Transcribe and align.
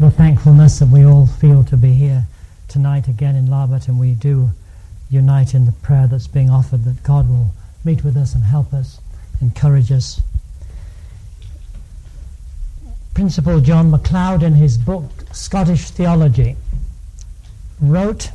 the 0.00 0.10
thankfulness 0.10 0.78
that 0.78 0.88
we 0.88 1.04
all 1.04 1.26
feel 1.26 1.62
to 1.62 1.76
be 1.76 1.92
here 1.92 2.24
tonight 2.68 3.06
again 3.06 3.36
in 3.36 3.46
Larbert, 3.46 3.86
and 3.86 4.00
we 4.00 4.12
do 4.12 4.48
unite 5.10 5.52
in 5.52 5.66
the 5.66 5.72
prayer 5.72 6.06
that's 6.06 6.26
being 6.26 6.48
offered 6.48 6.84
that 6.84 7.02
God 7.02 7.28
will 7.28 7.52
meet 7.84 8.02
with 8.02 8.16
us 8.16 8.34
and 8.34 8.42
help 8.42 8.72
us, 8.72 8.98
encourage 9.42 9.92
us. 9.92 10.22
Principal 13.12 13.60
John 13.60 13.90
MacLeod, 13.90 14.42
in 14.42 14.54
his 14.54 14.78
book 14.78 15.04
Scottish 15.32 15.90
Theology, 15.90 16.56
wrote 17.78 18.30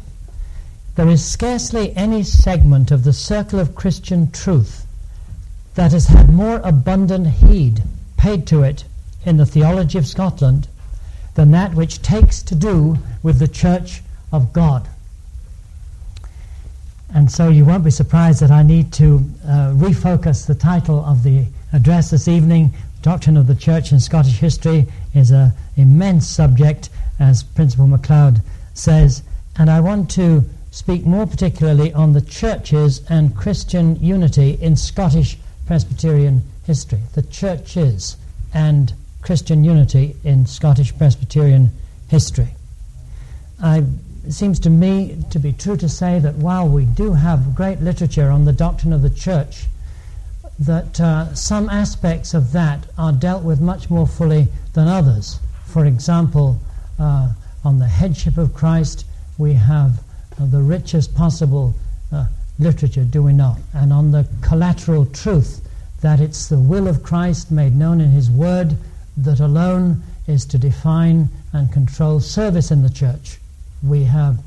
There 0.93 1.09
is 1.09 1.25
scarcely 1.25 1.95
any 1.95 2.21
segment 2.21 2.91
of 2.91 3.03
the 3.03 3.13
circle 3.13 3.59
of 3.59 3.73
Christian 3.73 4.29
truth 4.29 4.85
that 5.73 5.93
has 5.93 6.05
had 6.05 6.29
more 6.29 6.61
abundant 6.63 7.25
heed 7.25 7.81
paid 8.17 8.45
to 8.45 8.61
it 8.61 8.83
in 9.25 9.37
the 9.37 9.47
theology 9.47 9.97
of 9.97 10.05
Scotland 10.05 10.67
than 11.35 11.51
that 11.51 11.73
which 11.73 12.01
takes 12.01 12.41
to 12.43 12.55
do 12.55 12.97
with 13.21 13.39
the 13.39 13.47
Church 13.47 14.01
of 14.31 14.51
God. 14.51 14.87
And 17.13 17.31
so 17.31 17.49
you 17.49 17.63
won't 17.63 17.83
be 17.83 17.91
surprised 17.91 18.41
that 18.41 18.51
I 18.51 18.63
need 18.63 18.91
to 18.93 19.23
uh, 19.45 19.71
refocus 19.73 20.45
the 20.45 20.55
title 20.55 21.05
of 21.05 21.23
the 21.23 21.45
address 21.71 22.09
this 22.09 22.27
evening. 22.27 22.73
Doctrine 23.01 23.37
of 23.37 23.47
the 23.47 23.55
Church 23.55 23.91
in 23.91 23.99
Scottish 23.99 24.39
History 24.39 24.87
is 25.13 25.31
an 25.31 25.51
immense 25.77 26.27
subject, 26.27 26.89
as 27.19 27.43
Principal 27.43 27.87
MacLeod 27.87 28.41
says, 28.73 29.23
and 29.57 29.69
I 29.69 29.79
want 29.79 30.09
to 30.11 30.43
speak 30.71 31.05
more 31.05 31.25
particularly 31.25 31.93
on 31.93 32.11
the 32.11 32.21
churches 32.21 33.01
and 33.07 33.35
Christian 33.35 33.95
unity 34.03 34.57
in 34.59 34.75
Scottish 34.75 35.37
Presbyterian 35.65 36.43
history. 36.65 36.99
The 37.13 37.21
churches 37.21 38.17
and 38.53 38.93
Christian 39.25 39.63
unity 39.63 40.15
in 40.23 40.45
Scottish 40.45 40.95
Presbyterian 40.95 41.71
history. 42.09 42.49
I, 43.59 43.83
it 44.23 44.33
seems 44.33 44.59
to 44.59 44.69
me 44.69 45.23
to 45.31 45.39
be 45.39 45.51
true 45.51 45.77
to 45.77 45.89
say 45.89 46.19
that 46.19 46.35
while 46.35 46.69
we 46.69 46.85
do 46.85 47.13
have 47.13 47.55
great 47.55 47.81
literature 47.81 48.29
on 48.29 48.45
the 48.45 48.53
doctrine 48.53 48.93
of 48.93 49.01
the 49.01 49.09
church, 49.09 49.65
that 50.59 50.99
uh, 50.99 51.33
some 51.33 51.69
aspects 51.69 52.35
of 52.35 52.51
that 52.51 52.85
are 52.99 53.11
dealt 53.11 53.43
with 53.43 53.59
much 53.59 53.89
more 53.89 54.05
fully 54.05 54.47
than 54.73 54.87
others. 54.87 55.39
For 55.65 55.85
example, 55.85 56.59
uh, 56.99 57.33
on 57.63 57.79
the 57.79 57.87
headship 57.87 58.37
of 58.37 58.53
Christ, 58.53 59.05
we 59.39 59.53
have 59.53 60.03
uh, 60.39 60.45
the 60.45 60.61
richest 60.61 61.15
possible 61.15 61.73
uh, 62.11 62.27
literature, 62.59 63.03
do 63.03 63.23
we 63.23 63.33
not? 63.33 63.57
And 63.73 63.91
on 63.91 64.11
the 64.11 64.27
collateral 64.41 65.07
truth 65.07 65.67
that 66.01 66.19
it's 66.19 66.47
the 66.47 66.59
will 66.59 66.87
of 66.87 67.01
Christ 67.01 67.49
made 67.49 67.75
known 67.75 67.99
in 67.99 68.11
His 68.11 68.29
Word 68.29 68.77
that 69.17 69.39
alone 69.39 70.03
is 70.27 70.45
to 70.45 70.57
define 70.57 71.29
and 71.53 71.71
control 71.71 72.19
service 72.19 72.71
in 72.71 72.83
the 72.83 72.89
church. 72.89 73.39
We 73.83 74.03
have 74.03 74.39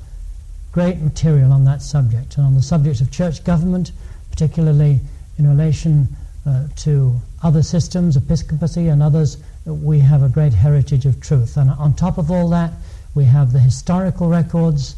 great 0.72 1.00
material 1.00 1.52
on 1.52 1.64
that 1.64 1.82
subject. 1.82 2.36
And 2.36 2.46
on 2.46 2.54
the 2.54 2.62
subject 2.62 3.00
of 3.00 3.10
church 3.10 3.44
government, 3.44 3.92
particularly 4.30 5.00
in 5.38 5.48
relation 5.48 6.08
uh, 6.46 6.68
to 6.76 7.20
other 7.42 7.62
systems, 7.62 8.16
episcopacy 8.16 8.88
and 8.88 9.02
others, 9.02 9.38
we 9.64 10.00
have 10.00 10.22
a 10.22 10.28
great 10.28 10.54
heritage 10.54 11.06
of 11.06 11.20
truth. 11.20 11.56
And 11.56 11.70
on 11.70 11.94
top 11.94 12.18
of 12.18 12.30
all 12.30 12.48
that, 12.50 12.72
we 13.14 13.24
have 13.24 13.52
the 13.52 13.58
historical 13.58 14.28
records 14.28 14.96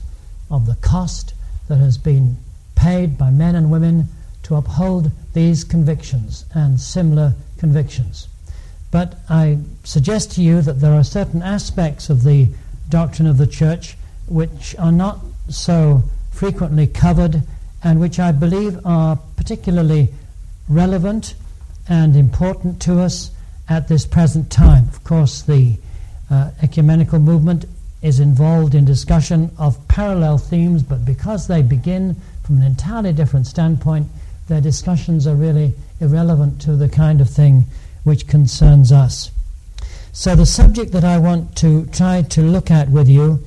of 0.50 0.66
the 0.66 0.76
cost 0.76 1.34
that 1.68 1.78
has 1.78 1.96
been 1.96 2.36
paid 2.74 3.16
by 3.16 3.30
men 3.30 3.54
and 3.54 3.70
women 3.70 4.08
to 4.42 4.56
uphold 4.56 5.10
these 5.32 5.64
convictions 5.64 6.44
and 6.54 6.80
similar 6.80 7.34
convictions. 7.58 8.26
But 8.90 9.18
I 9.28 9.58
suggest 9.84 10.32
to 10.32 10.42
you 10.42 10.62
that 10.62 10.80
there 10.80 10.94
are 10.94 11.04
certain 11.04 11.42
aspects 11.42 12.10
of 12.10 12.24
the 12.24 12.48
doctrine 12.88 13.28
of 13.28 13.38
the 13.38 13.46
church 13.46 13.96
which 14.26 14.74
are 14.78 14.92
not 14.92 15.20
so 15.48 16.02
frequently 16.30 16.86
covered 16.86 17.42
and 17.82 18.00
which 18.00 18.18
I 18.18 18.32
believe 18.32 18.84
are 18.84 19.18
particularly 19.36 20.08
relevant 20.68 21.34
and 21.88 22.16
important 22.16 22.80
to 22.82 23.00
us 23.00 23.30
at 23.68 23.88
this 23.88 24.06
present 24.06 24.50
time. 24.50 24.88
Of 24.88 25.04
course, 25.04 25.42
the 25.42 25.76
uh, 26.30 26.50
ecumenical 26.62 27.18
movement 27.18 27.64
is 28.02 28.20
involved 28.20 28.74
in 28.74 28.84
discussion 28.84 29.50
of 29.58 29.86
parallel 29.88 30.38
themes, 30.38 30.82
but 30.82 31.04
because 31.04 31.46
they 31.46 31.62
begin 31.62 32.16
from 32.42 32.58
an 32.58 32.62
entirely 32.62 33.12
different 33.12 33.46
standpoint, 33.46 34.08
their 34.48 34.60
discussions 34.60 35.26
are 35.26 35.34
really 35.34 35.74
irrelevant 36.00 36.60
to 36.62 36.76
the 36.76 36.88
kind 36.88 37.20
of 37.20 37.28
thing 37.28 37.64
which 38.04 38.26
concerns 38.26 38.92
us. 38.92 39.30
So, 40.12 40.34
the 40.34 40.46
subject 40.46 40.92
that 40.92 41.04
I 41.04 41.18
want 41.18 41.56
to 41.58 41.86
try 41.86 42.22
to 42.22 42.42
look 42.42 42.70
at 42.70 42.88
with 42.88 43.08
you 43.08 43.44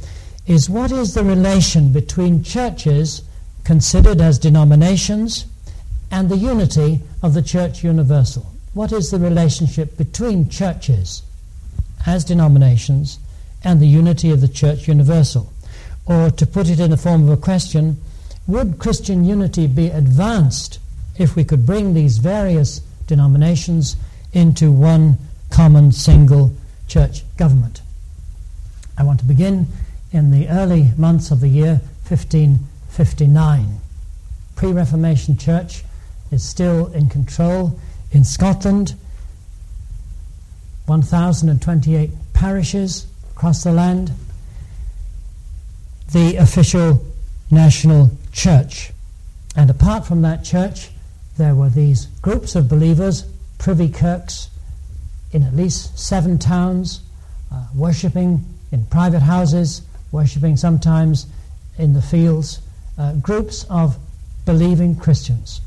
is 0.47 0.69
what 0.69 0.91
is 0.91 1.13
the 1.13 1.23
relation 1.23 1.91
between 1.91 2.43
churches 2.43 3.21
considered 3.63 4.21
as 4.21 4.39
denominations 4.39 5.45
and 6.11 6.29
the 6.29 6.37
unity 6.37 7.01
of 7.21 7.33
the 7.33 7.41
Church 7.41 7.83
Universal? 7.83 8.45
What 8.73 8.91
is 8.91 9.11
the 9.11 9.19
relationship 9.19 9.97
between 9.97 10.49
churches 10.49 11.23
as 12.05 12.25
denominations 12.25 13.19
and 13.63 13.79
the 13.79 13.87
unity 13.87 14.31
of 14.31 14.41
the 14.41 14.47
Church 14.47 14.87
Universal? 14.87 15.51
Or, 16.05 16.29
to 16.31 16.45
put 16.45 16.69
it 16.69 16.79
in 16.79 16.91
the 16.91 16.97
form 16.97 17.23
of 17.23 17.29
a 17.29 17.41
question, 17.41 17.97
would 18.47 18.79
Christian 18.79 19.23
unity 19.23 19.67
be 19.67 19.87
advanced 19.87 20.79
if 21.17 21.35
we 21.35 21.43
could 21.43 21.65
bring 21.65 21.93
these 21.93 22.17
various 22.17 22.79
denominations 23.07 23.95
into 24.33 24.71
one 24.71 25.17
common 25.49 25.91
single 25.91 26.53
church 26.87 27.23
government. 27.37 27.81
I 28.97 29.03
want 29.03 29.19
to 29.19 29.25
begin 29.25 29.67
in 30.11 30.31
the 30.31 30.49
early 30.49 30.91
months 30.97 31.31
of 31.31 31.39
the 31.39 31.47
year 31.47 31.81
1559. 32.07 33.79
Pre 34.55 34.71
Reformation 34.71 35.37
Church 35.37 35.83
is 36.31 36.43
still 36.43 36.87
in 36.93 37.09
control 37.09 37.79
in 38.11 38.23
Scotland. 38.23 38.95
1,028 40.85 42.11
parishes 42.33 43.07
across 43.35 43.63
the 43.63 43.71
land. 43.71 44.11
The 46.11 46.35
official 46.35 47.05
national 47.49 48.11
church. 48.31 48.91
And 49.55 49.69
apart 49.69 50.05
from 50.05 50.21
that 50.23 50.43
church, 50.43 50.89
there 51.37 51.55
were 51.55 51.69
these 51.69 52.07
groups 52.21 52.55
of 52.55 52.67
believers 52.67 53.25
privy 53.63 53.87
kirks 53.87 54.49
in 55.31 55.41
at 55.41 55.55
least 55.55 55.97
seven 55.97 56.37
towns, 56.37 56.99
uh, 57.49 57.65
worshipping 57.73 58.43
in 58.73 58.85
private 58.87 59.21
houses, 59.21 59.81
worshipping 60.11 60.57
sometimes 60.57 61.27
in 61.77 61.93
the 61.93 62.01
fields, 62.01 62.59
uh, 62.97 63.13
groups 63.13 63.63
of 63.69 63.97
believing 64.45 64.93
Christians. 64.93 65.61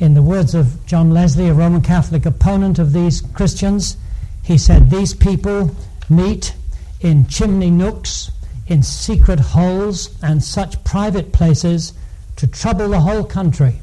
In 0.00 0.14
the 0.14 0.22
words 0.22 0.54
of 0.54 0.86
John 0.86 1.10
Leslie, 1.10 1.48
a 1.48 1.52
Roman 1.52 1.82
Catholic 1.82 2.24
opponent 2.24 2.78
of 2.78 2.94
these 2.94 3.20
Christians, 3.20 3.98
he 4.42 4.56
said, 4.56 4.88
These 4.88 5.12
people 5.12 5.76
meet 6.08 6.54
in 7.00 7.26
chimney 7.26 7.70
nooks, 7.70 8.30
in 8.66 8.82
secret 8.82 9.40
holes, 9.40 10.16
and 10.22 10.42
such 10.42 10.82
private 10.84 11.34
places 11.34 11.92
to 12.36 12.46
trouble 12.46 12.88
the 12.88 13.00
whole 13.00 13.24
country, 13.24 13.82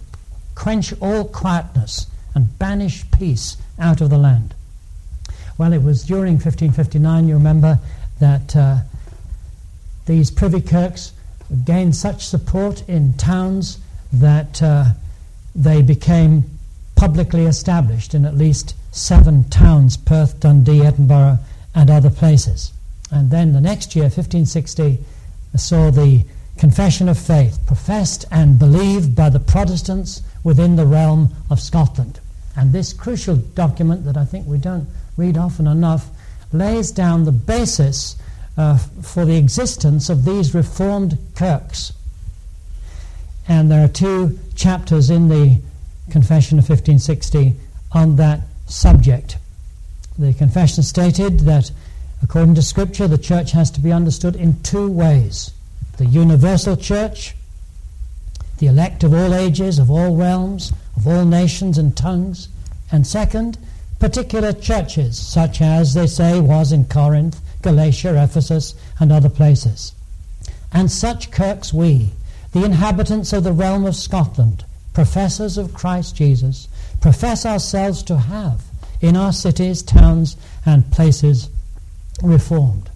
quench 0.55 0.91
all 1.01 1.25
quietness, 1.25 2.07
and 2.33 2.57
banish 2.59 3.09
peace 3.11 3.57
out 3.79 4.01
of 4.01 4.09
the 4.09 4.17
land. 4.17 4.53
Well, 5.57 5.73
it 5.73 5.83
was 5.83 6.03
during 6.03 6.33
1559, 6.33 7.27
you 7.27 7.35
remember, 7.35 7.79
that 8.19 8.55
uh, 8.55 8.77
these 10.05 10.31
privy 10.31 10.61
kirks 10.61 11.13
gained 11.65 11.95
such 11.95 12.25
support 12.25 12.87
in 12.87 13.13
towns 13.13 13.79
that 14.13 14.61
uh, 14.63 14.85
they 15.53 15.81
became 15.81 16.43
publicly 16.95 17.45
established 17.45 18.13
in 18.13 18.25
at 18.25 18.35
least 18.35 18.75
seven 18.91 19.43
towns 19.49 19.97
Perth, 19.97 20.39
Dundee, 20.39 20.85
Edinburgh, 20.85 21.39
and 21.73 21.89
other 21.89 22.09
places. 22.09 22.71
And 23.09 23.31
then 23.31 23.53
the 23.53 23.61
next 23.61 23.95
year, 23.95 24.05
1560, 24.05 24.99
saw 25.55 25.91
the 25.91 26.23
Confession 26.61 27.09
of 27.09 27.17
Faith 27.17 27.57
professed 27.65 28.23
and 28.29 28.59
believed 28.59 29.15
by 29.15 29.31
the 29.31 29.39
Protestants 29.39 30.21
within 30.43 30.75
the 30.75 30.85
realm 30.85 31.29
of 31.49 31.59
Scotland. 31.59 32.19
And 32.55 32.71
this 32.71 32.93
crucial 32.93 33.37
document 33.37 34.05
that 34.05 34.15
I 34.15 34.25
think 34.25 34.45
we 34.45 34.59
don't 34.59 34.87
read 35.17 35.37
often 35.37 35.65
enough 35.65 36.09
lays 36.53 36.91
down 36.91 37.25
the 37.25 37.31
basis 37.31 38.15
uh, 38.57 38.77
for 38.77 39.25
the 39.25 39.37
existence 39.37 40.07
of 40.07 40.23
these 40.23 40.53
reformed 40.53 41.17
kirks. 41.33 41.93
And 43.47 43.71
there 43.71 43.83
are 43.83 43.87
two 43.87 44.37
chapters 44.53 45.09
in 45.09 45.29
the 45.29 45.59
Confession 46.11 46.59
of 46.59 46.69
1560 46.69 47.55
on 47.91 48.17
that 48.17 48.41
subject. 48.67 49.37
The 50.19 50.35
confession 50.35 50.83
stated 50.83 51.39
that, 51.39 51.71
according 52.21 52.53
to 52.53 52.61
Scripture, 52.61 53.07
the 53.07 53.17
church 53.17 53.51
has 53.53 53.71
to 53.71 53.79
be 53.79 53.91
understood 53.91 54.35
in 54.35 54.61
two 54.61 54.87
ways 54.87 55.53
the 56.01 56.07
universal 56.07 56.75
church, 56.75 57.35
the 58.57 58.65
elect 58.65 59.03
of 59.03 59.13
all 59.13 59.35
ages, 59.35 59.77
of 59.77 59.91
all 59.91 60.15
realms, 60.15 60.73
of 60.97 61.07
all 61.07 61.25
nations 61.25 61.77
and 61.77 61.95
tongues, 61.95 62.49
and 62.91 63.05
second, 63.05 63.55
particular 63.99 64.51
churches, 64.51 65.15
such 65.15 65.61
as 65.61 65.93
they 65.93 66.07
say 66.07 66.39
was 66.39 66.71
in 66.71 66.85
Corinth, 66.85 67.39
Galatia, 67.61 68.19
Ephesus, 68.19 68.73
and 68.99 69.11
other 69.11 69.29
places. 69.29 69.93
And 70.73 70.91
such 70.91 71.29
kirks 71.29 71.71
we, 71.71 72.09
the 72.51 72.65
inhabitants 72.65 73.31
of 73.31 73.43
the 73.43 73.53
realm 73.53 73.85
of 73.85 73.95
Scotland, 73.95 74.65
professors 74.93 75.55
of 75.55 75.75
Christ 75.75 76.15
Jesus, 76.15 76.67
profess 76.99 77.45
ourselves 77.45 78.01
to 78.03 78.17
have 78.17 78.63
in 79.01 79.15
our 79.15 79.31
cities, 79.31 79.83
towns, 79.83 80.35
and 80.65 80.91
places 80.91 81.47
reformed. 82.23 82.89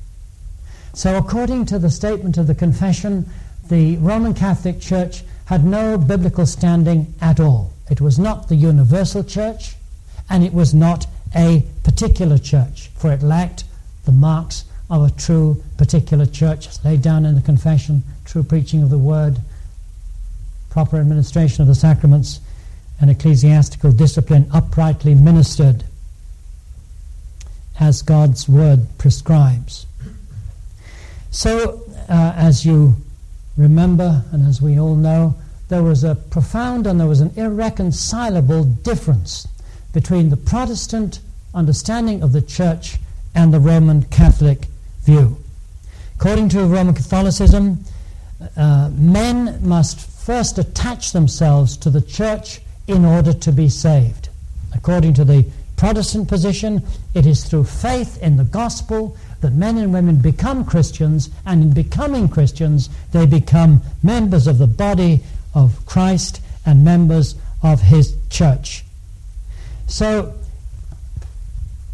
So, 0.95 1.17
according 1.17 1.65
to 1.65 1.77
the 1.77 1.89
statement 1.91 2.37
of 2.37 2.47
the 2.47 2.55
confession, 2.55 3.29
the 3.67 3.97
Roman 3.97 4.33
Catholic 4.33 4.79
Church 4.79 5.23
had 5.47 5.65
no 5.65 5.97
biblical 5.97 6.45
standing 6.45 7.13
at 7.19 7.37
all. 7.37 7.73
It 7.91 7.99
was 7.99 8.17
not 8.17 8.47
the 8.47 8.55
universal 8.55 9.21
church, 9.21 9.75
and 10.29 10.41
it 10.41 10.53
was 10.53 10.73
not 10.73 11.05
a 11.35 11.65
particular 11.83 12.37
church, 12.37 12.91
for 12.95 13.11
it 13.11 13.21
lacked 13.21 13.65
the 14.05 14.13
marks 14.13 14.63
of 14.89 15.03
a 15.03 15.11
true 15.11 15.61
particular 15.75 16.25
church, 16.25 16.69
laid 16.85 17.01
down 17.01 17.25
in 17.25 17.35
the 17.35 17.41
confession, 17.41 18.03
true 18.23 18.43
preaching 18.43 18.81
of 18.81 18.89
the 18.89 18.97
word, 18.97 19.39
proper 20.69 20.97
administration 20.97 21.61
of 21.61 21.67
the 21.67 21.75
sacraments, 21.75 22.39
and 23.01 23.11
ecclesiastical 23.11 23.91
discipline 23.91 24.49
uprightly 24.53 25.13
ministered 25.13 25.83
as 27.81 28.01
God's 28.01 28.47
word 28.47 28.87
prescribes. 28.97 29.85
So, 31.35 31.81
uh, 32.07 32.31
as 32.37 32.65
you 32.65 32.95
remember, 33.57 34.23
and 34.31 34.47
as 34.47 34.61
we 34.61 34.79
all 34.79 34.95
know, 34.95 35.35
there 35.67 35.83
was 35.83 36.05
a 36.05 36.15
profound 36.15 36.87
and 36.87 36.97
there 36.97 37.09
was 37.09 37.19
an 37.19 37.33
irreconcilable 37.35 38.63
difference 38.63 39.45
between 39.91 40.29
the 40.29 40.37
Protestant 40.37 41.19
understanding 41.53 42.23
of 42.23 42.31
the 42.31 42.41
church 42.41 42.99
and 43.35 43.53
the 43.53 43.59
Roman 43.59 44.03
Catholic 44.03 44.67
view. 45.03 45.35
According 46.17 46.47
to 46.49 46.63
Roman 46.63 46.93
Catholicism, 46.93 47.83
uh, 48.55 48.89
men 48.93 49.59
must 49.61 49.99
first 49.99 50.57
attach 50.57 51.11
themselves 51.11 51.75
to 51.77 51.89
the 51.89 52.01
church 52.01 52.61
in 52.87 53.03
order 53.03 53.33
to 53.33 53.51
be 53.51 53.67
saved. 53.67 54.29
According 54.73 55.15
to 55.15 55.25
the 55.25 55.45
Protestant 55.75 56.29
position, 56.29 56.81
it 57.13 57.25
is 57.25 57.43
through 57.43 57.65
faith 57.65 58.21
in 58.23 58.37
the 58.37 58.45
gospel 58.45 59.17
that 59.41 59.53
men 59.53 59.77
and 59.77 59.93
women 59.93 60.17
become 60.17 60.65
Christians, 60.65 61.29
and 61.45 61.61
in 61.61 61.73
becoming 61.73 62.27
Christians, 62.27 62.89
they 63.11 63.25
become 63.25 63.81
members 64.01 64.47
of 64.47 64.57
the 64.57 64.67
body 64.67 65.21
of 65.53 65.85
Christ 65.85 66.41
and 66.65 66.83
members 66.83 67.35
of 67.61 67.81
his 67.81 68.15
church. 68.29 68.83
So, 69.87 70.33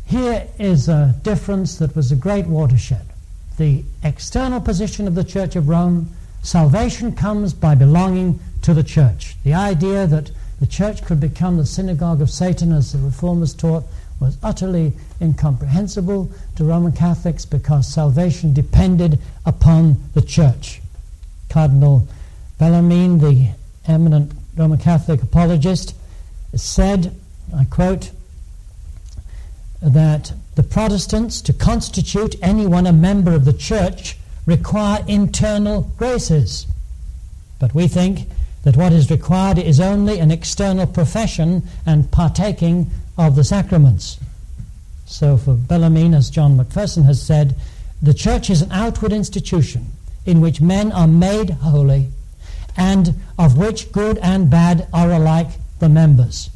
here 0.05 0.47
is 0.59 0.89
a 0.89 1.15
difference 1.23 1.77
that 1.77 1.95
was 1.95 2.11
a 2.11 2.15
great 2.15 2.45
watershed. 2.45 3.05
The 3.57 3.83
external 4.03 4.59
position 4.59 5.07
of 5.07 5.15
the 5.15 5.23
Church 5.23 5.55
of 5.55 5.69
Rome, 5.69 6.09
salvation 6.41 7.13
comes 7.13 7.53
by 7.53 7.75
belonging 7.75 8.39
to 8.63 8.73
the 8.73 8.83
church. 8.83 9.35
The 9.44 9.53
idea 9.53 10.07
that 10.07 10.31
the 10.59 10.67
church 10.67 11.03
could 11.03 11.19
become 11.19 11.57
the 11.57 11.65
synagogue 11.65 12.21
of 12.21 12.29
Satan, 12.29 12.71
as 12.71 12.91
the 12.91 12.99
reformers 12.99 13.53
taught, 13.53 13.83
was 14.21 14.38
utterly 14.44 14.94
incomprehensible 15.19 16.29
to 16.56 16.63
Roman 16.63 16.91
Catholics 16.91 17.44
because 17.44 17.91
salvation 17.91 18.53
depended 18.53 19.19
upon 19.45 19.97
the 20.13 20.21
church. 20.21 20.79
Cardinal 21.50 22.07
Bellarmine, 22.59 23.18
the 23.18 23.50
eminent 23.88 24.31
Roman 24.56 24.77
Catholic 24.77 25.23
apologist, 25.23 25.95
said, 26.53 27.15
I 27.56 27.65
quote, 27.65 28.12
that 29.81 30.33
the 30.53 30.63
Protestants, 30.63 31.41
to 31.41 31.53
constitute 31.53 32.35
anyone 32.44 32.85
a 32.85 32.94
member 32.94 33.33
of 33.33 33.45
the 33.45 33.53
church, 33.53 34.18
require 34.45 35.03
internal 35.07 35.91
graces. 35.97 36.68
But 37.57 37.73
we 37.73 37.88
think 37.88 38.27
that 38.63 38.77
what 38.77 38.94
is 38.94 39.09
required 39.09 39.57
is 39.57 39.79
only 39.79 40.19
an 40.19 40.29
external 40.29 40.85
profession 40.85 41.63
and 41.85 42.12
partaking 42.12 42.91
of 43.17 43.35
the 43.35 43.43
sacraments. 43.43 44.17
So, 45.05 45.37
for 45.37 45.53
Bellarmine, 45.55 46.13
as 46.13 46.29
John 46.29 46.55
Macpherson 46.55 47.03
has 47.03 47.21
said, 47.21 47.55
the 48.01 48.13
church 48.13 48.49
is 48.49 48.61
an 48.61 48.71
outward 48.71 49.11
institution 49.11 49.87
in 50.25 50.41
which 50.41 50.61
men 50.61 50.91
are 50.91 51.07
made 51.07 51.49
holy 51.49 52.07
and 52.77 53.13
of 53.37 53.57
which 53.57 53.91
good 53.91 54.17
and 54.19 54.49
bad 54.49 54.87
are 54.93 55.11
alike 55.11 55.49
the 55.79 55.89
members. 55.89 56.49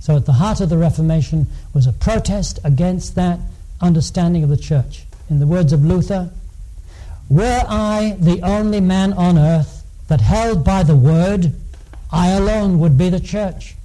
So, 0.00 0.16
at 0.16 0.26
the 0.26 0.32
heart 0.32 0.60
of 0.60 0.68
the 0.68 0.78
Reformation 0.78 1.46
was 1.74 1.86
a 1.86 1.92
protest 1.92 2.58
against 2.64 3.14
that 3.14 3.38
understanding 3.80 4.42
of 4.42 4.48
the 4.48 4.56
church. 4.56 5.04
In 5.28 5.38
the 5.38 5.46
words 5.46 5.72
of 5.72 5.84
Luther, 5.84 6.30
were 7.28 7.64
I 7.68 8.16
the 8.18 8.40
only 8.42 8.80
man 8.80 9.12
on 9.12 9.38
earth 9.38 9.84
that 10.08 10.20
held 10.20 10.64
by 10.64 10.82
the 10.82 10.96
word, 10.96 11.52
I 12.10 12.28
alone 12.30 12.78
would 12.80 12.98
be 12.98 13.10
the 13.10 13.20
church 13.20 13.76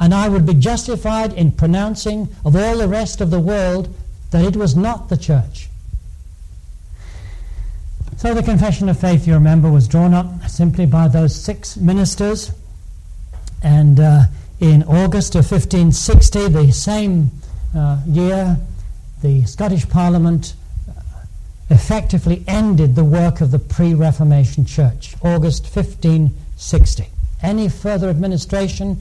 and 0.00 0.14
I 0.14 0.30
would 0.30 0.46
be 0.46 0.54
justified 0.54 1.34
in 1.34 1.52
pronouncing 1.52 2.34
of 2.44 2.56
all 2.56 2.78
the 2.78 2.88
rest 2.88 3.20
of 3.20 3.30
the 3.30 3.38
world 3.38 3.94
that 4.30 4.42
it 4.44 4.56
was 4.56 4.74
not 4.74 5.10
the 5.10 5.16
church. 5.16 5.68
So 8.16 8.34
the 8.34 8.42
Confession 8.42 8.88
of 8.88 8.98
Faith, 8.98 9.26
you 9.26 9.34
remember, 9.34 9.70
was 9.70 9.86
drawn 9.86 10.14
up 10.14 10.48
simply 10.48 10.86
by 10.86 11.08
those 11.08 11.34
six 11.34 11.76
ministers. 11.76 12.52
And 13.62 14.00
uh, 14.00 14.22
in 14.58 14.82
August 14.84 15.34
of 15.34 15.50
1560, 15.50 16.48
the 16.48 16.70
same 16.72 17.30
uh, 17.76 18.00
year, 18.06 18.58
the 19.22 19.44
Scottish 19.44 19.88
Parliament 19.88 20.54
uh, 20.88 21.02
effectively 21.68 22.42
ended 22.46 22.94
the 22.94 23.04
work 23.04 23.40
of 23.40 23.50
the 23.50 23.58
pre 23.58 23.94
Reformation 23.94 24.64
Church, 24.64 25.14
August 25.22 25.64
1560. 25.64 27.06
Any 27.42 27.68
further 27.68 28.08
administration 28.08 28.98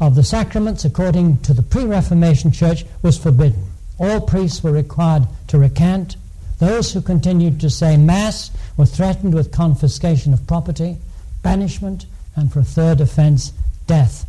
of 0.00 0.14
the 0.14 0.24
sacraments, 0.24 0.84
according 0.84 1.38
to 1.42 1.52
the 1.52 1.62
pre 1.62 1.84
Reformation 1.84 2.50
Church, 2.50 2.84
was 3.02 3.18
forbidden. 3.18 3.64
All 3.98 4.20
priests 4.20 4.62
were 4.62 4.72
required 4.72 5.26
to 5.48 5.58
recant. 5.58 6.16
Those 6.58 6.92
who 6.92 7.02
continued 7.02 7.60
to 7.60 7.70
say 7.70 7.96
Mass 7.96 8.50
were 8.76 8.86
threatened 8.86 9.34
with 9.34 9.52
confiscation 9.52 10.32
of 10.32 10.46
property, 10.46 10.96
banishment, 11.42 12.06
and 12.34 12.50
for 12.52 12.60
a 12.60 12.64
third 12.64 13.00
offense, 13.00 13.52
death. 13.86 14.26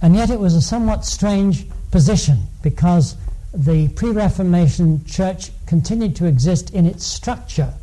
And 0.00 0.14
yet 0.14 0.30
it 0.30 0.40
was 0.40 0.54
a 0.54 0.62
somewhat 0.62 1.04
strange 1.04 1.66
position 1.90 2.44
because 2.62 3.16
the 3.52 3.88
pre 3.88 4.10
Reformation 4.10 5.04
Church 5.04 5.50
continued 5.66 6.16
to 6.16 6.26
exist 6.26 6.72
in 6.72 6.86
its 6.86 7.04
structure. 7.04 7.74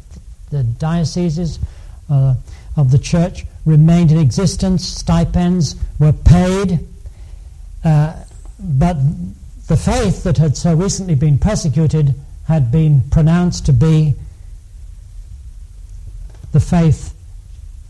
The 0.49 0.63
dioceses 0.63 1.59
uh, 2.09 2.35
of 2.75 2.91
the 2.91 2.99
church 2.99 3.45
remained 3.65 4.11
in 4.11 4.17
existence, 4.17 4.85
stipends 4.85 5.75
were 5.99 6.13
paid, 6.13 6.79
uh, 7.83 8.15
but 8.59 8.97
the 9.67 9.77
faith 9.77 10.23
that 10.23 10.37
had 10.37 10.57
so 10.57 10.75
recently 10.75 11.15
been 11.15 11.37
persecuted 11.37 12.13
had 12.47 12.71
been 12.71 13.01
pronounced 13.09 13.65
to 13.65 13.73
be 13.73 14.15
the 16.51 16.59
faith, 16.59 17.13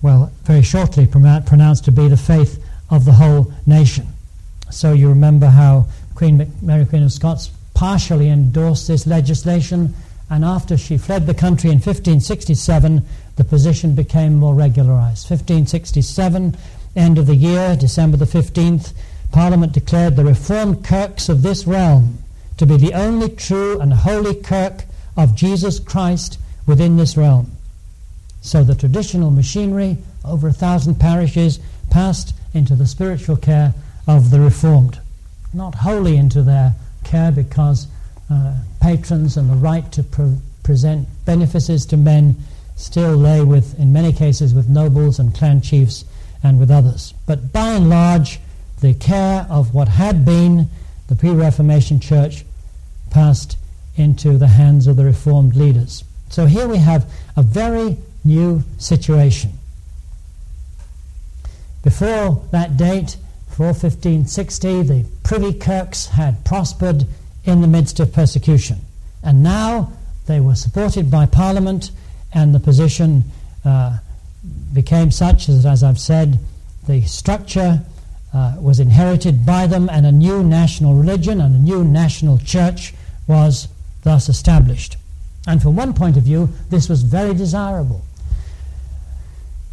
well, 0.01 0.31
very 0.43 0.61
shortly 0.61 1.05
pronounced 1.05 1.85
to 1.85 1.91
be 1.91 2.07
the 2.07 2.17
faith 2.17 2.63
of 2.89 3.05
the 3.05 3.13
whole 3.13 3.51
nation. 3.65 4.07
So 4.69 4.93
you 4.93 5.09
remember 5.09 5.47
how 5.47 5.87
Queen 6.15 6.51
Mary 6.61 6.85
Queen 6.85 7.03
of 7.03 7.11
Scots 7.11 7.51
partially 7.73 8.29
endorsed 8.29 8.87
this 8.87 9.05
legislation, 9.05 9.93
and 10.29 10.45
after 10.45 10.77
she 10.77 10.97
fled 10.97 11.25
the 11.25 11.33
country 11.33 11.69
in 11.69 11.77
1567, 11.77 13.05
the 13.35 13.43
position 13.43 13.95
became 13.95 14.35
more 14.35 14.53
regularized. 14.53 15.29
1567, 15.29 16.55
end 16.95 17.17
of 17.17 17.25
the 17.25 17.35
year, 17.35 17.75
December 17.75 18.17
the 18.17 18.25
15th, 18.25 18.93
Parliament 19.31 19.73
declared 19.73 20.15
the 20.15 20.25
Reformed 20.25 20.85
Kirks 20.85 21.27
of 21.29 21.41
this 21.41 21.65
realm 21.65 22.19
to 22.57 22.65
be 22.65 22.77
the 22.77 22.93
only 22.93 23.29
true 23.29 23.79
and 23.79 23.91
holy 23.93 24.35
Kirk 24.35 24.85
of 25.17 25.35
Jesus 25.35 25.79
Christ 25.79 26.37
within 26.67 26.97
this 26.97 27.17
realm. 27.17 27.51
So 28.41 28.63
the 28.63 28.75
traditional 28.75 29.31
machinery, 29.31 29.97
over 30.23 30.49
a 30.49 30.53
thousand 30.53 30.99
parishes, 30.99 31.59
passed 31.89 32.35
into 32.53 32.75
the 32.75 32.85
spiritual 32.85 33.37
care 33.37 33.73
of 34.07 34.29
the 34.29 34.39
Reformed. 34.39 34.99
Not 35.53 35.75
wholly 35.75 36.17
into 36.17 36.43
their 36.43 36.73
care 37.03 37.31
because 37.31 37.87
uh, 38.29 38.55
patrons 38.81 39.37
and 39.37 39.49
the 39.49 39.55
right 39.55 39.91
to 39.93 40.03
pre- 40.03 40.37
present 40.63 41.07
benefices 41.25 41.85
to 41.87 41.97
men 41.97 42.35
still 42.83 43.15
lay 43.15 43.43
with, 43.43 43.79
in 43.79 43.93
many 43.93 44.11
cases, 44.11 44.53
with 44.53 44.67
nobles 44.67 45.19
and 45.19 45.33
clan 45.33 45.61
chiefs 45.61 46.05
and 46.43 46.59
with 46.59 46.69
others. 46.69 47.13
But 47.25 47.51
by 47.53 47.71
and 47.71 47.89
large, 47.89 48.39
the 48.81 48.93
care 48.93 49.47
of 49.49 49.73
what 49.73 49.87
had 49.87 50.25
been 50.25 50.67
the 51.07 51.15
pre 51.15 51.31
Reformation 51.31 51.99
church 51.99 52.45
passed 53.09 53.57
into 53.95 54.37
the 54.37 54.47
hands 54.47 54.87
of 54.87 54.95
the 54.95 55.05
Reformed 55.05 55.55
leaders. 55.55 56.03
So 56.29 56.45
here 56.45 56.67
we 56.67 56.77
have 56.77 57.11
a 57.37 57.43
very 57.43 57.97
new 58.23 58.63
situation. 58.77 59.51
Before 61.83 62.43
that 62.51 62.75
date, 62.77 63.17
before 63.47 63.67
1560, 63.67 64.83
the 64.83 65.05
privy 65.23 65.53
kirks 65.53 66.07
had 66.07 66.43
prospered 66.43 67.05
in 67.43 67.61
the 67.61 67.67
midst 67.67 67.99
of 67.99 68.11
persecution. 68.11 68.79
And 69.21 69.43
now 69.43 69.93
they 70.25 70.39
were 70.39 70.55
supported 70.55 71.11
by 71.11 71.25
Parliament, 71.25 71.91
and 72.33 72.53
the 72.53 72.59
position 72.59 73.23
uh, 73.65 73.97
became 74.73 75.11
such 75.11 75.47
that, 75.47 75.65
as 75.65 75.83
I've 75.83 75.99
said, 75.99 76.39
the 76.87 77.01
structure 77.03 77.81
uh, 78.33 78.55
was 78.59 78.79
inherited 78.79 79.45
by 79.45 79.67
them, 79.67 79.89
and 79.89 80.05
a 80.05 80.11
new 80.11 80.43
national 80.43 80.95
religion 80.95 81.39
and 81.39 81.55
a 81.55 81.59
new 81.59 81.83
national 81.83 82.39
church 82.39 82.93
was 83.27 83.67
thus 84.03 84.27
established. 84.27 84.97
And 85.47 85.61
from 85.61 85.75
one 85.75 85.93
point 85.93 86.17
of 86.17 86.23
view, 86.23 86.49
this 86.69 86.89
was 86.89 87.03
very 87.03 87.33
desirable. 87.33 88.03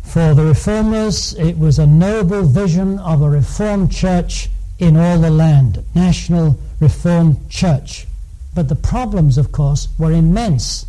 For 0.02 0.34
the 0.34 0.44
reformers, 0.44 1.34
it 1.34 1.56
was 1.56 1.78
a 1.78 1.86
noble 1.86 2.42
vision 2.42 2.98
of 2.98 3.22
a 3.22 3.30
reformed 3.30 3.92
church 3.92 4.50
in 4.78 4.96
all 4.96 5.18
the 5.18 5.30
land, 5.30 5.84
national 5.94 6.58
reformed 6.80 7.48
church. 7.48 8.06
But 8.54 8.68
the 8.68 8.74
problems, 8.74 9.38
of 9.38 9.52
course, 9.52 9.88
were 9.98 10.12
immense. 10.12 10.86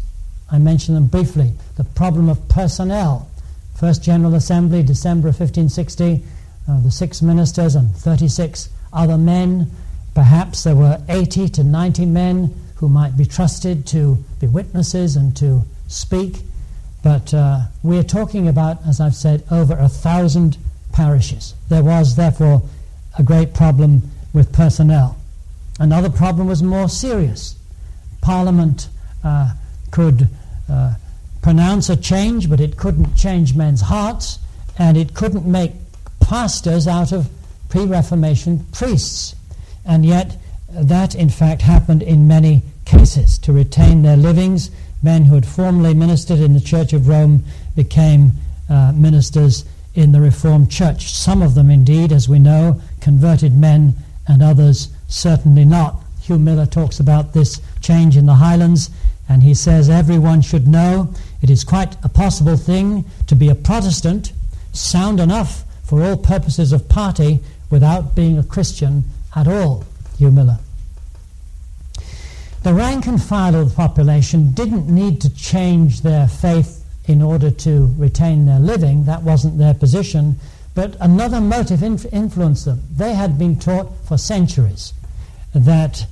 I 0.51 0.59
mentioned 0.59 0.97
them 0.97 1.07
briefly. 1.07 1.53
The 1.77 1.83
problem 1.83 2.29
of 2.29 2.47
personnel. 2.49 3.29
First 3.75 4.03
General 4.03 4.35
Assembly, 4.35 4.83
December 4.83 5.29
of 5.29 5.39
1560, 5.39 6.21
uh, 6.69 6.81
the 6.81 6.91
six 6.91 7.21
ministers 7.21 7.75
and 7.75 7.95
36 7.95 8.69
other 8.93 9.17
men. 9.17 9.71
Perhaps 10.13 10.63
there 10.63 10.75
were 10.75 11.01
80 11.07 11.49
to 11.49 11.63
90 11.63 12.05
men 12.05 12.53
who 12.75 12.89
might 12.89 13.15
be 13.15 13.25
trusted 13.25 13.87
to 13.87 14.17
be 14.39 14.47
witnesses 14.47 15.15
and 15.15 15.35
to 15.37 15.63
speak. 15.87 16.41
But 17.03 17.33
uh, 17.33 17.61
we're 17.81 18.03
talking 18.03 18.47
about, 18.47 18.85
as 18.85 18.99
I've 18.99 19.15
said, 19.15 19.43
over 19.49 19.73
a 19.73 19.89
thousand 19.89 20.57
parishes. 20.91 21.55
There 21.69 21.83
was, 21.83 22.15
therefore, 22.15 22.61
a 23.17 23.23
great 23.23 23.53
problem 23.53 24.11
with 24.33 24.53
personnel. 24.53 25.17
Another 25.79 26.09
problem 26.09 26.47
was 26.47 26.61
more 26.61 26.89
serious. 26.89 27.55
Parliament 28.21 28.89
uh, 29.23 29.53
could 29.89 30.27
uh, 30.71 30.95
pronounce 31.41 31.89
a 31.89 31.97
change, 31.97 32.49
but 32.49 32.59
it 32.59 32.77
couldn't 32.77 33.15
change 33.15 33.55
men's 33.55 33.81
hearts, 33.81 34.39
and 34.77 34.97
it 34.97 35.13
couldn't 35.13 35.45
make 35.45 35.73
pastors 36.19 36.87
out 36.87 37.11
of 37.11 37.29
pre 37.69 37.85
Reformation 37.85 38.65
priests. 38.71 39.35
And 39.85 40.05
yet, 40.05 40.37
that 40.69 41.15
in 41.15 41.29
fact 41.29 41.61
happened 41.61 42.03
in 42.03 42.27
many 42.27 42.63
cases. 42.85 43.37
To 43.39 43.53
retain 43.53 44.01
their 44.01 44.17
livings, 44.17 44.71
men 45.03 45.25
who 45.25 45.35
had 45.35 45.45
formerly 45.45 45.93
ministered 45.93 46.39
in 46.39 46.53
the 46.53 46.61
Church 46.61 46.93
of 46.93 47.07
Rome 47.07 47.43
became 47.75 48.33
uh, 48.69 48.93
ministers 48.93 49.65
in 49.95 50.11
the 50.11 50.21
Reformed 50.21 50.71
Church. 50.71 51.11
Some 51.11 51.41
of 51.41 51.55
them, 51.55 51.69
indeed, 51.69 52.11
as 52.11 52.29
we 52.29 52.39
know, 52.39 52.81
converted 53.01 53.53
men, 53.53 53.95
and 54.27 54.41
others 54.41 54.89
certainly 55.07 55.65
not. 55.65 56.01
Hugh 56.21 56.39
Miller 56.39 56.65
talks 56.65 56.99
about 56.99 57.33
this 57.33 57.59
change 57.81 58.15
in 58.15 58.27
the 58.27 58.35
Highlands, 58.35 58.89
and 59.31 59.43
he 59.43 59.53
says 59.53 59.89
everyone 59.89 60.41
should 60.41 60.67
know 60.67 61.13
it 61.41 61.49
is 61.49 61.63
quite 61.63 61.95
a 62.03 62.09
possible 62.09 62.57
thing 62.57 63.05
to 63.27 63.35
be 63.35 63.47
a 63.47 63.55
Protestant, 63.55 64.33
sound 64.73 65.21
enough 65.21 65.63
for 65.85 66.03
all 66.03 66.17
purposes 66.17 66.73
of 66.73 66.89
party 66.89 67.39
without 67.69 68.13
being 68.13 68.37
a 68.37 68.43
Christian 68.43 69.05
at 69.33 69.47
all, 69.47 69.85
Hugh 70.17 70.31
Miller. 70.31 70.59
The 72.63 72.73
rank 72.73 73.07
and 73.07 73.23
file 73.23 73.55
of 73.55 73.69
the 73.69 73.75
population 73.75 74.51
didn't 74.51 74.93
need 74.93 75.21
to 75.21 75.33
change 75.33 76.01
their 76.01 76.27
faith 76.27 76.85
in 77.05 77.21
order 77.21 77.49
to 77.49 77.93
retain 77.97 78.45
their 78.45 78.59
living. 78.59 79.05
That 79.05 79.23
wasn't 79.23 79.57
their 79.57 79.73
position. 79.73 80.35
But 80.75 80.97
another 80.99 81.39
motive 81.39 81.83
inf- 81.83 82.13
influenced 82.13 82.65
them. 82.65 82.83
They 82.95 83.13
had 83.13 83.39
been 83.39 83.57
taught 83.57 83.93
for 84.05 84.17
centuries 84.17 84.93
that 85.55 86.05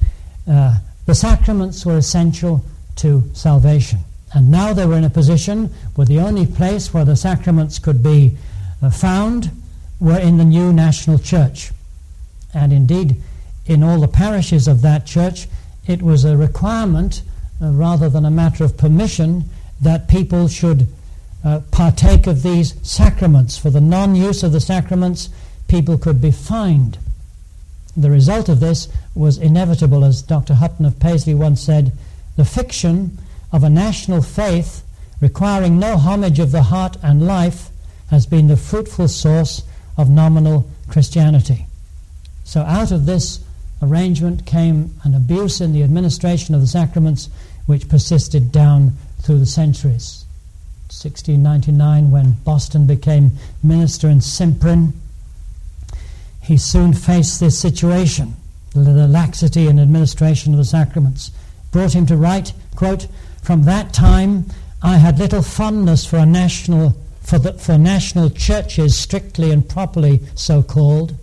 uh, 0.47 0.79
the 1.05 1.15
sacraments 1.15 1.85
were 1.85 1.97
essential 1.97 2.63
to 2.99 3.23
salvation. 3.33 3.99
And 4.33 4.51
now 4.51 4.73
they 4.73 4.85
were 4.85 4.97
in 4.97 5.03
a 5.03 5.09
position 5.09 5.73
where 5.95 6.05
the 6.05 6.19
only 6.19 6.45
place 6.45 6.93
where 6.93 7.05
the 7.05 7.15
sacraments 7.15 7.79
could 7.79 8.03
be 8.03 8.37
uh, 8.81 8.89
found 8.89 9.51
were 9.99 10.19
in 10.19 10.37
the 10.37 10.45
new 10.45 10.71
national 10.71 11.19
church. 11.19 11.71
And 12.53 12.71
indeed, 12.71 13.21
in 13.65 13.83
all 13.83 13.99
the 13.99 14.07
parishes 14.07 14.67
of 14.67 14.81
that 14.81 15.05
church, 15.05 15.47
it 15.87 16.01
was 16.01 16.23
a 16.23 16.37
requirement 16.37 17.21
uh, 17.61 17.71
rather 17.71 18.09
than 18.09 18.25
a 18.25 18.31
matter 18.31 18.63
of 18.63 18.77
permission 18.77 19.45
that 19.81 20.07
people 20.07 20.47
should 20.47 20.87
uh, 21.43 21.61
partake 21.71 22.27
of 22.27 22.43
these 22.43 22.75
sacraments. 22.87 23.57
For 23.57 23.69
the 23.69 23.81
non 23.81 24.15
use 24.15 24.43
of 24.43 24.51
the 24.51 24.59
sacraments, 24.59 25.29
people 25.67 25.97
could 25.97 26.21
be 26.21 26.31
fined. 26.31 26.97
The 27.95 28.11
result 28.11 28.49
of 28.49 28.59
this 28.59 28.87
was 29.15 29.37
inevitable, 29.37 30.05
as 30.05 30.21
Dr. 30.21 30.55
Hutton 30.55 30.85
of 30.85 30.99
Paisley 30.99 31.33
once 31.33 31.61
said 31.61 31.91
the 32.39 32.45
fiction 32.45 33.17
of 33.51 33.65
a 33.65 33.69
national 33.69 34.21
faith 34.21 34.81
requiring 35.19 35.77
no 35.77 35.97
homage 35.97 36.39
of 36.39 36.53
the 36.53 36.63
heart 36.63 36.95
and 37.03 37.27
life 37.27 37.69
has 38.09 38.25
been 38.25 38.47
the 38.47 38.55
fruitful 38.55 39.09
source 39.09 39.63
of 39.97 40.09
nominal 40.09 40.65
Christianity. 40.87 41.65
So, 42.45 42.61
out 42.61 42.93
of 42.93 43.05
this 43.05 43.43
arrangement 43.81 44.45
came 44.45 44.95
an 45.03 45.13
abuse 45.13 45.59
in 45.59 45.73
the 45.73 45.83
administration 45.83 46.55
of 46.55 46.61
the 46.61 46.67
sacraments 46.67 47.29
which 47.65 47.89
persisted 47.89 48.53
down 48.53 48.93
through 49.21 49.39
the 49.39 49.45
centuries. 49.45 50.23
1699, 50.87 52.09
when 52.09 52.31
Boston 52.45 52.87
became 52.87 53.31
minister 53.61 54.07
in 54.07 54.19
Simprin, 54.19 54.93
he 56.41 56.55
soon 56.55 56.93
faced 56.93 57.41
this 57.41 57.59
situation. 57.59 58.35
The 58.73 59.09
laxity 59.09 59.67
in 59.67 59.77
administration 59.77 60.53
of 60.53 60.59
the 60.59 60.65
sacraments 60.65 61.31
brought 61.71 61.93
him 61.93 62.05
to 62.07 62.17
write, 62.17 62.53
quote, 62.75 63.07
From 63.41 63.63
that 63.63 63.93
time 63.93 64.45
I 64.81 64.97
had 64.97 65.19
little 65.19 65.41
fondness 65.41 66.05
for 66.05 66.25
national 66.25 66.95
for, 67.29 67.37
the, 67.37 67.53
for 67.53 67.77
national 67.77 68.31
churches 68.31 68.97
strictly 68.97 69.51
and 69.51 69.69
properly 69.69 70.21
so 70.33 70.63
called, 70.63 71.15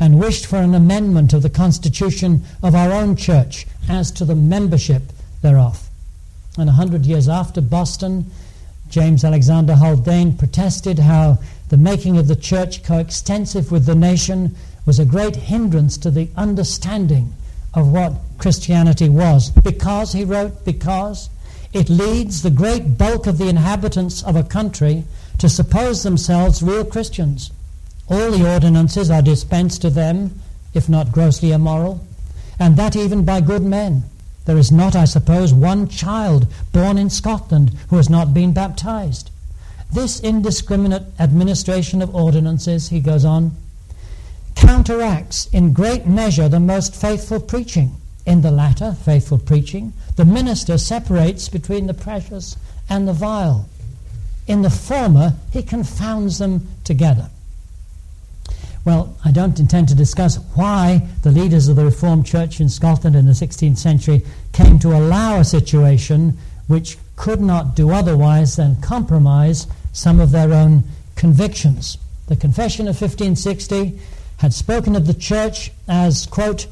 and 0.00 0.18
wished 0.18 0.44
for 0.44 0.56
an 0.56 0.74
amendment 0.74 1.32
of 1.32 1.42
the 1.42 1.50
constitution 1.50 2.42
of 2.64 2.74
our 2.74 2.90
own 2.90 3.14
church 3.14 3.66
as 3.88 4.10
to 4.10 4.24
the 4.24 4.34
membership 4.34 5.02
thereof. 5.40 5.88
And 6.58 6.68
a 6.68 6.72
hundred 6.72 7.06
years 7.06 7.28
after 7.28 7.60
Boston, 7.60 8.26
James 8.90 9.24
Alexander 9.24 9.76
Haldane 9.76 10.36
protested 10.36 10.98
how 10.98 11.38
the 11.68 11.76
making 11.76 12.18
of 12.18 12.26
the 12.26 12.36
church 12.36 12.82
coextensive 12.82 13.70
with 13.70 13.86
the 13.86 13.94
nation 13.94 14.56
was 14.84 14.98
a 14.98 15.04
great 15.04 15.36
hindrance 15.36 15.96
to 15.98 16.10
the 16.10 16.28
understanding 16.36 17.32
of 17.74 17.90
what 17.90 18.14
Christianity 18.38 19.08
was. 19.08 19.50
Because, 19.50 20.12
he 20.12 20.24
wrote, 20.24 20.64
because 20.64 21.30
it 21.72 21.88
leads 21.88 22.42
the 22.42 22.50
great 22.50 22.98
bulk 22.98 23.26
of 23.26 23.38
the 23.38 23.48
inhabitants 23.48 24.22
of 24.22 24.36
a 24.36 24.44
country 24.44 25.04
to 25.38 25.48
suppose 25.48 26.02
themselves 26.02 26.62
real 26.62 26.84
Christians. 26.84 27.50
All 28.08 28.30
the 28.30 28.50
ordinances 28.52 29.10
are 29.10 29.22
dispensed 29.22 29.80
to 29.82 29.90
them, 29.90 30.40
if 30.74 30.88
not 30.88 31.12
grossly 31.12 31.52
immoral, 31.52 32.06
and 32.58 32.76
that 32.76 32.94
even 32.94 33.24
by 33.24 33.40
good 33.40 33.62
men. 33.62 34.04
There 34.44 34.58
is 34.58 34.72
not, 34.72 34.96
I 34.96 35.04
suppose, 35.04 35.54
one 35.54 35.88
child 35.88 36.46
born 36.72 36.98
in 36.98 37.10
Scotland 37.10 37.70
who 37.88 37.96
has 37.96 38.10
not 38.10 38.34
been 38.34 38.52
baptized. 38.52 39.30
This 39.92 40.20
indiscriminate 40.20 41.04
administration 41.18 42.02
of 42.02 42.14
ordinances, 42.14 42.88
he 42.88 43.00
goes 43.00 43.24
on, 43.24 43.52
counteracts 44.62 45.46
in 45.52 45.72
great 45.72 46.06
measure 46.06 46.48
the 46.48 46.60
most 46.60 46.94
faithful 46.94 47.40
preaching. 47.40 47.96
In 48.24 48.42
the 48.42 48.50
latter, 48.50 48.96
faithful 49.04 49.38
preaching, 49.38 49.92
the 50.16 50.24
minister 50.24 50.78
separates 50.78 51.48
between 51.48 51.86
the 51.86 51.94
precious 51.94 52.56
and 52.88 53.06
the 53.06 53.12
vile. 53.12 53.68
In 54.46 54.62
the 54.62 54.70
former, 54.70 55.34
he 55.52 55.62
confounds 55.62 56.38
them 56.38 56.68
together. 56.84 57.30
Well, 58.84 59.16
I 59.24 59.30
don't 59.30 59.60
intend 59.60 59.88
to 59.88 59.94
discuss 59.94 60.36
why 60.54 61.06
the 61.22 61.30
leaders 61.30 61.68
of 61.68 61.76
the 61.76 61.84
Reformed 61.84 62.26
Church 62.26 62.60
in 62.60 62.68
Scotland 62.68 63.14
in 63.14 63.26
the 63.26 63.32
16th 63.32 63.78
century 63.78 64.22
came 64.52 64.78
to 64.80 64.96
allow 64.96 65.38
a 65.38 65.44
situation 65.44 66.36
which 66.66 66.98
could 67.16 67.40
not 67.40 67.76
do 67.76 67.90
otherwise 67.90 68.56
than 68.56 68.80
compromise 68.80 69.66
some 69.92 70.18
of 70.18 70.32
their 70.32 70.52
own 70.52 70.82
convictions. 71.14 71.98
The 72.26 72.36
Confession 72.36 72.86
of 72.86 73.00
1560 73.00 74.00
had 74.42 74.52
spoken 74.52 74.96
of 74.96 75.06
the 75.06 75.14
church 75.14 75.70
as, 75.86 76.26
quote, 76.26 76.66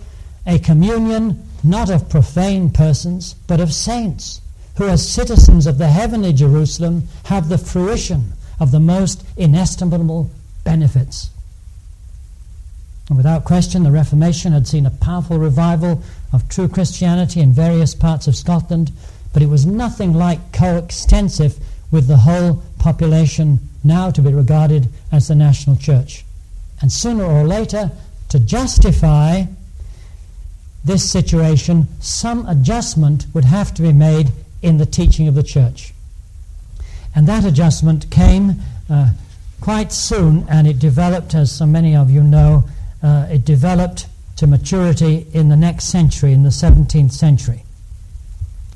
a 0.44 0.58
communion 0.58 1.40
not 1.62 1.88
of 1.88 2.08
profane 2.08 2.68
persons, 2.68 3.34
but 3.46 3.60
of 3.60 3.72
saints 3.72 4.40
who, 4.76 4.88
as 4.88 5.08
citizens 5.08 5.68
of 5.68 5.78
the 5.78 5.86
heavenly 5.86 6.32
Jerusalem, 6.32 7.04
have 7.26 7.48
the 7.48 7.58
fruition 7.58 8.32
of 8.58 8.72
the 8.72 8.80
most 8.80 9.24
inestimable 9.36 10.28
benefits. 10.64 11.30
And 13.08 13.16
without 13.16 13.44
question, 13.44 13.84
the 13.84 13.92
Reformation 13.92 14.50
had 14.50 14.66
seen 14.66 14.84
a 14.84 14.90
powerful 14.90 15.38
revival 15.38 16.02
of 16.32 16.48
true 16.48 16.66
Christianity 16.66 17.38
in 17.38 17.52
various 17.52 17.94
parts 17.94 18.26
of 18.26 18.34
Scotland, 18.34 18.90
but 19.32 19.42
it 19.42 19.48
was 19.48 19.64
nothing 19.64 20.12
like 20.12 20.52
coextensive 20.52 21.56
with 21.92 22.08
the 22.08 22.16
whole 22.16 22.64
population 22.80 23.60
now 23.84 24.10
to 24.10 24.22
be 24.22 24.34
regarded 24.34 24.88
as 25.12 25.28
the 25.28 25.36
national 25.36 25.76
church. 25.76 26.24
And 26.80 26.92
sooner 26.92 27.24
or 27.24 27.46
later, 27.46 27.90
to 28.30 28.38
justify 28.38 29.44
this 30.84 31.10
situation, 31.10 31.88
some 32.00 32.46
adjustment 32.46 33.26
would 33.34 33.44
have 33.44 33.74
to 33.74 33.82
be 33.82 33.92
made 33.92 34.32
in 34.62 34.78
the 34.78 34.86
teaching 34.86 35.28
of 35.28 35.34
the 35.34 35.42
church. 35.42 35.92
And 37.14 37.26
that 37.26 37.44
adjustment 37.44 38.10
came 38.10 38.56
uh, 38.88 39.10
quite 39.60 39.92
soon, 39.92 40.46
and 40.48 40.66
it 40.66 40.78
developed, 40.78 41.34
as 41.34 41.52
so 41.52 41.66
many 41.66 41.94
of 41.94 42.10
you 42.10 42.22
know, 42.22 42.64
uh, 43.02 43.26
it 43.30 43.44
developed 43.44 44.06
to 44.36 44.46
maturity 44.46 45.26
in 45.34 45.48
the 45.48 45.56
next 45.56 45.84
century, 45.84 46.32
in 46.32 46.44
the 46.44 46.50
17th 46.50 47.12
century. 47.12 47.64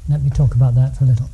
Let 0.08 0.23
me 0.23 0.30
talk 0.30 0.54
about 0.54 0.75
that 0.75 0.96
for 0.96 1.04
a 1.04 1.06
little. 1.06 1.30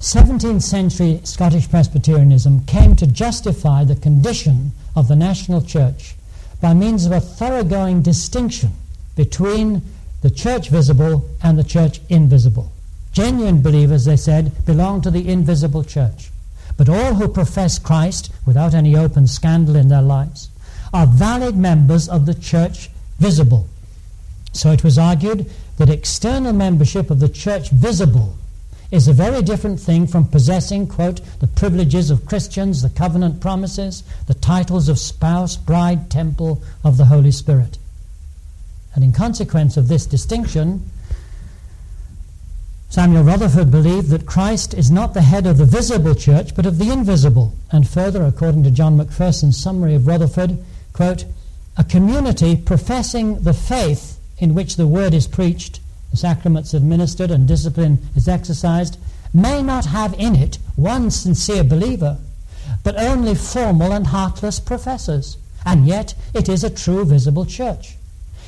17th 0.00 0.62
century 0.62 1.20
Scottish 1.24 1.68
Presbyterianism 1.68 2.64
came 2.66 2.94
to 2.94 3.06
justify 3.06 3.82
the 3.82 3.96
condition 3.96 4.70
of 4.94 5.08
the 5.08 5.16
national 5.16 5.60
church 5.60 6.14
by 6.60 6.72
means 6.72 7.04
of 7.04 7.10
a 7.10 7.20
thoroughgoing 7.20 8.00
distinction 8.00 8.70
between 9.16 9.82
the 10.22 10.30
church 10.30 10.68
visible 10.68 11.28
and 11.42 11.58
the 11.58 11.64
church 11.64 12.00
invisible. 12.08 12.70
Genuine 13.12 13.60
believers, 13.60 14.04
they 14.04 14.16
said, 14.16 14.64
belong 14.64 15.00
to 15.02 15.10
the 15.10 15.28
invisible 15.28 15.82
church. 15.82 16.30
But 16.76 16.88
all 16.88 17.14
who 17.14 17.26
profess 17.26 17.80
Christ 17.80 18.32
without 18.46 18.74
any 18.74 18.96
open 18.96 19.26
scandal 19.26 19.74
in 19.74 19.88
their 19.88 20.02
lives 20.02 20.48
are 20.94 21.06
valid 21.06 21.56
members 21.56 22.08
of 22.08 22.24
the 22.24 22.34
church 22.34 22.88
visible. 23.18 23.66
So 24.52 24.70
it 24.70 24.84
was 24.84 24.96
argued 24.96 25.50
that 25.78 25.90
external 25.90 26.52
membership 26.52 27.10
of 27.10 27.18
the 27.18 27.28
church 27.28 27.70
visible 27.70 28.36
is 28.90 29.06
a 29.06 29.12
very 29.12 29.42
different 29.42 29.78
thing 29.78 30.06
from 30.06 30.26
possessing, 30.26 30.86
quote, 30.86 31.20
the 31.40 31.46
privileges 31.46 32.10
of 32.10 32.24
Christians, 32.24 32.80
the 32.80 32.88
covenant 32.88 33.40
promises, 33.40 34.02
the 34.26 34.34
titles 34.34 34.88
of 34.88 34.98
spouse, 34.98 35.56
bride, 35.56 36.10
temple 36.10 36.62
of 36.82 36.96
the 36.96 37.06
Holy 37.06 37.30
Spirit. 37.30 37.76
And 38.94 39.04
in 39.04 39.12
consequence 39.12 39.76
of 39.76 39.88
this 39.88 40.06
distinction, 40.06 40.90
Samuel 42.88 43.24
Rutherford 43.24 43.70
believed 43.70 44.08
that 44.08 44.24
Christ 44.24 44.72
is 44.72 44.90
not 44.90 45.12
the 45.12 45.20
head 45.20 45.46
of 45.46 45.58
the 45.58 45.66
visible 45.66 46.14
church, 46.14 46.56
but 46.56 46.64
of 46.64 46.78
the 46.78 46.90
invisible. 46.90 47.52
And 47.70 47.86
further, 47.86 48.24
according 48.24 48.64
to 48.64 48.70
John 48.70 48.96
Macpherson's 48.96 49.62
summary 49.62 49.94
of 49.94 50.06
Rutherford, 50.06 50.58
quote, 50.94 51.26
a 51.76 51.84
community 51.84 52.56
professing 52.56 53.42
the 53.42 53.52
faith 53.52 54.18
in 54.38 54.54
which 54.54 54.76
the 54.76 54.86
word 54.86 55.12
is 55.12 55.28
preached 55.28 55.80
the 56.10 56.16
sacraments 56.16 56.74
administered 56.74 57.30
and 57.30 57.46
discipline 57.46 57.98
is 58.16 58.28
exercised, 58.28 58.98
may 59.32 59.62
not 59.62 59.86
have 59.86 60.14
in 60.14 60.34
it 60.34 60.58
one 60.76 61.10
sincere 61.10 61.64
believer, 61.64 62.18
but 62.82 62.96
only 62.96 63.34
formal 63.34 63.92
and 63.92 64.06
heartless 64.08 64.60
professors. 64.60 65.36
And 65.64 65.86
yet 65.86 66.14
it 66.34 66.48
is 66.48 66.64
a 66.64 66.70
true 66.70 67.04
visible 67.04 67.44
church. 67.44 67.96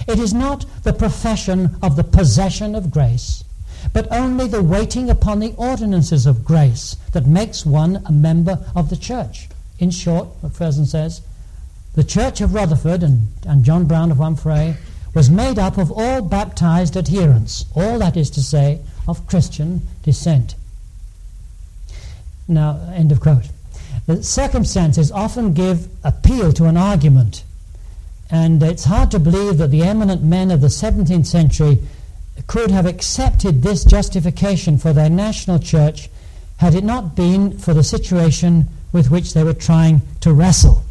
It 0.09 0.19
is 0.19 0.33
not 0.33 0.64
the 0.83 0.93
profession 0.93 1.76
of 1.83 1.97
the 1.97 2.05
possession 2.05 2.75
of 2.75 2.90
grace, 2.90 3.45
but 3.93 4.11
only 4.11 4.47
the 4.47 4.62
waiting 4.62 5.11
upon 5.11 5.40
the 5.40 5.55
ordinances 5.57 6.26
of 6.26 6.45
grace 6.45 6.97
that 7.12 7.26
makes 7.26 7.67
one 7.67 8.02
a 8.07 8.12
member 8.12 8.64
of 8.75 8.88
the 8.88 8.97
church. 8.97 9.49
In 9.79 9.90
short, 9.90 10.29
Macpherson 10.43 10.87
says, 10.87 11.23
the 11.95 12.05
Church 12.05 12.40
of 12.40 12.55
Rutherford 12.55 13.02
and, 13.02 13.29
and 13.47 13.64
John 13.64 13.85
Brown 13.87 14.12
of 14.12 14.19
Wamphray 14.19 14.76
was 15.14 15.31
made 15.31 15.59
up 15.59 15.76
of 15.76 15.90
all 15.90 16.23
baptized 16.23 16.97
adherents, 16.97 17.64
all 17.75 17.99
that 17.99 18.17
is 18.17 18.31
to 18.31 18.43
say, 18.43 18.81
of 19.09 19.26
Christian 19.26 19.83
descent. 20.02 20.55
Now, 22.47 22.81
end 22.95 23.12
of 23.12 23.21
quote. 23.21 23.49
The 24.07 24.23
circumstances 24.23 25.12
often 25.12 25.52
give 25.52 25.88
appeal 26.05 26.52
to 26.55 26.64
an 26.64 26.76
argument, 26.76 27.45
and 28.31 28.62
it's 28.62 28.85
hard 28.85 29.11
to 29.12 29.19
believe 29.19 29.59
that 29.59 29.71
the 29.71 29.83
eminent 29.83 30.23
men 30.23 30.50
of 30.50 30.61
the 30.61 30.69
17th 30.69 31.26
century 31.26 31.79
could 32.47 32.71
have 32.71 32.87
accepted 32.87 33.62
this 33.62 33.85
justification 33.85 34.79
for 34.79 34.93
their 34.93 35.11
national 35.11 35.59
church 35.59 36.09
had 36.59 36.75
it 36.75 36.85
not 36.85 37.17
been 37.17 37.58
for 37.58 37.75
the 37.75 37.82
situation 37.82 38.69
with 38.93 39.11
which 39.11 39.35
they 39.35 39.45
were 39.45 39.54
trying 39.54 40.02
to 40.21 40.32
wrestle. 40.32 40.82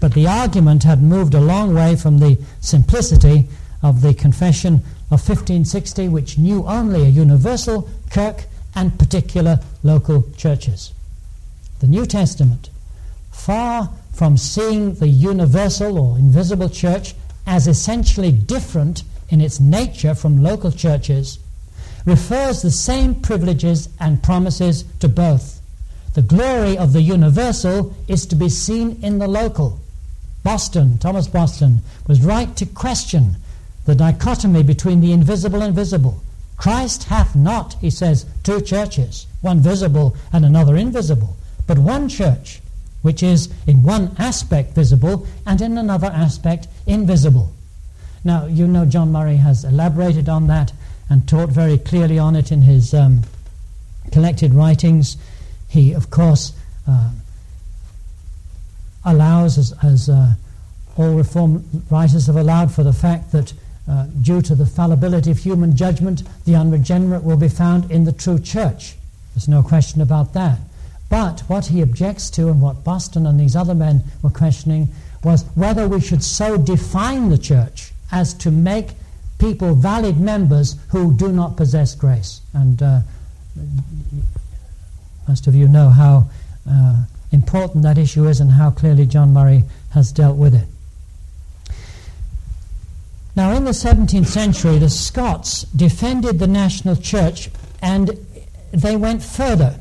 But 0.00 0.14
the 0.14 0.26
argument 0.26 0.84
had 0.84 1.02
moved 1.02 1.34
a 1.34 1.40
long 1.40 1.74
way 1.74 1.94
from 1.94 2.18
the 2.18 2.38
simplicity 2.60 3.48
of 3.82 4.00
the 4.00 4.14
Confession 4.14 4.76
of 5.10 5.20
1560, 5.28 6.08
which 6.08 6.38
knew 6.38 6.66
only 6.66 7.02
a 7.02 7.08
universal 7.08 7.88
kirk 8.10 8.46
and 8.74 8.98
particular 8.98 9.60
local 9.82 10.24
churches. 10.36 10.92
The 11.80 11.86
New 11.86 12.06
Testament, 12.06 12.70
far 13.30 13.90
from 14.12 14.36
seeing 14.36 14.94
the 14.94 15.08
universal 15.08 15.98
or 15.98 16.18
invisible 16.18 16.68
church 16.68 17.14
as 17.46 17.66
essentially 17.66 18.32
different 18.32 19.02
in 19.28 19.40
its 19.40 19.60
nature 19.60 20.14
from 20.14 20.42
local 20.42 20.72
churches, 20.72 21.38
refers 22.06 22.62
the 22.62 22.70
same 22.70 23.14
privileges 23.14 23.88
and 23.98 24.22
promises 24.22 24.84
to 25.00 25.08
both. 25.08 25.60
The 26.14 26.22
glory 26.22 26.76
of 26.76 26.92
the 26.92 27.02
universal 27.02 27.94
is 28.08 28.26
to 28.26 28.36
be 28.36 28.48
seen 28.48 28.98
in 29.02 29.18
the 29.18 29.28
local. 29.28 29.80
Boston, 30.42 30.98
Thomas 30.98 31.28
Boston, 31.28 31.80
was 32.06 32.22
right 32.22 32.54
to 32.56 32.66
question 32.66 33.36
the 33.84 33.94
dichotomy 33.94 34.62
between 34.62 35.00
the 35.00 35.12
invisible 35.12 35.62
and 35.62 35.74
visible. 35.74 36.22
Christ 36.56 37.04
hath 37.04 37.34
not, 37.34 37.74
he 37.80 37.90
says, 37.90 38.26
two 38.42 38.60
churches, 38.60 39.26
one 39.40 39.60
visible 39.60 40.16
and 40.32 40.44
another 40.44 40.76
invisible, 40.76 41.36
but 41.66 41.78
one 41.78 42.08
church, 42.08 42.60
which 43.02 43.22
is 43.22 43.48
in 43.66 43.82
one 43.82 44.14
aspect 44.18 44.74
visible 44.74 45.26
and 45.46 45.60
in 45.60 45.78
another 45.78 46.08
aspect 46.08 46.68
invisible. 46.86 47.52
Now, 48.24 48.46
you 48.46 48.66
know 48.66 48.84
John 48.84 49.10
Murray 49.10 49.36
has 49.36 49.64
elaborated 49.64 50.28
on 50.28 50.46
that 50.48 50.72
and 51.08 51.26
taught 51.26 51.48
very 51.48 51.78
clearly 51.78 52.18
on 52.18 52.36
it 52.36 52.52
in 52.52 52.62
his 52.62 52.92
um, 52.92 53.22
collected 54.12 54.52
writings. 54.52 55.16
He, 55.68 55.92
of 55.92 56.10
course, 56.10 56.52
uh, 56.86 57.10
allows, 59.04 59.58
as, 59.58 59.74
as 59.82 60.08
uh, 60.08 60.34
all 60.96 61.14
reform 61.14 61.64
writers 61.90 62.26
have 62.26 62.36
allowed, 62.36 62.72
for 62.72 62.82
the 62.82 62.92
fact 62.92 63.32
that 63.32 63.52
uh, 63.88 64.06
due 64.22 64.42
to 64.42 64.54
the 64.54 64.66
fallibility 64.66 65.30
of 65.30 65.38
human 65.38 65.76
judgment, 65.76 66.22
the 66.44 66.54
unregenerate 66.54 67.24
will 67.24 67.36
be 67.36 67.48
found 67.48 67.90
in 67.90 68.04
the 68.04 68.12
true 68.12 68.38
church. 68.38 68.94
There's 69.34 69.48
no 69.48 69.62
question 69.62 70.00
about 70.00 70.34
that. 70.34 70.58
But 71.08 71.40
what 71.48 71.66
he 71.66 71.82
objects 71.82 72.30
to, 72.30 72.48
and 72.48 72.60
what 72.60 72.84
Boston 72.84 73.26
and 73.26 73.38
these 73.38 73.56
other 73.56 73.74
men 73.74 74.04
were 74.22 74.30
questioning, 74.30 74.88
was 75.24 75.44
whether 75.54 75.88
we 75.88 76.00
should 76.00 76.22
so 76.22 76.56
define 76.56 77.30
the 77.30 77.38
church 77.38 77.92
as 78.12 78.32
to 78.34 78.50
make 78.50 78.90
people 79.38 79.74
valid 79.74 80.20
members 80.20 80.76
who 80.90 81.12
do 81.16 81.32
not 81.32 81.56
possess 81.56 81.94
grace. 81.94 82.40
And 82.52 82.82
uh, 82.82 83.00
most 85.26 85.46
of 85.46 85.54
you 85.54 85.66
know 85.66 85.88
how 85.88 86.28
uh, 86.68 87.04
important 87.32 87.82
that 87.84 87.98
issue 87.98 88.26
is 88.26 88.40
and 88.40 88.52
how 88.52 88.70
clearly 88.70 89.06
John 89.06 89.32
Murray 89.32 89.64
has 89.90 90.12
dealt 90.12 90.36
with 90.36 90.54
it. 90.54 90.66
Now, 93.36 93.52
in 93.52 93.64
the 93.64 93.70
17th 93.70 94.26
century, 94.26 94.78
the 94.78 94.90
Scots 94.90 95.62
defended 95.62 96.38
the 96.38 96.46
national 96.46 96.96
church 96.96 97.50
and 97.80 98.10
they 98.72 98.96
went 98.96 99.22
further. 99.22 99.76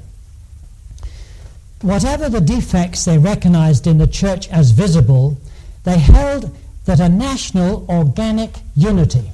Whatever 1.81 2.29
the 2.29 2.41
defects 2.41 3.05
they 3.05 3.17
recognized 3.17 3.87
in 3.87 3.97
the 3.97 4.07
church 4.07 4.47
as 4.49 4.71
visible, 4.71 5.37
they 5.83 5.97
held 5.97 6.55
that 6.85 6.99
a 6.99 7.09
national 7.09 7.85
organic 7.89 8.59
unity 8.75 9.31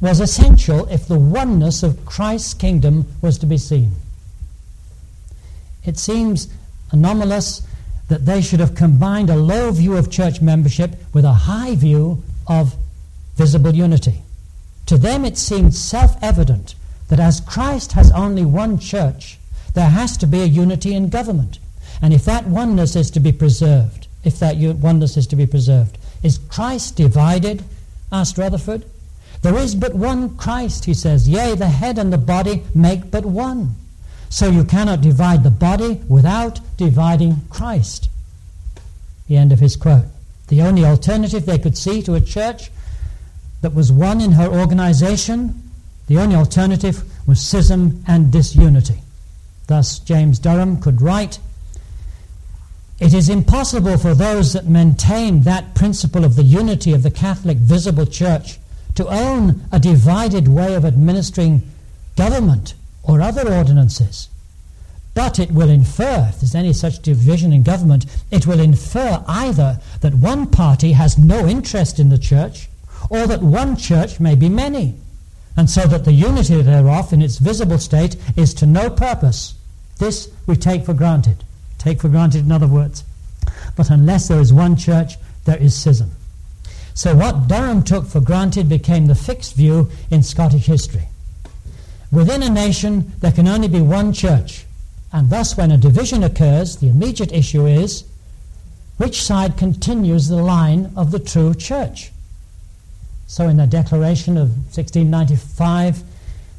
was 0.00 0.20
essential 0.20 0.86
if 0.86 1.08
the 1.08 1.18
oneness 1.18 1.82
of 1.82 2.04
Christ's 2.06 2.54
kingdom 2.54 3.06
was 3.20 3.38
to 3.38 3.46
be 3.46 3.58
seen. 3.58 3.92
It 5.84 5.98
seems 5.98 6.48
anomalous 6.90 7.62
that 8.08 8.24
they 8.24 8.40
should 8.40 8.60
have 8.60 8.74
combined 8.74 9.30
a 9.30 9.36
low 9.36 9.70
view 9.70 9.96
of 9.96 10.10
church 10.10 10.40
membership 10.40 10.96
with 11.12 11.24
a 11.24 11.32
high 11.32 11.74
view 11.74 12.22
of 12.46 12.74
visible 13.36 13.74
unity. 13.74 14.22
To 14.86 14.96
them, 14.96 15.24
it 15.24 15.36
seemed 15.36 15.74
self 15.74 16.16
evident 16.22 16.74
that 17.08 17.20
as 17.20 17.40
Christ 17.40 17.92
has 17.92 18.10
only 18.12 18.44
one 18.44 18.78
church, 18.78 19.38
there 19.74 19.90
has 19.90 20.16
to 20.18 20.26
be 20.26 20.40
a 20.40 20.46
unity 20.46 20.94
in 20.94 21.08
government. 21.08 21.58
And 22.00 22.14
if 22.14 22.24
that 22.24 22.46
oneness 22.46 22.96
is 22.96 23.10
to 23.12 23.20
be 23.20 23.32
preserved, 23.32 24.08
if 24.24 24.38
that 24.38 24.56
oneness 24.56 25.16
is 25.16 25.26
to 25.28 25.36
be 25.36 25.46
preserved, 25.46 25.98
is 26.22 26.38
Christ 26.38 26.96
divided? 26.96 27.64
asked 28.10 28.38
Rutherford. 28.38 28.84
There 29.42 29.56
is 29.56 29.74
but 29.74 29.94
one 29.94 30.36
Christ, 30.36 30.86
he 30.86 30.94
says. 30.94 31.28
Yea, 31.28 31.54
the 31.54 31.68
head 31.68 31.98
and 31.98 32.12
the 32.12 32.18
body 32.18 32.62
make 32.74 33.10
but 33.10 33.24
one. 33.24 33.76
So 34.30 34.50
you 34.50 34.64
cannot 34.64 35.00
divide 35.00 35.42
the 35.42 35.50
body 35.50 36.00
without 36.08 36.60
dividing 36.76 37.42
Christ. 37.50 38.08
The 39.26 39.36
end 39.36 39.52
of 39.52 39.60
his 39.60 39.76
quote. 39.76 40.06
The 40.48 40.62
only 40.62 40.84
alternative 40.84 41.46
they 41.46 41.58
could 41.58 41.76
see 41.76 42.02
to 42.02 42.14
a 42.14 42.20
church 42.20 42.70
that 43.60 43.74
was 43.74 43.92
one 43.92 44.20
in 44.20 44.32
her 44.32 44.46
organization, 44.46 45.62
the 46.06 46.18
only 46.18 46.36
alternative 46.36 47.02
was 47.26 47.40
schism 47.40 48.02
and 48.06 48.32
disunity. 48.32 49.02
Thus, 49.66 49.98
James 49.98 50.38
Durham 50.38 50.80
could 50.80 51.02
write 51.02 51.38
It 52.98 53.12
is 53.12 53.28
impossible 53.28 53.98
for 53.98 54.14
those 54.14 54.54
that 54.54 54.66
maintain 54.66 55.42
that 55.42 55.74
principle 55.74 56.24
of 56.24 56.36
the 56.36 56.42
unity 56.42 56.92
of 56.92 57.02
the 57.02 57.10
Catholic 57.10 57.58
visible 57.58 58.06
church 58.06 58.58
to 58.94 59.06
own 59.06 59.62
a 59.70 59.78
divided 59.78 60.48
way 60.48 60.74
of 60.74 60.84
administering 60.84 61.62
government 62.16 62.74
or 63.08 63.22
other 63.22 63.52
ordinances. 63.52 64.28
But 65.14 65.40
it 65.40 65.50
will 65.50 65.70
infer, 65.70 66.28
if 66.28 66.38
there's 66.38 66.54
any 66.54 66.72
such 66.72 67.02
division 67.02 67.52
in 67.52 67.64
government, 67.64 68.06
it 68.30 68.46
will 68.46 68.60
infer 68.60 69.24
either 69.26 69.80
that 70.02 70.14
one 70.14 70.46
party 70.46 70.92
has 70.92 71.18
no 71.18 71.48
interest 71.48 71.98
in 71.98 72.10
the 72.10 72.18
church 72.18 72.68
or 73.10 73.26
that 73.26 73.42
one 73.42 73.76
church 73.76 74.20
may 74.20 74.34
be 74.34 74.48
many, 74.48 74.94
and 75.56 75.68
so 75.68 75.86
that 75.88 76.04
the 76.04 76.12
unity 76.12 76.60
thereof 76.62 77.12
in 77.12 77.22
its 77.22 77.38
visible 77.38 77.78
state 77.78 78.16
is 78.36 78.54
to 78.54 78.66
no 78.66 78.90
purpose. 78.90 79.54
This 79.98 80.30
we 80.46 80.54
take 80.54 80.84
for 80.84 80.94
granted. 80.94 81.42
Take 81.78 82.00
for 82.00 82.08
granted, 82.08 82.44
in 82.44 82.52
other 82.52 82.68
words. 82.68 83.02
But 83.74 83.90
unless 83.90 84.28
there 84.28 84.40
is 84.40 84.52
one 84.52 84.76
church, 84.76 85.14
there 85.46 85.56
is 85.56 85.74
schism. 85.74 86.10
So 86.94 87.14
what 87.14 87.48
Durham 87.48 87.82
took 87.82 88.06
for 88.06 88.20
granted 88.20 88.68
became 88.68 89.06
the 89.06 89.14
fixed 89.14 89.54
view 89.54 89.90
in 90.10 90.22
Scottish 90.22 90.66
history. 90.66 91.08
Within 92.10 92.42
a 92.42 92.48
nation, 92.48 93.12
there 93.18 93.32
can 93.32 93.46
only 93.46 93.68
be 93.68 93.80
one 93.80 94.12
church, 94.12 94.64
and 95.12 95.28
thus 95.28 95.56
when 95.56 95.70
a 95.70 95.76
division 95.76 96.24
occurs, 96.24 96.76
the 96.76 96.88
immediate 96.88 97.32
issue 97.32 97.66
is 97.66 98.04
which 98.96 99.22
side 99.22 99.56
continues 99.56 100.28
the 100.28 100.42
line 100.42 100.90
of 100.96 101.10
the 101.10 101.18
true 101.18 101.54
church. 101.54 102.10
So 103.26 103.46
in 103.48 103.58
the 103.58 103.66
Declaration 103.66 104.36
of 104.36 104.48
1695, 104.48 106.02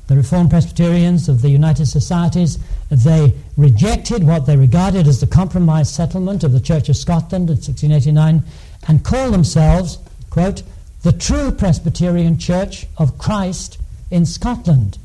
the 0.07 0.15
Reformed 0.15 0.49
Presbyterians 0.49 1.27
of 1.27 1.41
the 1.41 1.49
United 1.49 1.87
Societies, 1.87 2.57
they 2.89 3.33
rejected 3.57 4.23
what 4.23 4.45
they 4.45 4.55
regarded 4.55 5.07
as 5.07 5.19
the 5.19 5.27
compromise 5.27 5.93
settlement 5.93 6.43
of 6.43 6.51
the 6.51 6.59
Church 6.59 6.89
of 6.89 6.95
Scotland 6.95 7.49
in 7.49 7.55
1689 7.55 8.43
and 8.87 9.03
called 9.03 9.33
themselves, 9.33 9.97
quote, 10.29 10.63
the 11.01 11.11
true 11.11 11.51
Presbyterian 11.51 12.37
Church 12.37 12.87
of 12.97 13.17
Christ 13.17 13.79
in 14.11 14.25
Scotland. 14.25 14.97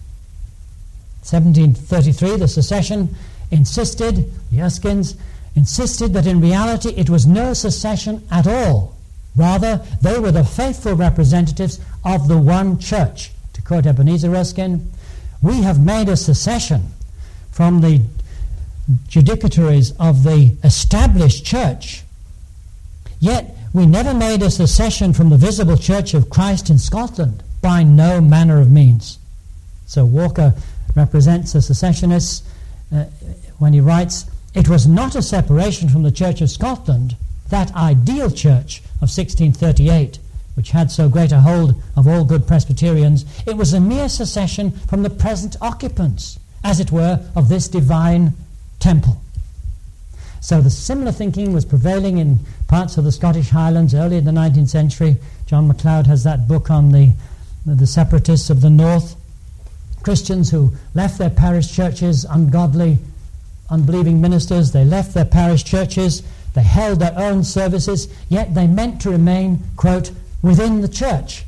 1733, 1.25 2.37
the 2.37 2.49
secession 2.49 3.15
insisted, 3.51 4.31
the 4.51 4.59
Erskines 4.59 5.17
insisted 5.57 6.13
that 6.13 6.27
in 6.27 6.41
reality 6.41 6.91
it 6.91 7.09
was 7.09 7.27
no 7.27 7.55
secession 7.55 8.23
at 8.31 8.47
all. 8.47 8.95
Rather, 9.37 9.79
they 10.03 10.19
were 10.19 10.31
the 10.31 10.45
faithful 10.45 10.95
representatives 10.95 11.81
of 12.05 12.29
the 12.29 12.37
one 12.37 12.79
church. 12.79 13.33
To 13.55 13.63
quote 13.63 13.87
Ebenezer 13.87 14.35
Erskine, 14.35 14.91
we 15.41 15.63
have 15.63 15.85
made 15.85 16.09
a 16.09 16.17
secession 16.17 16.93
from 17.51 17.81
the 17.81 18.03
judicatories 19.09 19.95
of 19.99 20.25
the 20.25 20.57
established 20.63 21.47
church, 21.47 22.03
yet 23.19 23.57
we 23.73 23.87
never 23.87 24.13
made 24.13 24.43
a 24.43 24.51
secession 24.51 25.13
from 25.13 25.31
the 25.31 25.37
visible 25.37 25.77
church 25.77 26.15
of 26.15 26.31
Christ 26.31 26.69
in 26.69 26.79
Scotland 26.79 27.43
by 27.63 27.83
no 27.83 28.21
manner 28.21 28.61
of 28.61 28.71
means. 28.71 29.19
So 29.87 30.05
Walker 30.05 30.55
represents 30.95 31.53
the 31.53 31.63
secessionists 31.63 32.43
uh, 32.95 33.05
when 33.59 33.73
he 33.73 33.81
writes, 33.81 34.27
It 34.55 34.69
was 34.69 34.87
not 34.87 35.15
a 35.15 35.23
separation 35.23 35.89
from 35.89 36.03
the 36.03 36.13
Church 36.13 36.41
of 36.41 36.51
Scotland, 36.51 37.17
that 37.51 37.75
ideal 37.75 38.31
church 38.31 38.79
of 39.01 39.11
1638, 39.11 40.19
which 40.55 40.71
had 40.71 40.91
so 40.91 41.09
great 41.09 41.33
a 41.33 41.41
hold 41.41 41.81
of 41.97 42.07
all 42.07 42.25
good 42.25 42.47
Presbyterians, 42.47 43.25
it 43.47 43.57
was 43.57 43.73
a 43.73 43.81
mere 43.81 44.09
secession 44.09 44.71
from 44.71 45.03
the 45.03 45.11
present 45.11 45.57
occupants, 45.61 46.39
as 46.63 46.81
it 46.81 46.93
were, 46.93 47.21
of 47.37 47.49
this 47.49 47.69
divine 47.69 48.33
temple. 48.79 49.21
So 50.41 50.61
the 50.61 50.69
similar 50.71 51.11
thinking 51.11 51.53
was 51.53 51.65
prevailing 51.65 52.19
in 52.19 52.41
parts 52.69 52.99
of 52.99 53.05
the 53.05 53.13
Scottish 53.13 53.49
Highlands 53.49 53.95
early 53.95 54.19
in 54.19 54.27
the 54.27 54.31
19th 54.31 54.69
century. 54.69 55.17
John 55.47 55.69
MacLeod 55.69 56.07
has 56.07 56.23
that 56.25 56.47
book 56.47 56.71
on 56.71 56.93
the, 56.93 57.13
the 57.65 57.87
separatists 57.87 58.51
of 58.51 58.61
the 58.61 58.69
north. 58.69 59.17
Christians 60.05 60.51
who 60.51 60.73
left 60.95 61.19
their 61.19 61.31
parish 61.31 61.75
churches, 61.75 62.27
ungodly, 62.27 62.99
unbelieving 63.71 64.21
ministers, 64.21 64.71
they 64.71 64.85
left 64.85 65.15
their 65.15 65.25
parish 65.25 65.65
churches, 65.65 66.23
they 66.53 66.63
held 66.63 67.01
their 67.01 67.19
own 67.19 67.43
services, 67.43 68.07
yet 68.29 68.55
they 68.55 68.67
meant 68.67 69.01
to 69.01 69.11
remain, 69.11 69.61
quote, 69.77 70.13
within 70.43 70.83
the 70.83 70.89
church. 70.89 71.45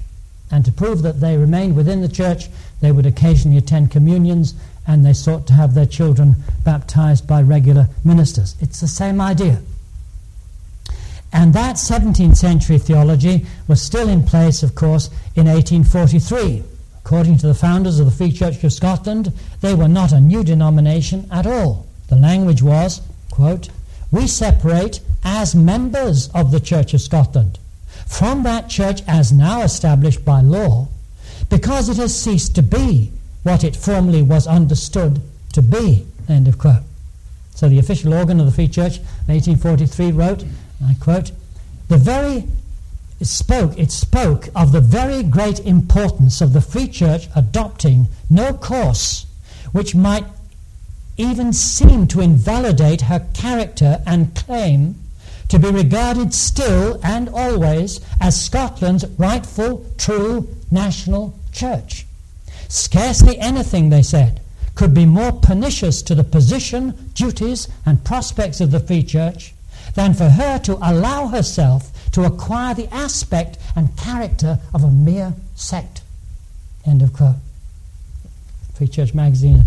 And 0.51 0.65
to 0.65 0.73
prove 0.73 1.03
that 1.03 1.21
they 1.21 1.37
remained 1.37 1.77
within 1.77 2.01
the 2.01 2.09
church, 2.09 2.49
they 2.81 2.93
would 2.93 3.05
occasionally 3.05 3.59
attend 3.59 3.91
communions 3.91 4.55
and 4.87 5.05
they 5.05 5.13
sought 5.13 5.47
to 5.49 5.53
have 5.53 5.75
their 5.75 5.87
children 5.87 6.37
baptized 6.65 7.27
by 7.27 7.43
regular 7.43 7.89
ministers. 8.05 8.57
It's 8.61 8.81
the 8.81 8.89
same 8.89 9.21
idea. 9.21 9.61
And 11.33 11.53
that 11.53 11.77
17th 11.77 12.37
century 12.37 12.79
theology 12.79 13.45
was 13.69 13.83
still 13.83 14.09
in 14.09 14.23
place, 14.25 14.63
of 14.63 14.75
course, 14.75 15.09
in 15.35 15.47
1843. 15.47 16.63
According 17.07 17.39
to 17.39 17.47
the 17.47 17.55
founders 17.55 18.01
of 18.01 18.07
the 18.07 18.11
Free 18.11 18.33
Church 18.33 18.65
of 18.65 18.73
Scotland, 18.73 19.33
they 19.61 19.77
were 19.77 19.87
not 19.87 20.11
a 20.11 20.21
new 20.21 20.43
denomination 20.43 21.29
at 21.31 21.47
all. 21.47 21.87
The 22.09 22.17
language 22.17 22.63
was, 22.63 23.01
quote, 23.31 23.69
We 24.11 24.27
separate 24.27 24.99
as 25.23 25.55
members 25.55 26.29
of 26.35 26.51
the 26.51 26.59
Church 26.59 26.95
of 26.95 27.01
Scotland 27.01 27.61
from 28.07 28.43
that 28.43 28.69
church 28.69 29.03
as 29.07 29.33
now 29.33 29.63
established 29.63 30.25
by 30.25 30.41
law, 30.41 30.89
because 31.49 31.89
it 31.89 31.99
has 31.99 32.21
ceased 32.21 32.57
to 32.57 32.63
be 32.63 33.13
what 33.45 33.63
it 33.63 33.77
formerly 33.77 34.23
was 34.23 34.49
understood 34.49 35.21
to 35.53 35.63
be. 35.63 36.09
End 36.29 36.49
of 36.49 36.59
quote. 36.59 36.83
So 37.55 37.69
the 37.69 37.79
official 37.79 38.15
organ 38.15 38.41
of 38.41 38.47
the 38.47 38.53
Free 38.53 38.67
Church, 38.67 38.97
in 38.97 39.33
1843, 39.33 40.11
wrote, 40.11 40.45
I 40.85 40.95
quote, 40.95 41.31
the 41.87 41.99
very 41.99 42.49
it 43.19 43.27
spoke, 43.27 43.79
it 43.79 43.91
spoke 43.91 44.49
of 44.55 44.73
the 44.73 44.81
very 44.81 45.23
great 45.23 45.61
importance 45.61 46.41
of 46.41 46.53
the 46.53 46.61
Free 46.61 46.89
Church 46.89 47.29
adopting 47.35 48.09
no 48.29 48.53
course 48.53 49.27
which 49.73 49.95
might 49.95 50.25
even 51.17 51.53
seem 51.53 52.07
to 52.09 52.21
invalidate 52.21 53.03
her 53.03 53.27
character 53.33 54.03
and 54.07 54.35
claim 54.35 54.97
to 55.49 55.59
be 55.59 55.71
regarded 55.71 56.35
still 56.35 57.01
and 57.03 57.29
always 57.29 58.01
as 58.21 58.41
Scotland's 58.43 59.07
rightful, 59.19 59.87
true 59.97 60.49
national 60.71 61.39
church. 61.53 62.07
Scarcely 62.69 63.39
anything, 63.39 63.89
they 63.89 64.03
said, 64.03 64.41
could 64.75 64.93
be 64.93 65.07
more 65.07 65.33
pernicious 65.33 66.03
to 66.03 66.15
the 66.15 66.25
position, 66.25 67.11
duties, 67.15 67.69
and 67.87 68.05
prospects 68.05 68.61
of 68.61 68.71
the 68.71 68.81
Free 68.81 69.03
Church 69.03 69.55
than 69.95 70.13
for 70.13 70.29
her 70.29 70.59
to 70.59 70.77
allow 70.83 71.29
herself 71.29 71.91
to 72.17 72.25
acquire 72.25 72.73
the 72.73 72.89
aspect 72.95 73.59
and 73.77 73.95
character 73.99 74.59
of 74.73 74.83
a 74.83 74.91
mere 74.91 75.35
sect. 75.55 76.01
End 76.87 77.03
of 77.03 77.13
quote. 77.13 77.37
Free 78.73 78.89
Church 78.89 79.13
Magazine, 79.13 79.67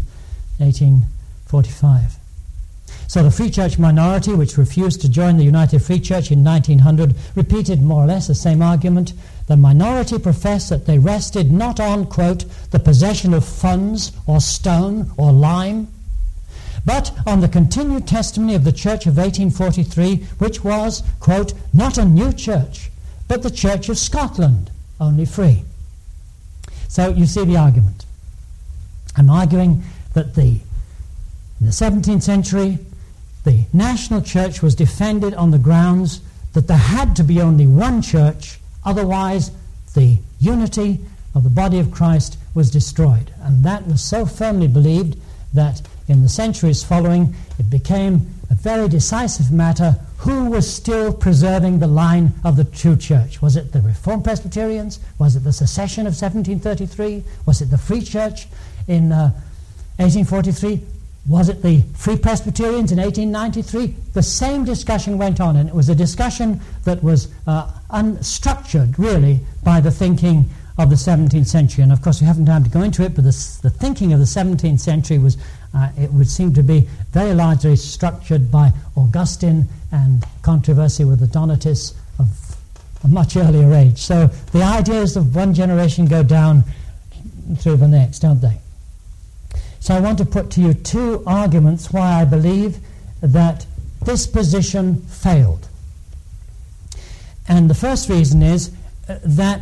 1845. 0.57 2.15
So 3.07 3.21
the 3.21 3.29
Free 3.29 3.51
Church 3.51 3.77
minority, 3.77 4.33
which 4.33 4.57
refused 4.57 4.99
to 5.01 5.09
join 5.09 5.37
the 5.37 5.43
United 5.43 5.83
Free 5.83 5.99
Church 5.99 6.31
in 6.31 6.43
1900, 6.43 7.13
repeated 7.35 7.83
more 7.83 8.03
or 8.03 8.07
less 8.07 8.25
the 8.25 8.33
same 8.33 8.63
argument. 8.63 9.13
The 9.45 9.55
minority 9.55 10.17
professed 10.17 10.71
that 10.71 10.87
they 10.87 10.97
rested 10.97 11.51
not 11.51 11.79
on, 11.79 12.07
quote, 12.07 12.45
the 12.71 12.79
possession 12.79 13.31
of 13.35 13.45
funds 13.45 14.11
or 14.25 14.41
stone 14.41 15.11
or 15.17 15.31
lime, 15.31 15.87
but 16.89 17.11
on 17.27 17.39
the 17.39 17.47
continued 17.47 18.07
testimony 18.07 18.55
of 18.55 18.63
the 18.63 18.71
Church 18.71 19.05
of 19.05 19.15
1843, 19.15 20.25
which 20.39 20.63
was, 20.63 21.03
quote, 21.19 21.53
not 21.71 21.99
a 21.99 22.03
new 22.03 22.33
church, 22.33 22.89
but 23.27 23.43
the 23.43 23.51
Church 23.51 23.89
of 23.89 23.97
Scotland, 23.99 24.71
only 24.99 25.23
free. 25.23 25.61
So 26.87 27.09
you 27.09 27.27
see 27.27 27.45
the 27.45 27.57
argument. 27.57 28.07
I'm 29.15 29.29
arguing 29.29 29.83
that 30.15 30.33
the, 30.33 30.61
in 31.59 31.67
the 31.67 31.67
17th 31.67 32.23
century, 32.23 32.79
the 33.43 33.65
national 33.71 34.23
church 34.23 34.63
was 34.63 34.73
defended 34.73 35.35
on 35.35 35.51
the 35.51 35.59
grounds 35.59 36.21
that 36.53 36.67
there 36.67 36.75
had 36.75 37.15
to 37.17 37.23
be 37.23 37.39
only 37.39 37.67
one 37.67 38.01
church, 38.01 38.59
otherwise, 38.83 39.51
the 39.93 40.17
unity 40.39 40.97
of 41.35 41.43
the 41.43 41.51
body 41.51 41.77
of 41.77 41.91
Christ 41.91 42.39
was 42.55 42.71
destroyed. 42.71 43.31
And 43.43 43.63
that 43.63 43.85
was 43.85 44.03
so 44.03 44.25
firmly 44.25 44.67
believed 44.67 45.19
that 45.53 45.83
in 46.09 46.23
the 46.23 46.29
centuries 46.29 46.83
following, 46.83 47.33
it 47.59 47.69
became 47.69 48.27
a 48.49 48.55
very 48.55 48.89
decisive 48.89 49.51
matter 49.51 49.95
who 50.17 50.49
was 50.49 50.71
still 50.71 51.13
preserving 51.13 51.79
the 51.79 51.87
line 51.87 52.33
of 52.43 52.57
the 52.57 52.65
true 52.65 52.97
church. 52.97 53.41
Was 53.41 53.55
it 53.55 53.71
the 53.71 53.81
Reformed 53.81 54.23
Presbyterians? 54.23 54.99
Was 55.17 55.35
it 55.35 55.43
the 55.45 55.53
secession 55.53 56.01
of 56.01 56.19
1733? 56.19 57.23
Was 57.45 57.61
it 57.61 57.65
the 57.65 57.77
Free 57.77 58.01
Church 58.01 58.47
in 58.87 59.11
uh, 59.11 59.31
1843? 59.97 60.81
Was 61.27 61.47
it 61.47 61.61
the 61.61 61.83
Free 61.95 62.17
Presbyterians 62.17 62.91
in 62.91 62.97
1893? 62.97 63.93
The 64.13 64.23
same 64.23 64.65
discussion 64.65 65.17
went 65.17 65.39
on, 65.39 65.55
and 65.55 65.69
it 65.69 65.75
was 65.75 65.87
a 65.87 65.95
discussion 65.95 66.59
that 66.85 67.03
was 67.03 67.31
uh, 67.45 67.71
unstructured, 67.91 68.97
really, 68.97 69.41
by 69.63 69.79
the 69.79 69.91
thinking 69.91 70.49
of 70.79 70.89
the 70.89 70.95
17th 70.95 71.45
century. 71.45 71.83
And 71.83 71.91
of 71.91 72.01
course, 72.01 72.21
we 72.21 72.27
haven't 72.27 72.45
time 72.45 72.63
to 72.63 72.69
go 72.69 72.81
into 72.81 73.03
it, 73.03 73.13
but 73.13 73.25
the, 73.25 73.59
the 73.61 73.69
thinking 73.69 74.13
of 74.13 74.19
the 74.19 74.25
17th 74.25 74.79
century 74.79 75.17
was, 75.17 75.37
uh, 75.73 75.89
it 75.97 76.11
would 76.11 76.29
seem 76.29 76.53
to 76.53 76.63
be 76.63 76.87
very 77.11 77.33
largely 77.33 77.75
structured 77.75 78.51
by 78.51 78.71
Augustine 78.95 79.67
and 79.91 80.23
controversy 80.41 81.03
with 81.03 81.19
the 81.19 81.27
Donatists 81.27 81.95
of 82.17 82.27
a 83.03 83.07
much 83.07 83.37
earlier 83.37 83.73
age. 83.73 83.99
So 83.99 84.27
the 84.51 84.63
ideas 84.63 85.15
of 85.15 85.35
one 85.35 85.53
generation 85.53 86.05
go 86.05 86.23
down 86.23 86.63
through 87.57 87.77
the 87.77 87.87
next, 87.87 88.19
don't 88.19 88.41
they? 88.41 88.59
So 89.79 89.95
I 89.95 89.99
want 89.99 90.17
to 90.17 90.25
put 90.25 90.51
to 90.51 90.61
you 90.61 90.73
two 90.73 91.23
arguments 91.25 91.91
why 91.91 92.21
I 92.21 92.25
believe 92.25 92.79
that 93.21 93.65
this 94.01 94.27
position 94.27 95.01
failed. 95.03 95.67
And 97.47 97.69
the 97.69 97.75
first 97.75 98.09
reason 98.09 98.41
is 98.41 98.71
uh, 99.07 99.19
that 99.23 99.61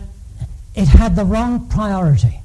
it 0.76 0.88
had 0.88 1.15
the 1.15 1.26
wrong 1.26 1.67
priority. 1.67 2.41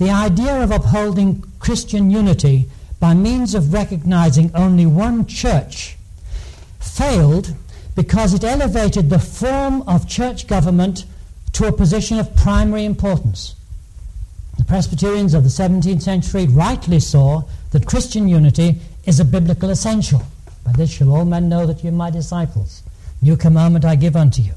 The 0.00 0.08
idea 0.08 0.64
of 0.64 0.70
upholding 0.70 1.44
Christian 1.58 2.10
unity 2.10 2.70
by 3.00 3.12
means 3.12 3.54
of 3.54 3.74
recognizing 3.74 4.50
only 4.54 4.86
one 4.86 5.26
church 5.26 5.98
failed 6.78 7.54
because 7.94 8.32
it 8.32 8.42
elevated 8.42 9.10
the 9.10 9.18
form 9.18 9.82
of 9.82 10.08
church 10.08 10.46
government 10.46 11.04
to 11.52 11.66
a 11.66 11.72
position 11.72 12.18
of 12.18 12.34
primary 12.34 12.86
importance. 12.86 13.54
The 14.56 14.64
Presbyterians 14.64 15.34
of 15.34 15.42
the 15.42 15.50
17th 15.50 16.00
century 16.00 16.46
rightly 16.46 16.98
saw 16.98 17.42
that 17.72 17.84
Christian 17.84 18.26
unity 18.26 18.76
is 19.04 19.20
a 19.20 19.24
biblical 19.26 19.68
essential. 19.68 20.22
By 20.64 20.72
this 20.72 20.90
shall 20.90 21.14
all 21.14 21.26
men 21.26 21.50
know 21.50 21.66
that 21.66 21.84
you 21.84 21.90
are 21.90 21.92
my 21.92 22.08
disciples. 22.08 22.82
New 23.20 23.36
commandment 23.36 23.84
I 23.84 23.96
give 23.96 24.16
unto 24.16 24.40
you. 24.40 24.54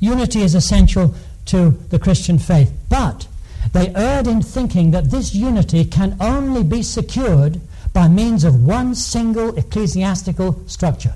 Unity 0.00 0.40
is 0.40 0.54
essential 0.54 1.14
to 1.46 1.72
the 1.90 1.98
Christian 1.98 2.38
faith, 2.38 2.72
but 2.88 3.26
they 3.72 3.94
erred 3.94 4.26
in 4.26 4.42
thinking 4.42 4.90
that 4.92 5.10
this 5.10 5.34
unity 5.34 5.84
can 5.84 6.16
only 6.20 6.62
be 6.62 6.82
secured 6.82 7.60
by 7.92 8.08
means 8.08 8.44
of 8.44 8.64
one 8.64 8.94
single 8.94 9.56
ecclesiastical 9.56 10.60
structure. 10.66 11.14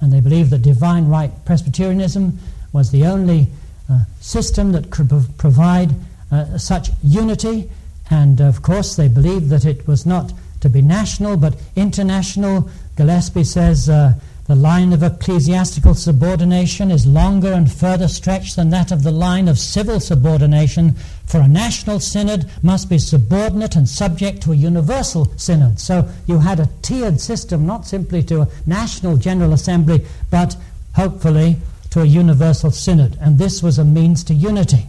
And 0.00 0.12
they 0.12 0.20
believed 0.20 0.50
that 0.50 0.62
divine 0.62 1.08
right 1.08 1.32
Presbyterianism 1.44 2.38
was 2.72 2.90
the 2.90 3.06
only 3.06 3.48
uh, 3.88 4.00
system 4.20 4.72
that 4.72 4.90
could 4.90 5.10
provide 5.38 5.94
uh, 6.30 6.58
such 6.58 6.90
unity. 7.02 7.70
And 8.10 8.40
of 8.40 8.62
course, 8.62 8.96
they 8.96 9.08
believed 9.08 9.48
that 9.50 9.64
it 9.64 9.86
was 9.86 10.04
not 10.04 10.32
to 10.60 10.68
be 10.68 10.82
national 10.82 11.36
but 11.36 11.56
international. 11.76 12.68
Gillespie 12.96 13.44
says 13.44 13.88
uh, 13.88 14.14
the 14.46 14.54
line 14.54 14.92
of 14.92 15.02
ecclesiastical 15.02 15.94
subordination 15.94 16.90
is 16.90 17.04
longer 17.04 17.52
and 17.52 17.70
further 17.70 18.06
stretched 18.06 18.54
than 18.54 18.70
that 18.70 18.92
of 18.92 19.02
the 19.02 19.10
line 19.10 19.48
of 19.48 19.58
civil 19.58 19.98
subordination, 19.98 20.94
for 21.26 21.40
a 21.40 21.48
national 21.48 21.98
synod 21.98 22.48
must 22.62 22.88
be 22.88 22.98
subordinate 22.98 23.74
and 23.74 23.88
subject 23.88 24.42
to 24.42 24.52
a 24.52 24.56
universal 24.56 25.26
synod. 25.36 25.80
So 25.80 26.08
you 26.26 26.38
had 26.38 26.60
a 26.60 26.68
tiered 26.82 27.20
system, 27.20 27.66
not 27.66 27.86
simply 27.86 28.22
to 28.24 28.42
a 28.42 28.48
national 28.66 29.16
general 29.16 29.52
assembly, 29.52 30.06
but 30.30 30.56
hopefully 30.94 31.56
to 31.90 32.02
a 32.02 32.06
universal 32.06 32.70
synod. 32.70 33.18
And 33.20 33.38
this 33.38 33.64
was 33.64 33.78
a 33.78 33.84
means 33.84 34.22
to 34.24 34.34
unity. 34.34 34.86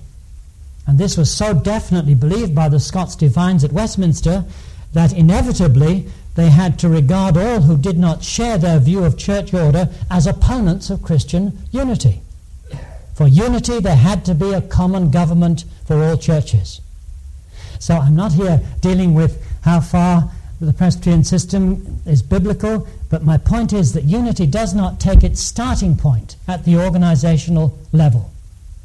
And 0.86 1.00
this 1.00 1.18
was 1.18 1.34
so 1.34 1.54
definitely 1.54 2.14
believed 2.14 2.54
by 2.54 2.70
the 2.70 2.80
Scots 2.80 3.16
divines 3.16 3.64
at 3.64 3.74
Westminster 3.74 4.46
that 4.94 5.14
inevitably 5.14 6.08
they 6.38 6.52
had 6.52 6.78
to 6.78 6.88
regard 6.88 7.36
all 7.36 7.62
who 7.62 7.76
did 7.76 7.98
not 7.98 8.24
share 8.24 8.60
their 8.60 8.80
view 8.80 9.04
of 9.04 9.18
church 9.18 9.56
order 9.56 9.90
as 10.12 10.28
opponents 10.28 10.92
of 10.92 11.02
Christian 11.02 11.58
unity. 11.72 12.22
For 13.16 13.28
unity, 13.28 13.80
there 13.80 13.96
had 13.96 14.24
to 14.26 14.36
be 14.36 14.54
a 14.54 14.62
common 14.62 15.10
government 15.10 15.66
for 15.88 16.04
all 16.04 16.16
churches. 16.16 16.80
So 17.80 17.96
I'm 17.96 18.16
not 18.16 18.34
here 18.34 18.62
dealing 18.82 19.16
with 19.16 19.44
how 19.64 19.80
far 19.80 20.30
the 20.62 20.74
Presbyterian 20.74 21.24
system 21.24 22.02
is 22.06 22.22
biblical, 22.22 22.88
but 23.10 23.24
my 23.24 23.38
point 23.38 23.74
is 23.74 23.94
that 23.94 24.04
unity 24.04 24.46
does 24.46 24.76
not 24.76 25.00
take 25.00 25.24
its 25.24 25.42
starting 25.42 25.98
point 25.98 26.36
at 26.48 26.66
the 26.66 26.78
organizational 26.78 27.76
level. 27.92 28.32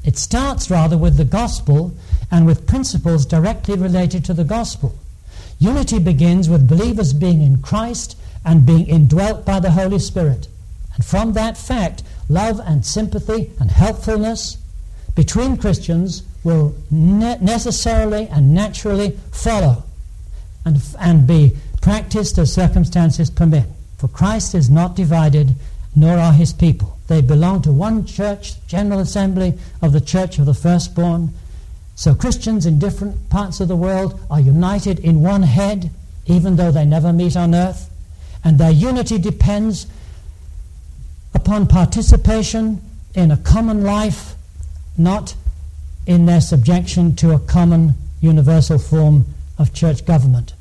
It 0.07 0.17
starts 0.17 0.71
rather 0.71 0.97
with 0.97 1.19
the 1.19 1.27
gospel 1.27 1.93
and 2.31 2.47
with 2.47 2.67
principles 2.67 3.27
directly 3.27 3.77
related 3.77 4.25
to 4.25 4.33
the 4.33 4.45
gospel. 4.45 4.99
Unity 5.59 5.99
begins 5.99 6.49
with 6.49 6.69
believers 6.69 7.13
being 7.13 7.43
in 7.43 7.63
Christ 7.63 8.17
and 8.45 8.67
being 8.67 8.87
indwelt 8.87 9.45
by 9.45 9.61
the 9.61 9.73
Holy 9.73 9.99
Spirit. 9.99 10.49
And 10.95 11.05
from 11.05 11.33
that 11.35 11.57
fact, 11.57 12.03
love 12.29 12.61
and 12.65 12.85
sympathy 12.85 13.51
and 13.61 13.71
helpfulness 13.71 14.59
between 15.15 15.57
Christians 15.57 16.23
will 16.45 16.75
ne- 16.91 17.39
necessarily 17.41 18.27
and 18.29 18.55
naturally 18.55 19.19
follow 19.31 19.85
and, 20.65 20.81
and 20.99 21.27
be 21.27 21.57
practiced 21.81 22.39
as 22.39 22.53
circumstances 22.53 23.31
permit. 23.31 23.67
For 23.99 24.09
Christ 24.09 24.55
is 24.55 24.71
not 24.71 24.97
divided, 24.97 25.55
nor 25.95 26.19
are 26.19 26.33
his 26.33 26.53
people. 26.53 26.99
They 27.09 27.21
belong 27.21 27.63
to 27.63 27.73
one 27.73 28.07
church, 28.07 28.55
General 28.67 29.01
Assembly 29.01 29.55
of 29.81 29.93
the 29.93 30.01
Church 30.01 30.39
of 30.39 30.47
the 30.47 30.55
Firstborn, 30.55 31.33
so 32.03 32.17
Christians 32.17 32.67
in 32.67 32.81
different 32.81 33.31
parts 33.31 33.61
of 33.61 33.69
the 33.69 33.77
world 33.77 34.19
are 34.29 34.41
united 34.41 34.99
in 34.99 35.23
one 35.23 35.45
head, 35.45 35.89
even 36.27 36.57
though 36.57 36.73
they 36.73 36.85
never 36.85 37.13
meet 37.13 37.37
on 37.37 37.55
earth. 37.55 37.89
And 38.43 38.59
their 38.59 38.73
unity 38.73 39.19
depends 39.19 39.87
upon 41.33 41.69
participation 41.69 42.81
in 43.15 43.31
a 43.31 43.37
common 43.37 43.85
life, 43.85 44.35
not 44.99 45.37
in 46.05 46.27
their 46.27 46.41
subjection 46.41 47.15
to 47.15 47.31
a 47.31 47.39
common 47.39 47.95
universal 48.21 48.81
form 48.81 49.25
of 49.57 49.73
church 49.73 50.05
government. 50.05 50.55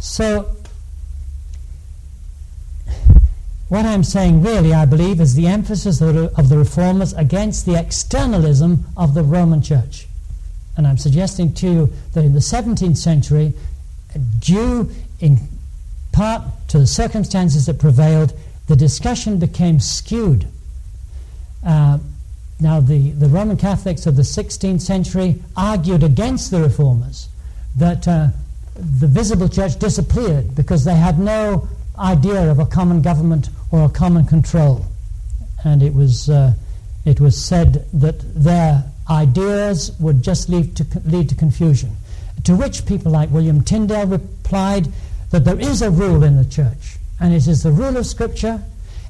So, 0.00 0.56
what 3.68 3.84
I'm 3.84 4.02
saying 4.02 4.42
really, 4.42 4.74
I 4.74 4.84
believe, 4.84 5.20
is 5.20 5.36
the 5.36 5.46
emphasis 5.46 6.00
of 6.00 6.48
the 6.48 6.58
reformers 6.58 7.12
against 7.12 7.66
the 7.66 7.78
externalism 7.78 8.86
of 8.96 9.14
the 9.14 9.22
Roman 9.22 9.62
Church. 9.62 10.08
And 10.80 10.86
I'm 10.86 10.96
suggesting 10.96 11.52
to 11.56 11.66
you 11.70 11.92
that 12.14 12.24
in 12.24 12.32
the 12.32 12.38
17th 12.38 12.96
century, 12.96 13.52
due 14.38 14.90
in 15.18 15.36
part 16.10 16.40
to 16.68 16.78
the 16.78 16.86
circumstances 16.86 17.66
that 17.66 17.78
prevailed, 17.78 18.32
the 18.66 18.76
discussion 18.76 19.38
became 19.38 19.78
skewed. 19.78 20.46
Uh, 21.66 21.98
now, 22.60 22.80
the, 22.80 23.10
the 23.10 23.28
Roman 23.28 23.58
Catholics 23.58 24.06
of 24.06 24.16
the 24.16 24.22
16th 24.22 24.80
century 24.80 25.42
argued 25.54 26.02
against 26.02 26.50
the 26.50 26.62
reformers 26.62 27.28
that 27.76 28.08
uh, 28.08 28.28
the 28.74 29.06
visible 29.06 29.50
church 29.50 29.78
disappeared 29.78 30.56
because 30.56 30.86
they 30.86 30.94
had 30.96 31.18
no 31.18 31.68
idea 31.98 32.50
of 32.50 32.58
a 32.58 32.64
common 32.64 33.02
government 33.02 33.50
or 33.70 33.84
a 33.84 33.90
common 33.90 34.24
control. 34.24 34.86
And 35.62 35.82
it 35.82 35.92
was, 35.92 36.30
uh, 36.30 36.54
it 37.04 37.20
was 37.20 37.36
said 37.44 37.84
that 37.92 38.20
their 38.34 38.89
ideas 39.10 39.92
would 39.98 40.22
just 40.22 40.48
lead 40.48 40.76
to, 40.76 40.86
lead 41.04 41.28
to 41.28 41.34
confusion. 41.34 41.96
To 42.44 42.54
which 42.54 42.86
people 42.86 43.12
like 43.12 43.30
William 43.30 43.62
Tyndale 43.62 44.06
replied 44.06 44.88
that 45.30 45.44
there 45.44 45.58
is 45.58 45.82
a 45.82 45.90
rule 45.90 46.22
in 46.22 46.36
the 46.36 46.44
church, 46.44 46.96
and 47.18 47.34
it 47.34 47.46
is 47.46 47.62
the 47.62 47.72
rule 47.72 47.96
of 47.96 48.06
Scripture, 48.06 48.62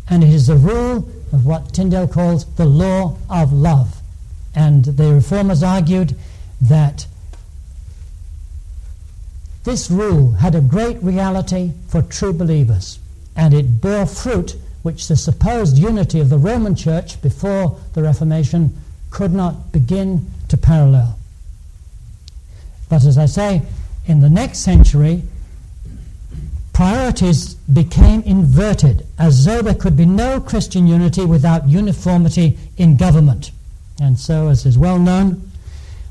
and 0.08 0.24
it 0.24 0.30
is 0.30 0.46
the 0.46 0.56
rule 0.56 1.08
of 1.32 1.46
what 1.46 1.72
Tyndale 1.72 2.08
calls 2.08 2.44
the 2.56 2.66
law 2.66 3.16
of 3.28 3.52
love. 3.52 4.00
And 4.54 4.84
the 4.84 5.14
reformers 5.14 5.62
argued 5.62 6.16
that 6.60 7.06
this 9.64 9.90
rule 9.90 10.32
had 10.32 10.54
a 10.54 10.60
great 10.60 11.00
reality 11.02 11.72
for 11.88 12.02
true 12.02 12.32
believers, 12.32 12.98
and 13.36 13.54
it 13.54 13.80
bore 13.80 14.06
fruit 14.06 14.56
which 14.82 15.08
the 15.08 15.16
supposed 15.16 15.76
unity 15.76 16.18
of 16.18 16.30
the 16.30 16.38
Roman 16.38 16.74
Church 16.74 17.20
before 17.20 17.78
the 17.92 18.02
Reformation 18.02 18.74
could 19.10 19.32
not 19.32 19.72
begin 19.72 20.26
to 20.48 20.56
parallel. 20.56 21.18
But 22.88 23.04
as 23.04 23.18
I 23.18 23.26
say, 23.26 23.62
in 24.06 24.20
the 24.20 24.30
next 24.30 24.60
century, 24.60 25.22
priorities 26.72 27.54
became 27.54 28.22
inverted, 28.22 29.06
as 29.18 29.44
though 29.44 29.62
there 29.62 29.74
could 29.74 29.96
be 29.96 30.06
no 30.06 30.40
Christian 30.40 30.86
unity 30.86 31.24
without 31.24 31.68
uniformity 31.68 32.58
in 32.76 32.96
government. 32.96 33.50
And 34.00 34.18
so, 34.18 34.48
as 34.48 34.64
is 34.64 34.78
well 34.78 34.98
known, 34.98 35.50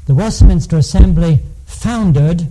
the 0.05 0.13
Westminster 0.13 0.77
Assembly 0.77 1.39
foundered 1.65 2.47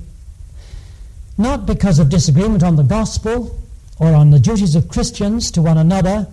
not 1.39 1.65
because 1.65 1.99
of 1.99 2.09
disagreement 2.09 2.63
on 2.63 2.77
the 2.77 2.83
gospel 2.83 3.59
or 3.99 4.15
on 4.15 4.31
the 4.31 4.41
duties 4.41 4.75
of 4.75 4.89
Christians 4.89 5.51
to 5.53 5.63
one 5.63 5.79
another, 5.79 6.27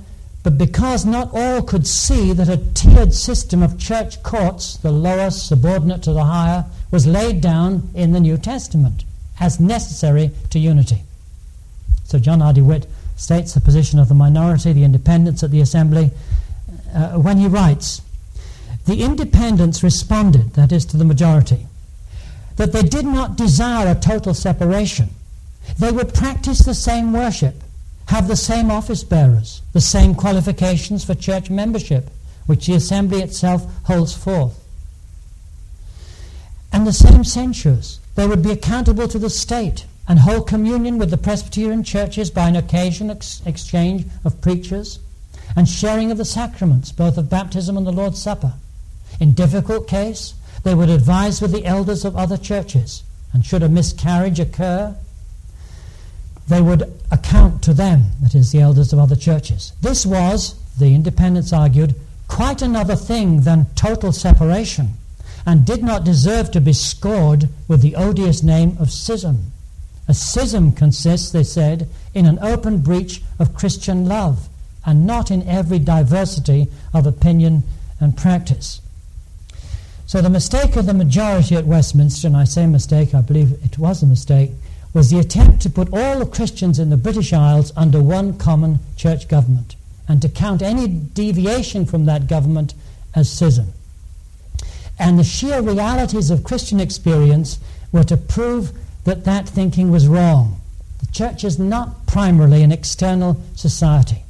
but 0.45 0.59
because 0.59 1.07
not 1.07 1.31
all 1.33 1.63
could 1.63 1.87
see 1.87 2.31
that 2.31 2.47
a 2.47 2.57
tiered 2.75 3.15
system 3.15 3.63
of 3.63 3.79
church 3.79 4.21
courts, 4.21 4.77
the 4.77 4.91
lower 4.91 5.31
subordinate 5.31 6.03
to 6.03 6.13
the 6.13 6.25
higher, 6.25 6.65
was 6.91 7.07
laid 7.07 7.41
down 7.41 7.89
in 7.95 8.11
the 8.11 8.19
New 8.19 8.37
Testament 8.37 9.05
as 9.39 9.59
necessary 9.59 10.29
to 10.51 10.59
unity. 10.59 11.01
So 12.03 12.19
John 12.19 12.43
R. 12.43 12.53
DeWitt 12.53 12.85
states 13.15 13.55
the 13.55 13.59
position 13.59 13.97
of 13.97 14.07
the 14.07 14.13
minority, 14.13 14.71
the 14.71 14.83
independents 14.83 15.41
at 15.41 15.49
the 15.49 15.61
assembly, 15.61 16.11
uh, 16.93 17.13
when 17.13 17.39
he 17.39 17.47
writes, 17.47 18.03
the 18.85 19.01
independents 19.01 19.81
responded, 19.81 20.53
that 20.53 20.71
is, 20.71 20.85
to 20.85 20.97
the 20.97 21.05
majority, 21.05 21.65
that 22.57 22.71
they 22.71 22.83
did 22.83 23.05
not 23.05 23.35
desire 23.35 23.91
a 23.91 23.99
total 23.99 24.35
separation. 24.35 25.09
They 25.79 25.91
would 25.91 26.13
practice 26.13 26.59
the 26.59 26.75
same 26.75 27.13
worship, 27.13 27.63
have 28.07 28.27
the 28.27 28.35
same 28.35 28.69
office 28.69 29.03
bearers, 29.03 29.61
the 29.73 29.81
same 29.81 30.15
qualifications 30.15 31.03
for 31.03 31.15
church 31.15 31.49
membership, 31.49 32.09
which 32.45 32.67
the 32.67 32.73
assembly 32.73 33.21
itself 33.21 33.65
holds 33.85 34.15
forth, 34.15 34.63
and 36.71 36.85
the 36.85 36.93
same 36.93 37.23
censures. 37.23 37.99
They 38.15 38.27
would 38.27 38.43
be 38.43 38.51
accountable 38.51 39.07
to 39.07 39.19
the 39.19 39.29
state 39.29 39.85
and 40.07 40.19
hold 40.19 40.47
communion 40.47 40.97
with 40.97 41.09
the 41.09 41.17
Presbyterian 41.17 41.83
churches 41.83 42.29
by 42.29 42.47
an 42.47 42.55
occasional 42.55 43.15
ex- 43.15 43.41
exchange 43.45 44.05
of 44.23 44.39
preachers 44.41 44.99
and 45.55 45.67
sharing 45.67 46.11
of 46.11 46.17
the 46.17 46.25
sacraments, 46.25 46.91
both 46.91 47.17
of 47.17 47.29
baptism 47.29 47.77
and 47.77 47.87
the 47.87 47.91
Lord's 47.91 48.21
Supper. 48.21 48.53
In 49.19 49.33
difficult 49.33 49.87
case, 49.87 50.33
they 50.63 50.75
would 50.75 50.89
advise 50.89 51.41
with 51.41 51.51
the 51.51 51.65
elders 51.65 52.05
of 52.05 52.15
other 52.15 52.37
churches, 52.37 53.03
and 53.33 53.45
should 53.45 53.63
a 53.63 53.69
miscarriage 53.69 54.39
occur, 54.39 54.95
they 56.47 56.61
would 56.61 56.83
account 57.11 57.63
to 57.63 57.73
them, 57.73 58.11
that 58.21 58.35
is, 58.35 58.51
the 58.51 58.61
elders 58.61 58.93
of 58.93 58.99
other 58.99 59.15
churches. 59.15 59.73
This 59.81 60.05
was, 60.05 60.55
the 60.77 60.93
independents 60.93 61.51
argued, 61.51 61.95
quite 62.27 62.61
another 62.61 62.95
thing 62.95 63.41
than 63.41 63.67
total 63.75 64.11
separation, 64.11 64.89
and 65.45 65.65
did 65.65 65.83
not 65.83 66.03
deserve 66.03 66.51
to 66.51 66.61
be 66.61 66.73
scored 66.73 67.49
with 67.67 67.81
the 67.81 67.95
odious 67.95 68.43
name 68.43 68.77
of 68.79 68.91
schism. 68.91 69.51
A 70.07 70.13
schism 70.13 70.71
consists, 70.71 71.31
they 71.31 71.43
said, 71.43 71.87
in 72.13 72.25
an 72.25 72.39
open 72.39 72.79
breach 72.79 73.21
of 73.39 73.55
Christian 73.55 74.05
love, 74.05 74.49
and 74.85 75.07
not 75.07 75.31
in 75.31 75.47
every 75.47 75.79
diversity 75.79 76.67
of 76.93 77.07
opinion 77.07 77.63
and 77.99 78.15
practice. 78.15 78.81
So 80.05 80.21
the 80.21 80.29
mistake 80.29 80.75
of 80.75 80.85
the 80.85 80.93
majority 80.93 81.55
at 81.55 81.65
Westminster, 81.65 82.27
and 82.27 82.37
I 82.37 82.43
say 82.43 82.67
mistake, 82.67 83.15
I 83.15 83.21
believe 83.21 83.53
it 83.63 83.79
was 83.79 84.03
a 84.03 84.05
mistake, 84.05 84.51
was 84.95 85.09
the 85.09 85.19
attempt 85.19 85.61
to 85.61 85.69
put 85.69 85.89
all 85.91 86.19
the 86.19 86.25
Christians 86.25 86.79
in 86.79 86.89
the 86.89 86.95
British 86.95 87.33
Isles 87.33 87.73
under 87.75 88.01
one 88.01 88.37
common 88.37 88.79
church 88.95 89.27
government 89.27 89.75
and 90.07 90.21
to 90.21 90.29
count 90.29 90.61
any 90.61 90.87
deviation 90.87 91.85
from 91.85 92.05
that 92.05 92.27
government 92.27 92.73
as 93.13 93.29
schism. 93.29 93.73
And 94.97 95.19
the 95.19 95.25
sheer 95.25 95.61
realities 95.61 96.31
of 96.31 96.45
Christian 96.45 96.79
experience 96.79 97.59
were 97.91 98.05
to 98.05 98.15
prove 98.15 98.71
that 99.03 99.25
that 99.25 99.49
thinking 99.49 99.91
was 99.91 100.07
wrong. 100.07 100.61
The 101.01 101.07
church 101.07 101.43
is 101.43 101.59
not 101.59 102.07
primarily 102.07 102.63
an 102.63 102.71
external 102.71 103.41
society. 103.53 104.23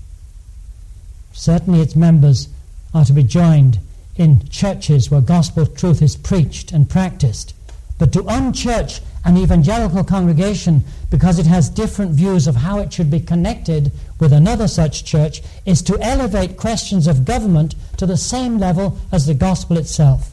Certainly, 1.31 1.81
its 1.81 1.95
members 1.95 2.49
are 2.91 3.05
to 3.05 3.13
be 3.13 3.21
joined 3.21 3.77
in 4.15 4.49
churches 4.49 5.11
where 5.11 5.21
gospel 5.21 5.67
truth 5.67 6.01
is 6.01 6.15
preached 6.15 6.71
and 6.71 6.89
practiced. 6.89 7.53
But 7.99 8.11
to 8.13 8.23
unchurch 8.23 9.01
an 9.25 9.37
evangelical 9.37 10.03
congregation 10.03 10.83
because 11.09 11.39
it 11.39 11.47
has 11.47 11.67
different 11.67 12.11
views 12.11 12.47
of 12.47 12.55
how 12.55 12.79
it 12.79 12.93
should 12.93 13.09
be 13.09 13.19
connected 13.19 13.91
with 14.19 14.31
another 14.31 14.67
such 14.67 15.03
church 15.03 15.41
is 15.65 15.81
to 15.81 15.99
elevate 15.99 16.57
questions 16.57 17.07
of 17.07 17.25
government 17.25 17.75
to 17.97 18.05
the 18.05 18.17
same 18.17 18.57
level 18.59 18.97
as 19.11 19.25
the 19.25 19.33
gospel 19.33 19.77
itself. 19.77 20.31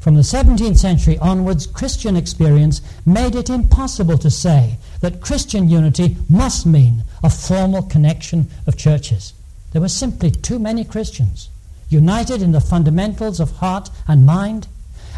From 0.00 0.14
the 0.14 0.22
17th 0.22 0.78
century 0.78 1.16
onwards, 1.18 1.66
Christian 1.66 2.16
experience 2.16 2.82
made 3.06 3.34
it 3.34 3.48
impossible 3.48 4.18
to 4.18 4.30
say 4.30 4.76
that 5.00 5.20
Christian 5.20 5.68
unity 5.68 6.16
must 6.28 6.66
mean 6.66 7.04
a 7.22 7.30
formal 7.30 7.82
connection 7.82 8.48
of 8.66 8.76
churches. 8.76 9.32
There 9.72 9.80
were 9.80 9.88
simply 9.88 10.30
too 10.30 10.58
many 10.58 10.84
Christians 10.84 11.48
united 11.92 12.42
in 12.42 12.52
the 12.52 12.60
fundamentals 12.60 13.38
of 13.38 13.56
heart 13.58 13.90
and 14.08 14.24
mind, 14.24 14.66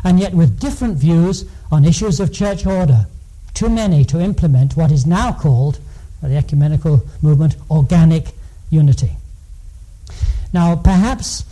and 0.04 0.20
yet 0.20 0.34
with 0.34 0.60
different 0.60 0.96
views 0.96 1.44
on 1.72 1.84
issues 1.84 2.20
of 2.20 2.32
church 2.32 2.66
order. 2.66 3.06
Too 3.54 3.70
many 3.70 4.04
to 4.06 4.20
implement 4.20 4.76
what 4.76 4.92
is 4.92 5.06
now 5.06 5.32
called, 5.32 5.78
by 6.20 6.28
the 6.28 6.36
ecumenical 6.36 7.04
movement, 7.22 7.56
organic 7.70 8.32
unity. 8.70 9.12
Now, 10.52 10.76
perhaps, 10.76 11.44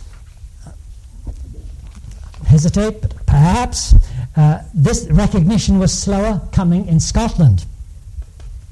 hesitate, 2.45 3.01
but 3.01 3.25
perhaps 3.25 3.95
uh, 4.35 4.63
this 4.73 5.07
recognition 5.09 5.79
was 5.79 5.91
slower 5.91 6.41
coming 6.51 6.87
in 6.87 6.99
Scotland. 6.99 7.65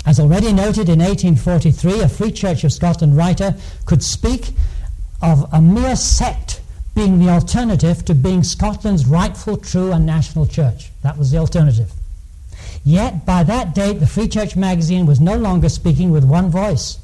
As 0.06 0.20
already 0.20 0.52
noted 0.52 0.90
in 0.90 1.00
1843, 1.00 2.02
a 2.02 2.10
Free 2.10 2.32
Church 2.32 2.64
of 2.64 2.74
Scotland 2.74 3.16
writer 3.16 3.56
could 3.86 4.04
speak 4.04 4.52
of 5.22 5.48
a 5.54 5.62
mere 5.62 5.96
sect 5.96 6.61
being 7.02 7.18
the 7.18 7.30
alternative 7.30 8.06
to 8.06 8.14
being 8.14 8.44
Scotland's 8.44 9.08
rightful, 9.08 9.58
true, 9.58 9.92
and 9.92 10.06
national 10.06 10.46
church. 10.46 10.92
That 11.02 11.18
was 11.18 11.32
the 11.32 11.40
alternative. 11.40 11.92
Yet, 12.84 13.26
by 13.26 13.42
that 13.42 13.74
date, 13.74 14.00
the 14.00 14.06
Free 14.06 14.28
Church 14.28 14.56
magazine 14.56 15.08
was 15.08 15.20
no 15.20 15.36
longer 15.36 15.68
speaking 15.68 16.12
with 16.12 16.24
one 16.24 16.52
voice, 16.52 17.00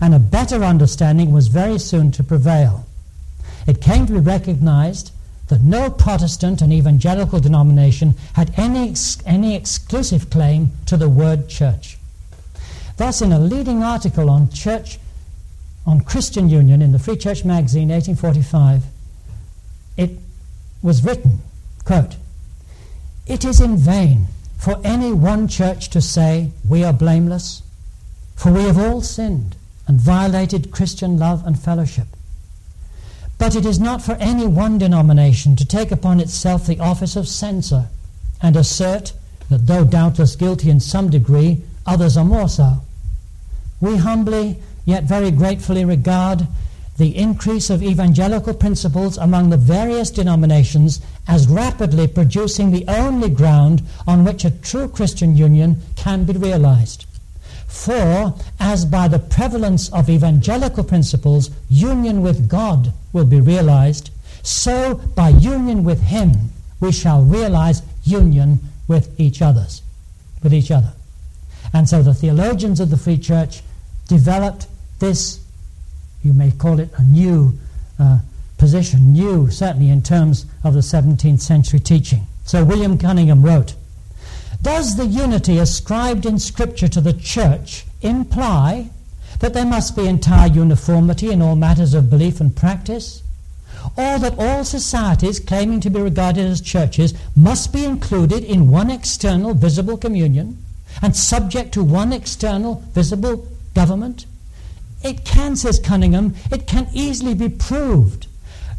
and 0.00 0.14
a 0.14 0.18
better 0.18 0.64
understanding 0.64 1.32
was 1.32 1.48
very 1.48 1.78
soon 1.78 2.10
to 2.12 2.24
prevail. 2.24 2.86
It 3.66 3.82
came 3.82 4.06
to 4.06 4.14
be 4.14 4.20
recognized 4.20 5.12
that 5.48 5.60
no 5.60 5.90
Protestant 5.90 6.62
and 6.62 6.72
evangelical 6.72 7.38
denomination 7.38 8.14
had 8.32 8.54
any, 8.56 8.88
ex- 8.88 9.18
any 9.26 9.54
exclusive 9.54 10.30
claim 10.30 10.70
to 10.86 10.96
the 10.96 11.10
word 11.10 11.50
church. 11.50 11.98
Thus, 12.96 13.20
in 13.20 13.32
a 13.32 13.38
leading 13.38 13.82
article 13.82 14.30
on 14.30 14.48
church 14.48 14.98
on 15.86 16.00
Christian 16.00 16.48
Union 16.48 16.80
in 16.80 16.92
the 16.92 16.98
Free 16.98 17.18
Church 17.18 17.44
magazine, 17.44 17.90
1845, 17.90 18.84
it 19.96 20.10
was 20.82 21.04
written, 21.04 21.40
quote, 21.84 22.16
It 23.26 23.44
is 23.44 23.60
in 23.60 23.76
vain 23.76 24.26
for 24.58 24.80
any 24.84 25.12
one 25.12 25.48
church 25.48 25.90
to 25.90 26.00
say, 26.00 26.50
We 26.68 26.84
are 26.84 26.92
blameless, 26.92 27.62
for 28.34 28.52
we 28.52 28.62
have 28.62 28.78
all 28.78 29.00
sinned 29.00 29.56
and 29.86 30.00
violated 30.00 30.70
Christian 30.70 31.18
love 31.18 31.46
and 31.46 31.58
fellowship. 31.58 32.06
But 33.38 33.56
it 33.56 33.66
is 33.66 33.80
not 33.80 34.02
for 34.02 34.12
any 34.20 34.46
one 34.46 34.78
denomination 34.78 35.56
to 35.56 35.64
take 35.64 35.90
upon 35.90 36.20
itself 36.20 36.66
the 36.66 36.78
office 36.78 37.16
of 37.16 37.26
censor 37.26 37.88
and 38.40 38.54
assert 38.56 39.12
that 39.50 39.66
though 39.66 39.84
doubtless 39.84 40.36
guilty 40.36 40.70
in 40.70 40.80
some 40.80 41.10
degree, 41.10 41.62
others 41.84 42.16
are 42.16 42.24
more 42.24 42.48
so. 42.48 42.82
We 43.80 43.96
humbly 43.96 44.58
yet 44.84 45.04
very 45.04 45.30
gratefully 45.30 45.84
regard 45.84 46.46
the 46.98 47.16
increase 47.16 47.70
of 47.70 47.82
evangelical 47.82 48.54
principles 48.54 49.16
among 49.18 49.50
the 49.50 49.56
various 49.56 50.10
denominations 50.10 51.00
as 51.26 51.48
rapidly 51.48 52.06
producing 52.06 52.70
the 52.70 52.84
only 52.86 53.30
ground 53.30 53.82
on 54.06 54.24
which 54.24 54.44
a 54.44 54.50
true 54.50 54.88
Christian 54.88 55.36
union 55.36 55.80
can 55.96 56.24
be 56.24 56.34
realized. 56.34 57.06
For, 57.66 58.34
as 58.60 58.84
by 58.84 59.08
the 59.08 59.18
prevalence 59.18 59.90
of 59.92 60.10
evangelical 60.10 60.84
principles, 60.84 61.50
union 61.70 62.20
with 62.20 62.48
God 62.48 62.92
will 63.12 63.24
be 63.24 63.40
realized, 63.40 64.10
so 64.42 64.96
by 65.16 65.30
union 65.30 65.82
with 65.82 66.02
Him 66.02 66.50
we 66.80 66.92
shall 66.92 67.22
realize 67.22 67.82
union 68.04 68.60
with 68.88 69.18
each 69.18 69.40
others, 69.40 69.82
with 70.42 70.52
each 70.52 70.70
other. 70.70 70.92
And 71.72 71.88
so 71.88 72.02
the 72.02 72.12
theologians 72.12 72.80
of 72.80 72.90
the 72.90 72.96
Free 72.96 73.16
Church 73.16 73.62
developed 74.08 74.66
this, 74.98 75.41
you 76.22 76.32
may 76.32 76.50
call 76.50 76.78
it 76.78 76.90
a 76.96 77.02
new 77.02 77.58
uh, 77.98 78.18
position, 78.58 79.12
new 79.12 79.50
certainly 79.50 79.90
in 79.90 80.02
terms 80.02 80.46
of 80.62 80.74
the 80.74 80.80
17th 80.80 81.40
century 81.40 81.80
teaching. 81.80 82.26
So 82.44 82.64
William 82.64 82.96
Cunningham 82.98 83.42
wrote 83.42 83.74
Does 84.62 84.96
the 84.96 85.06
unity 85.06 85.58
ascribed 85.58 86.26
in 86.26 86.38
Scripture 86.38 86.88
to 86.88 87.00
the 87.00 87.12
church 87.12 87.84
imply 88.02 88.90
that 89.40 89.54
there 89.54 89.66
must 89.66 89.96
be 89.96 90.06
entire 90.06 90.48
uniformity 90.48 91.30
in 91.30 91.42
all 91.42 91.56
matters 91.56 91.94
of 91.94 92.10
belief 92.10 92.40
and 92.40 92.54
practice? 92.54 93.22
Or 93.96 94.18
that 94.20 94.38
all 94.38 94.64
societies 94.64 95.40
claiming 95.40 95.80
to 95.80 95.90
be 95.90 96.00
regarded 96.00 96.46
as 96.46 96.60
churches 96.60 97.14
must 97.34 97.72
be 97.72 97.84
included 97.84 98.44
in 98.44 98.70
one 98.70 98.90
external 98.90 99.54
visible 99.54 99.96
communion 99.96 100.58
and 101.02 101.16
subject 101.16 101.72
to 101.74 101.82
one 101.82 102.12
external 102.12 102.84
visible 102.92 103.48
government? 103.74 104.26
It 105.04 105.24
can, 105.24 105.56
says 105.56 105.78
Cunningham, 105.78 106.34
it 106.50 106.66
can 106.66 106.88
easily 106.92 107.34
be 107.34 107.48
proved 107.48 108.26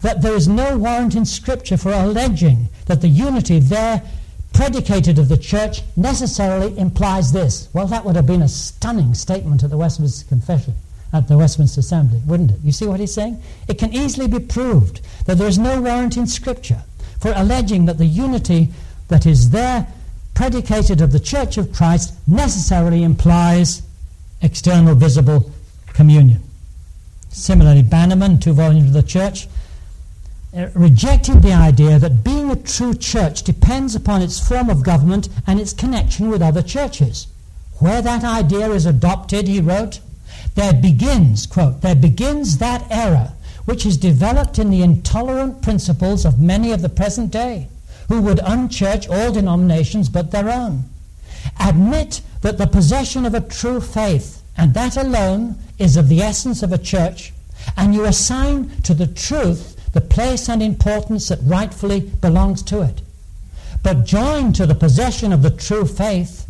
that 0.02 0.22
there 0.22 0.36
is 0.36 0.48
no 0.48 0.78
warrant 0.78 1.16
in 1.16 1.26
Scripture 1.26 1.78
for 1.78 1.92
alleging 1.92 2.68
that 2.86 3.02
the 3.02 3.08
unity 3.08 3.60
there 3.60 4.04
predicated 4.54 5.18
of 5.18 5.30
the 5.30 5.38
church 5.38 5.82
necessarily 5.96 6.78
implies 6.78 7.32
this. 7.32 7.70
Well, 7.74 7.88
that 7.88 8.06
would 8.06 8.16
have 8.16 8.28
been 8.28 8.42
a 8.42 8.50
stunning 8.50 9.14
statement 9.14 9.64
at 9.64 9.70
the 9.70 9.78
Westminster 9.78 10.28
Confession, 10.28 10.76
at 11.12 11.28
the 11.28 11.38
Westminster 11.38 11.80
Assembly, 11.80 12.22
wouldn't 12.26 12.52
it? 12.52 12.60
You 12.64 12.72
see 12.72 12.86
what 12.86 13.00
he's 13.00 13.14
saying? 13.14 13.42
It 13.68 13.80
can 13.80 13.94
easily 13.94 14.28
be 14.28 14.40
proved 14.40 15.02
that 15.26 15.38
there 15.38 15.48
is 15.48 15.58
no 15.58 15.82
warrant 15.82 16.18
in 16.18 16.28
Scripture 16.28 16.84
for 17.20 17.34
alleging 17.36 17.86
that 17.86 17.98
the 17.98 18.06
unity 18.06 18.70
that 19.08 19.26
is 19.26 19.50
there 19.50 19.88
predicated 20.34 21.02
of 21.02 21.12
the 21.12 21.20
Church 21.20 21.58
of 21.58 21.74
Christ 21.74 22.14
necessarily 22.28 23.04
implies 23.04 23.84
external 24.42 24.96
visible 24.96 25.52
communion. 25.94 26.42
Similarly, 27.30 27.84
Bannerman, 27.84 28.40
two 28.40 28.54
volumes 28.54 28.88
of 28.88 28.94
the 28.94 29.04
church, 29.04 29.48
uh, 30.56 30.70
rejected 30.76 31.42
the 31.42 31.54
idea 31.54 31.98
that 31.98 32.24
being 32.24 32.52
a 32.52 32.56
true 32.56 32.94
church 32.94 33.44
depends 33.44 33.96
upon 33.96 34.22
its 34.22 34.46
form 34.46 34.70
of 34.70 34.84
government 34.84 35.30
and 35.48 35.60
its 35.60 35.74
connection 35.74 36.30
with 36.30 36.42
other 36.42 36.62
churches. 36.62 37.28
Where 37.80 38.02
that 38.02 38.24
idea 38.24 38.70
is 38.70 38.86
adopted, 38.86 39.48
he 39.48 39.62
wrote, 39.62 40.00
there 40.56 40.74
begins, 40.74 41.48
quote, 41.48 41.82
there 41.82 41.96
begins 41.96 42.60
that 42.60 42.86
error 42.92 43.34
which 43.66 43.86
is 43.86 43.98
developed 43.98 44.60
in 44.60 44.70
the 44.70 44.82
intolerant 44.82 45.62
principles 45.62 46.26
of 46.26 46.40
many 46.40 46.72
of 46.72 46.82
the 46.82 46.90
present 46.90 47.32
day, 47.32 47.68
who 48.10 48.22
would 48.22 48.40
unchurch 48.40 49.10
all 49.10 49.32
denominations 49.32 50.10
but 50.10 50.32
their 50.32 50.50
own. 50.50 50.84
Admit 51.60 52.22
that 52.42 52.58
the 52.58 52.68
possession 52.68 53.26
of 53.26 53.34
a 53.34 53.42
true 53.42 53.80
faith, 53.80 54.43
and 54.58 54.74
that 54.74 54.98
alone, 54.98 55.56
is 55.80 55.98
of 55.98 56.10
the 56.10 56.22
essence 56.22 56.64
of 56.64 56.72
a 56.72 56.78
church, 56.78 57.34
and 57.76 57.94
you 57.94 58.06
assign 58.06 58.70
to 58.82 58.94
the 58.94 59.08
truth 59.08 59.92
the 59.94 60.02
place 60.02 60.50
and 60.50 60.62
importance 60.62 61.30
that 61.30 61.40
rightfully 61.44 62.00
belongs 62.00 62.62
to 62.64 62.82
it. 62.82 63.02
But 63.84 64.06
joined 64.06 64.56
to 64.56 64.66
the 64.66 64.76
possession 64.76 65.32
of 65.32 65.42
the 65.42 65.52
true 65.52 65.86
faith, 65.86 66.48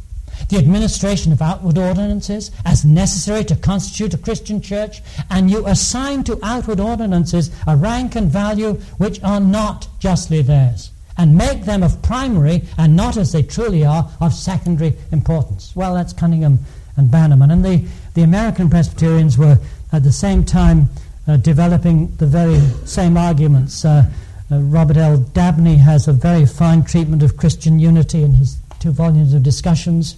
the 0.49 0.57
administration 0.57 1.31
of 1.31 1.41
outward 1.41 1.77
ordinances 1.77 2.51
as 2.65 2.85
necessary 2.85 3.43
to 3.45 3.55
constitute 3.55 4.13
a 4.13 4.17
Christian 4.17 4.61
church, 4.61 5.01
and 5.29 5.49
you 5.49 5.65
assign 5.67 6.23
to 6.25 6.39
outward 6.43 6.79
ordinances 6.79 7.51
a 7.67 7.75
rank 7.75 8.15
and 8.15 8.29
value 8.29 8.73
which 8.97 9.21
are 9.23 9.39
not 9.39 9.87
justly 9.99 10.41
theirs, 10.41 10.91
and 11.17 11.37
make 11.37 11.65
them 11.65 11.83
of 11.83 12.01
primary 12.01 12.63
and 12.77 12.95
not 12.95 13.17
as 13.17 13.31
they 13.31 13.43
truly 13.43 13.85
are 13.85 14.09
of 14.19 14.33
secondary 14.33 14.95
importance. 15.11 15.75
Well, 15.75 15.95
that's 15.95 16.13
Cunningham 16.13 16.59
and 16.97 17.09
Bannerman. 17.09 17.51
And 17.51 17.63
the, 17.63 17.85
the 18.13 18.23
American 18.23 18.69
Presbyterians 18.69 19.37
were 19.37 19.57
at 19.91 20.03
the 20.03 20.11
same 20.11 20.43
time 20.43 20.89
uh, 21.27 21.37
developing 21.37 22.15
the 22.17 22.25
very 22.25 22.59
same 22.85 23.17
arguments. 23.17 23.85
Uh, 23.85 24.09
uh, 24.51 24.59
Robert 24.59 24.97
L. 24.97 25.17
Dabney 25.17 25.77
has 25.77 26.07
a 26.07 26.13
very 26.13 26.45
fine 26.45 26.83
treatment 26.83 27.23
of 27.23 27.37
Christian 27.37 27.79
unity 27.79 28.23
in 28.23 28.33
his 28.33 28.57
two 28.79 28.91
volumes 28.91 29.33
of 29.33 29.43
discussions. 29.43 30.17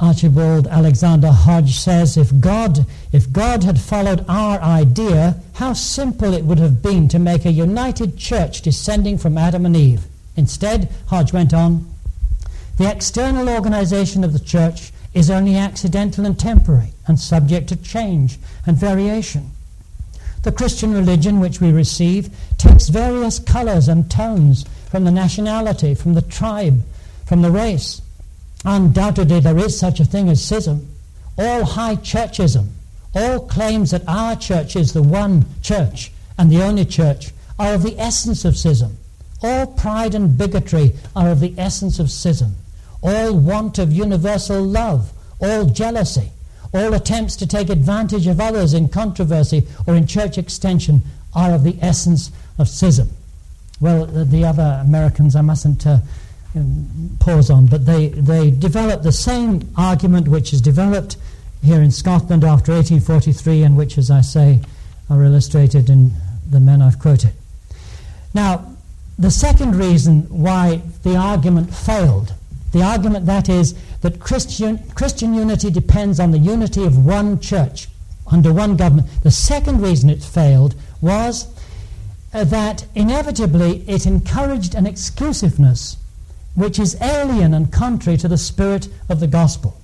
Archibald 0.00 0.66
Alexander 0.66 1.30
Hodge 1.30 1.78
says, 1.78 2.16
if 2.16 2.40
God, 2.40 2.86
if 3.12 3.32
God 3.32 3.62
had 3.62 3.80
followed 3.80 4.24
our 4.28 4.60
idea, 4.60 5.36
how 5.54 5.74
simple 5.74 6.34
it 6.34 6.44
would 6.44 6.58
have 6.58 6.82
been 6.82 7.08
to 7.08 7.18
make 7.18 7.44
a 7.44 7.52
united 7.52 8.16
church 8.16 8.62
descending 8.62 9.16
from 9.16 9.38
Adam 9.38 9.64
and 9.64 9.76
Eve. 9.76 10.04
Instead, 10.36 10.88
Hodge 11.06 11.32
went 11.32 11.54
on, 11.54 11.86
the 12.78 12.90
external 12.90 13.48
organization 13.48 14.24
of 14.24 14.32
the 14.32 14.40
church 14.40 14.92
is 15.14 15.30
only 15.30 15.56
accidental 15.56 16.24
and 16.24 16.38
temporary 16.38 16.92
and 17.06 17.18
subject 17.18 17.68
to 17.68 17.76
change 17.76 18.38
and 18.66 18.76
variation. 18.76 19.50
The 20.42 20.52
Christian 20.52 20.92
religion 20.92 21.38
which 21.38 21.60
we 21.60 21.70
receive 21.70 22.30
takes 22.58 22.88
various 22.88 23.38
colors 23.38 23.88
and 23.88 24.10
tones 24.10 24.64
from 24.90 25.04
the 25.04 25.10
nationality, 25.10 25.94
from 25.94 26.14
the 26.14 26.22
tribe, 26.22 26.82
from 27.26 27.42
the 27.42 27.50
race. 27.50 28.02
Undoubtedly, 28.64 29.40
there 29.40 29.58
is 29.58 29.78
such 29.78 30.00
a 30.00 30.04
thing 30.04 30.28
as 30.28 30.44
schism. 30.44 30.88
All 31.38 31.64
high 31.64 31.96
churchism, 31.96 32.68
all 33.14 33.40
claims 33.40 33.90
that 33.90 34.08
our 34.08 34.36
church 34.36 34.76
is 34.76 34.92
the 34.92 35.02
one 35.02 35.44
church 35.62 36.10
and 36.38 36.50
the 36.50 36.62
only 36.62 36.84
church 36.84 37.32
are 37.58 37.74
of 37.74 37.82
the 37.82 37.98
essence 37.98 38.44
of 38.44 38.56
schism. 38.56 38.96
All 39.42 39.66
pride 39.66 40.14
and 40.14 40.36
bigotry 40.36 40.94
are 41.14 41.30
of 41.30 41.40
the 41.40 41.54
essence 41.58 41.98
of 41.98 42.10
schism 42.10 42.56
all 43.02 43.34
want 43.34 43.78
of 43.78 43.92
universal 43.92 44.62
love, 44.62 45.12
all 45.40 45.66
jealousy, 45.66 46.30
all 46.72 46.94
attempts 46.94 47.36
to 47.36 47.46
take 47.46 47.68
advantage 47.68 48.26
of 48.26 48.40
others 48.40 48.72
in 48.72 48.88
controversy 48.88 49.66
or 49.86 49.94
in 49.94 50.06
church 50.06 50.38
extension 50.38 51.02
are 51.34 51.52
of 51.52 51.64
the 51.64 51.76
essence 51.80 52.30
of 52.58 52.68
schism. 52.68 53.08
Well, 53.80 54.06
the 54.06 54.44
other 54.44 54.80
Americans 54.84 55.34
I 55.34 55.40
mustn't 55.40 55.86
uh, 55.86 55.98
um, 56.54 57.16
pause 57.18 57.50
on, 57.50 57.66
but 57.66 57.84
they, 57.84 58.08
they 58.08 58.50
developed 58.50 59.02
the 59.02 59.12
same 59.12 59.68
argument 59.76 60.28
which 60.28 60.52
is 60.52 60.60
developed 60.60 61.16
here 61.62 61.82
in 61.82 61.90
Scotland 61.90 62.44
after 62.44 62.72
1843 62.72 63.62
and 63.62 63.76
which, 63.76 63.98
as 63.98 64.10
I 64.10 64.20
say, 64.20 64.60
are 65.10 65.22
illustrated 65.22 65.90
in 65.90 66.12
the 66.48 66.60
men 66.60 66.82
I've 66.82 66.98
quoted. 66.98 67.32
Now, 68.34 68.76
the 69.18 69.30
second 69.30 69.76
reason 69.76 70.22
why 70.22 70.82
the 71.02 71.16
argument 71.16 71.74
failed 71.74 72.34
the 72.72 72.82
argument 72.82 73.26
that 73.26 73.48
is 73.48 73.74
that 74.00 74.18
Christian, 74.18 74.78
Christian 74.94 75.34
unity 75.34 75.70
depends 75.70 76.18
on 76.18 76.30
the 76.30 76.38
unity 76.38 76.84
of 76.84 77.04
one 77.04 77.38
church 77.38 77.88
under 78.30 78.52
one 78.52 78.76
government. 78.76 79.08
The 79.22 79.30
second 79.30 79.80
reason 79.82 80.08
it 80.08 80.22
failed 80.22 80.74
was 81.00 81.46
uh, 82.32 82.44
that 82.44 82.86
inevitably 82.94 83.84
it 83.88 84.06
encouraged 84.06 84.74
an 84.74 84.86
exclusiveness 84.86 85.98
which 86.54 86.78
is 86.78 87.00
alien 87.00 87.54
and 87.54 87.72
contrary 87.72 88.18
to 88.18 88.28
the 88.28 88.38
spirit 88.38 88.88
of 89.08 89.20
the 89.20 89.26
gospel. 89.26 89.80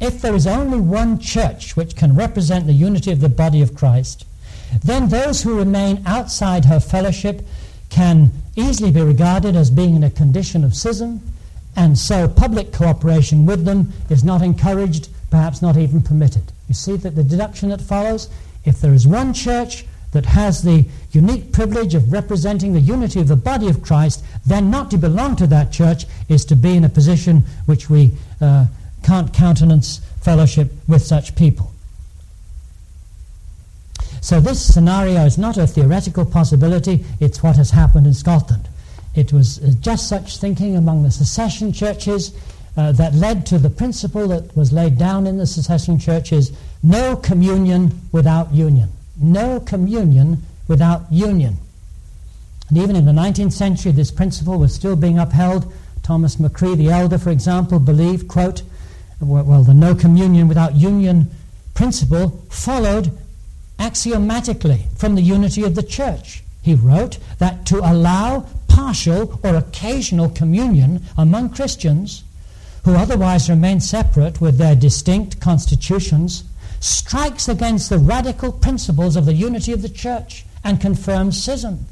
If 0.00 0.20
there 0.20 0.34
is 0.34 0.46
only 0.46 0.80
one 0.80 1.18
church 1.18 1.76
which 1.76 1.96
can 1.96 2.14
represent 2.14 2.66
the 2.66 2.72
unity 2.72 3.10
of 3.10 3.20
the 3.20 3.28
body 3.28 3.62
of 3.62 3.74
Christ, 3.74 4.26
then 4.82 5.08
those 5.08 5.42
who 5.42 5.56
remain 5.56 6.02
outside 6.04 6.64
her 6.64 6.80
fellowship 6.80 7.46
can 7.90 8.32
easily 8.56 8.90
be 8.90 9.00
regarded 9.00 9.56
as 9.56 9.70
being 9.70 9.94
in 9.94 10.02
a 10.02 10.10
condition 10.10 10.64
of 10.64 10.74
schism 10.74 11.20
and 11.76 11.98
so 11.98 12.28
public 12.28 12.72
cooperation 12.72 13.46
with 13.46 13.64
them 13.64 13.92
is 14.08 14.22
not 14.24 14.42
encouraged, 14.42 15.08
perhaps 15.30 15.60
not 15.60 15.76
even 15.76 16.02
permitted. 16.02 16.52
You 16.68 16.74
see 16.74 16.96
that 16.96 17.16
the 17.16 17.24
deduction 17.24 17.70
that 17.70 17.80
follows? 17.80 18.28
If 18.64 18.80
there 18.80 18.94
is 18.94 19.06
one 19.06 19.34
church 19.34 19.84
that 20.12 20.26
has 20.26 20.62
the 20.62 20.86
unique 21.10 21.52
privilege 21.52 21.94
of 21.94 22.12
representing 22.12 22.72
the 22.72 22.80
unity 22.80 23.20
of 23.20 23.28
the 23.28 23.36
body 23.36 23.68
of 23.68 23.82
Christ, 23.82 24.24
then 24.46 24.70
not 24.70 24.90
to 24.92 24.98
belong 24.98 25.36
to 25.36 25.46
that 25.48 25.72
church 25.72 26.06
is 26.28 26.44
to 26.46 26.56
be 26.56 26.76
in 26.76 26.84
a 26.84 26.88
position 26.88 27.42
which 27.66 27.90
we 27.90 28.12
uh, 28.40 28.66
can't 29.02 29.34
countenance 29.34 30.00
fellowship 30.22 30.70
with 30.86 31.02
such 31.02 31.34
people. 31.34 31.72
So 34.20 34.40
this 34.40 34.74
scenario 34.74 35.26
is 35.26 35.36
not 35.36 35.58
a 35.58 35.66
theoretical 35.66 36.24
possibility, 36.24 37.04
it's 37.20 37.42
what 37.42 37.56
has 37.56 37.72
happened 37.72 38.06
in 38.06 38.14
Scotland. 38.14 38.68
It 39.14 39.32
was 39.32 39.58
uh, 39.58 39.72
just 39.80 40.08
such 40.08 40.38
thinking 40.38 40.76
among 40.76 41.02
the 41.02 41.10
secession 41.10 41.72
churches 41.72 42.32
uh, 42.76 42.92
that 42.92 43.14
led 43.14 43.46
to 43.46 43.58
the 43.58 43.70
principle 43.70 44.28
that 44.28 44.56
was 44.56 44.72
laid 44.72 44.98
down 44.98 45.26
in 45.26 45.38
the 45.38 45.46
secession 45.46 45.98
churches 45.98 46.52
no 46.82 47.16
communion 47.16 48.00
without 48.12 48.52
union. 48.52 48.90
No 49.16 49.60
communion 49.60 50.42
without 50.68 51.10
union. 51.10 51.56
And 52.68 52.78
even 52.78 52.96
in 52.96 53.04
the 53.04 53.12
19th 53.12 53.52
century, 53.52 53.92
this 53.92 54.10
principle 54.10 54.58
was 54.58 54.74
still 54.74 54.96
being 54.96 55.18
upheld. 55.18 55.72
Thomas 56.02 56.36
McCrie, 56.36 56.76
the 56.76 56.90
elder, 56.90 57.18
for 57.18 57.30
example, 57.30 57.78
believed, 57.78 58.28
quote, 58.28 58.62
well, 59.20 59.62
the 59.62 59.72
no 59.72 59.94
communion 59.94 60.48
without 60.48 60.74
union 60.74 61.30
principle 61.72 62.42
followed 62.50 63.16
axiomatically 63.78 64.84
from 64.96 65.14
the 65.14 65.22
unity 65.22 65.62
of 65.62 65.74
the 65.74 65.82
church. 65.82 66.42
He 66.62 66.74
wrote 66.74 67.18
that 67.38 67.66
to 67.66 67.78
allow 67.78 68.46
partial 68.74 69.38
or 69.44 69.54
occasional 69.54 70.28
communion 70.28 71.00
among 71.16 71.48
Christians 71.50 72.24
who 72.84 72.94
otherwise 72.94 73.48
remain 73.48 73.80
separate 73.80 74.40
with 74.40 74.58
their 74.58 74.74
distinct 74.74 75.40
constitutions 75.40 76.42
strikes 76.80 77.48
against 77.48 77.88
the 77.88 77.98
radical 77.98 78.50
principles 78.50 79.14
of 79.16 79.26
the 79.26 79.32
unity 79.32 79.72
of 79.72 79.80
the 79.80 79.88
church 79.88 80.44
and 80.64 80.80
confirms 80.80 81.40
schism. 81.40 81.86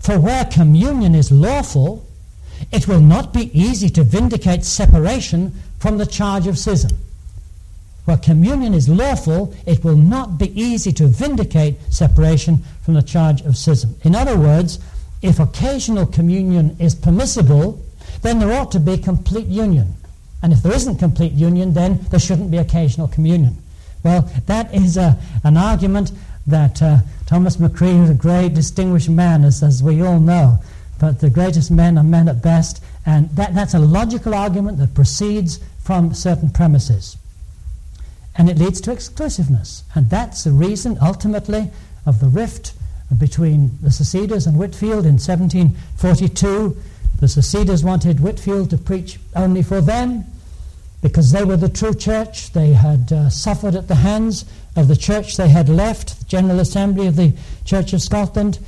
For 0.00 0.18
where 0.18 0.44
communion 0.44 1.14
is 1.14 1.30
lawful, 1.30 2.04
it 2.72 2.88
will 2.88 3.00
not 3.00 3.32
be 3.32 3.56
easy 3.58 3.88
to 3.90 4.02
vindicate 4.02 4.64
separation 4.64 5.52
from 5.78 5.96
the 5.96 6.06
charge 6.06 6.48
of 6.48 6.58
schism. 6.58 6.90
Where 8.04 8.16
communion 8.16 8.74
is 8.74 8.88
lawful, 8.88 9.54
it 9.64 9.84
will 9.84 9.96
not 9.96 10.38
be 10.38 10.60
easy 10.60 10.92
to 10.92 11.06
vindicate 11.06 11.76
separation 11.90 12.64
from 12.82 12.94
the 12.94 13.02
charge 13.02 13.42
of 13.42 13.56
schism. 13.56 13.94
In 14.02 14.14
other 14.14 14.36
words, 14.36 14.78
if 15.26 15.40
occasional 15.40 16.06
communion 16.06 16.76
is 16.78 16.94
permissible, 16.94 17.82
then 18.22 18.38
there 18.38 18.52
ought 18.52 18.70
to 18.72 18.80
be 18.80 18.96
complete 18.96 19.48
union. 19.48 19.94
And 20.42 20.52
if 20.52 20.62
there 20.62 20.72
isn't 20.72 20.98
complete 20.98 21.32
union, 21.32 21.74
then 21.74 21.98
there 22.10 22.20
shouldn't 22.20 22.52
be 22.52 22.58
occasional 22.58 23.08
communion. 23.08 23.56
Well, 24.04 24.30
that 24.46 24.72
is 24.72 24.96
a, 24.96 25.18
an 25.42 25.56
argument 25.56 26.12
that 26.46 26.80
uh, 26.80 26.98
Thomas 27.26 27.56
McCrie 27.56 28.04
is 28.04 28.10
a 28.10 28.14
great, 28.14 28.54
distinguished 28.54 29.08
man, 29.08 29.42
as, 29.42 29.64
as 29.64 29.82
we 29.82 30.00
all 30.00 30.20
know. 30.20 30.58
But 31.00 31.20
the 31.20 31.28
greatest 31.28 31.72
men 31.72 31.98
are 31.98 32.04
men 32.04 32.28
at 32.28 32.40
best, 32.40 32.82
and 33.04 33.28
that, 33.30 33.52
that's 33.54 33.74
a 33.74 33.80
logical 33.80 34.32
argument 34.32 34.78
that 34.78 34.94
proceeds 34.94 35.58
from 35.82 36.14
certain 36.14 36.50
premises. 36.50 37.16
And 38.38 38.48
it 38.48 38.58
leads 38.58 38.80
to 38.82 38.92
exclusiveness. 38.92 39.82
And 39.94 40.08
that's 40.08 40.44
the 40.44 40.52
reason, 40.52 40.98
ultimately, 41.02 41.70
of 42.06 42.20
the 42.20 42.28
rift 42.28 42.74
between 43.18 43.70
the 43.82 43.90
Seceders 43.90 44.46
and 44.46 44.58
Whitefield 44.58 45.06
in 45.06 45.18
1742. 45.18 46.76
The 47.20 47.28
Seceders 47.28 47.84
wanted 47.84 48.20
Whitefield 48.20 48.70
to 48.70 48.78
preach 48.78 49.18
only 49.34 49.62
for 49.62 49.80
them 49.80 50.24
because 51.02 51.30
they 51.30 51.44
were 51.44 51.56
the 51.56 51.68
true 51.68 51.94
church. 51.94 52.52
They 52.52 52.72
had 52.72 53.12
uh, 53.12 53.30
suffered 53.30 53.74
at 53.74 53.88
the 53.88 53.94
hands 53.96 54.44
of 54.74 54.88
the 54.88 54.96
church 54.96 55.36
they 55.36 55.48
had 55.48 55.68
left, 55.68 56.18
the 56.18 56.24
General 56.26 56.60
Assembly 56.60 57.06
of 57.06 57.16
the 57.16 57.32
Church 57.64 57.92
of 57.92 58.02
Scotland, 58.02 58.58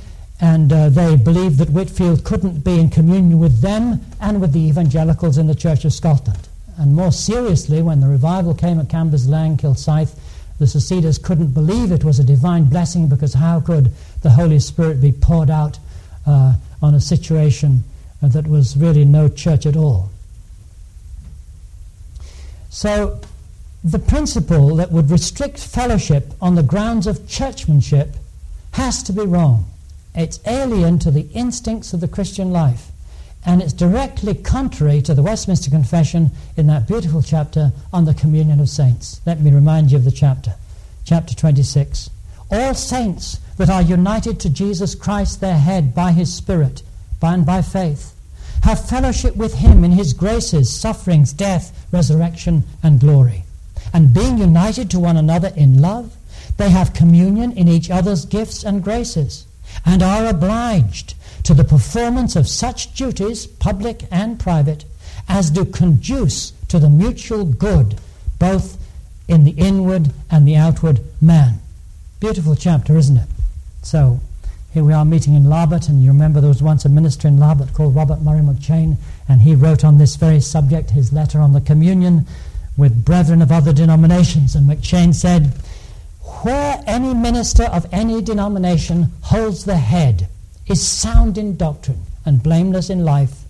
and 0.41 0.71
uh, 0.71 0.89
they 0.89 1.15
believed 1.15 1.57
that 1.57 1.69
Whitefield 1.69 2.23
couldn't 2.23 2.63
be 2.63 2.79
in 2.79 2.89
communion 2.89 3.39
with 3.39 3.61
them 3.61 4.01
and 4.21 4.39
with 4.39 4.53
the 4.53 4.61
evangelicals 4.61 5.37
in 5.37 5.47
the 5.47 5.55
Church 5.55 5.83
of 5.85 5.93
Scotland. 5.93 6.47
And 6.77 6.95
more 6.95 7.11
seriously, 7.11 7.81
when 7.81 7.99
the 7.99 8.07
revival 8.07 8.53
came 8.53 8.79
at 8.79 8.89
Cambers 8.89 9.27
Cambuslang, 9.27 9.59
Kilsyth, 9.59 10.17
the 10.59 10.67
Seceders 10.67 11.17
couldn't 11.17 11.53
believe 11.53 11.91
it 11.91 12.03
was 12.03 12.19
a 12.19 12.23
divine 12.23 12.65
blessing 12.65 13.07
because 13.07 13.33
how 13.33 13.59
could 13.59 13.91
the 14.21 14.31
Holy 14.31 14.59
Spirit 14.59 15.01
be 15.01 15.11
poured 15.11 15.49
out 15.49 15.79
uh, 16.25 16.55
on 16.81 16.95
a 16.95 16.99
situation 16.99 17.83
that 18.21 18.47
was 18.47 18.75
really 18.77 19.05
no 19.05 19.27
church 19.27 19.65
at 19.65 19.75
all? 19.75 20.11
So, 22.69 23.19
the 23.83 23.99
principle 23.99 24.75
that 24.75 24.91
would 24.91 25.09
restrict 25.09 25.59
fellowship 25.59 26.33
on 26.41 26.55
the 26.55 26.63
grounds 26.63 27.07
of 27.07 27.27
churchmanship 27.27 28.15
has 28.73 29.01
to 29.03 29.13
be 29.13 29.25
wrong. 29.25 29.65
It's 30.13 30.39
alien 30.45 30.99
to 30.99 31.11
the 31.11 31.27
instincts 31.33 31.93
of 31.93 32.01
the 32.01 32.07
Christian 32.07 32.51
life. 32.51 32.91
And 33.45 33.61
it's 33.61 33.73
directly 33.73 34.35
contrary 34.35 35.01
to 35.03 35.13
the 35.13 35.23
Westminster 35.23 35.71
Confession 35.71 36.31
in 36.57 36.67
that 36.67 36.87
beautiful 36.87 37.21
chapter 37.21 37.71
on 37.93 38.05
the 38.05 38.13
communion 38.13 38.59
of 38.59 38.69
saints. 38.69 39.21
Let 39.25 39.39
me 39.39 39.51
remind 39.51 39.91
you 39.91 39.97
of 39.97 40.03
the 40.03 40.11
chapter. 40.11 40.55
Chapter 41.05 41.33
26. 41.33 42.09
All 42.51 42.73
saints 42.73 43.39
that 43.57 43.69
are 43.69 43.81
united 43.81 44.39
to 44.39 44.49
Jesus 44.49 44.95
Christ, 44.95 45.41
their 45.41 45.57
head, 45.57 45.93
by 45.93 46.11
his 46.11 46.33
Spirit, 46.33 46.81
by 47.19 47.33
and 47.33 47.45
by 47.45 47.61
faith, 47.61 48.15
have 48.63 48.89
fellowship 48.89 49.35
with 49.35 49.55
him 49.55 49.83
in 49.83 49.91
his 49.91 50.13
graces, 50.13 50.73
sufferings, 50.73 51.31
death, 51.31 51.87
resurrection, 51.91 52.63
and 52.81 52.99
glory. 52.99 53.43
And 53.93 54.13
being 54.13 54.37
united 54.37 54.89
to 54.91 54.99
one 54.99 55.17
another 55.17 55.51
in 55.55 55.81
love, 55.81 56.15
they 56.57 56.69
have 56.69 56.93
communion 56.93 57.51
in 57.53 57.67
each 57.67 57.89
other's 57.89 58.25
gifts 58.25 58.63
and 58.63 58.83
graces, 58.83 59.45
and 59.85 60.01
are 60.01 60.25
obliged 60.25 61.13
to 61.43 61.53
the 61.53 61.63
performance 61.63 62.35
of 62.35 62.47
such 62.47 62.93
duties, 62.93 63.47
public 63.47 64.05
and 64.11 64.39
private, 64.39 64.85
as 65.27 65.51
do 65.51 65.65
conduce 65.65 66.51
to 66.67 66.79
the 66.79 66.89
mutual 66.89 67.45
good, 67.45 67.99
both 68.39 68.77
in 69.27 69.43
the 69.43 69.51
inward 69.51 70.11
and 70.29 70.47
the 70.47 70.55
outward 70.55 70.99
man. 71.21 71.59
Beautiful 72.19 72.57
chapter, 72.57 72.97
isn't 72.97 73.15
it? 73.15 73.29
So, 73.81 74.19
here 74.73 74.83
we 74.83 74.91
are 74.91 75.05
meeting 75.05 75.35
in 75.35 75.45
Larbert, 75.45 75.87
and 75.87 76.03
you 76.03 76.09
remember 76.09 76.41
there 76.41 76.49
was 76.49 76.61
once 76.61 76.83
a 76.83 76.89
minister 76.89 77.29
in 77.29 77.37
Larbert 77.37 77.73
called 77.73 77.95
Robert 77.95 78.21
Murray 78.21 78.41
McCheyne, 78.41 78.97
and 79.29 79.41
he 79.41 79.55
wrote 79.55 79.85
on 79.85 79.97
this 79.97 80.17
very 80.17 80.41
subject 80.41 80.89
his 80.89 81.13
letter 81.13 81.39
on 81.39 81.53
the 81.53 81.61
communion 81.61 82.27
with 82.75 83.05
brethren 83.05 83.41
of 83.41 83.53
other 83.53 83.71
denominations. 83.71 84.53
And 84.53 84.69
McCheyne 84.69 85.15
said, 85.15 85.53
Where 86.43 86.83
any 86.85 87.13
minister 87.13 87.63
of 87.63 87.87
any 87.93 88.21
denomination 88.21 89.13
holds 89.21 89.63
the 89.63 89.77
head, 89.77 90.27
is 90.67 90.85
sound 90.85 91.37
in 91.37 91.55
doctrine 91.55 92.01
and 92.25 92.43
blameless 92.43 92.89
in 92.89 93.05
life, 93.05 93.45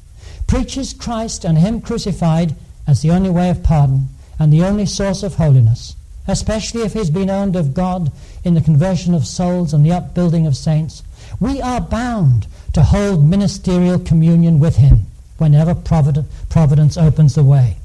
preaches 0.46 0.94
Christ 0.94 1.44
and 1.44 1.58
Him 1.58 1.82
crucified 1.82 2.56
as 2.86 3.02
the 3.02 3.10
only 3.10 3.32
way 3.32 3.50
of 3.50 3.64
pardon 3.64 4.10
and 4.38 4.54
the 4.54 4.64
only 4.64 4.86
source 4.86 5.24
of 5.24 5.36
holiness, 5.36 5.96
especially 6.28 6.82
if 6.82 6.94
he's 6.94 7.10
been 7.10 7.30
owned 7.30 7.56
of 7.56 7.74
God 7.74 8.12
in 8.44 8.54
the 8.54 8.62
conversion 8.62 9.14
of 9.14 9.26
souls 9.26 9.74
and 9.74 9.86
the 9.86 9.92
upbuilding 9.92 10.46
of 10.46 10.56
saints, 10.56 11.04
we 11.40 11.62
are 11.62 11.82
bound 11.82 12.48
to 12.74 12.84
hold 12.84 13.28
ministerial 13.28 14.00
communion 14.00 14.60
with 14.60 14.78
him 14.78 15.06
whenever 15.38 15.74
providence 15.74 16.98
opens 16.98 17.36
the 17.36 17.44
way. 17.44 17.78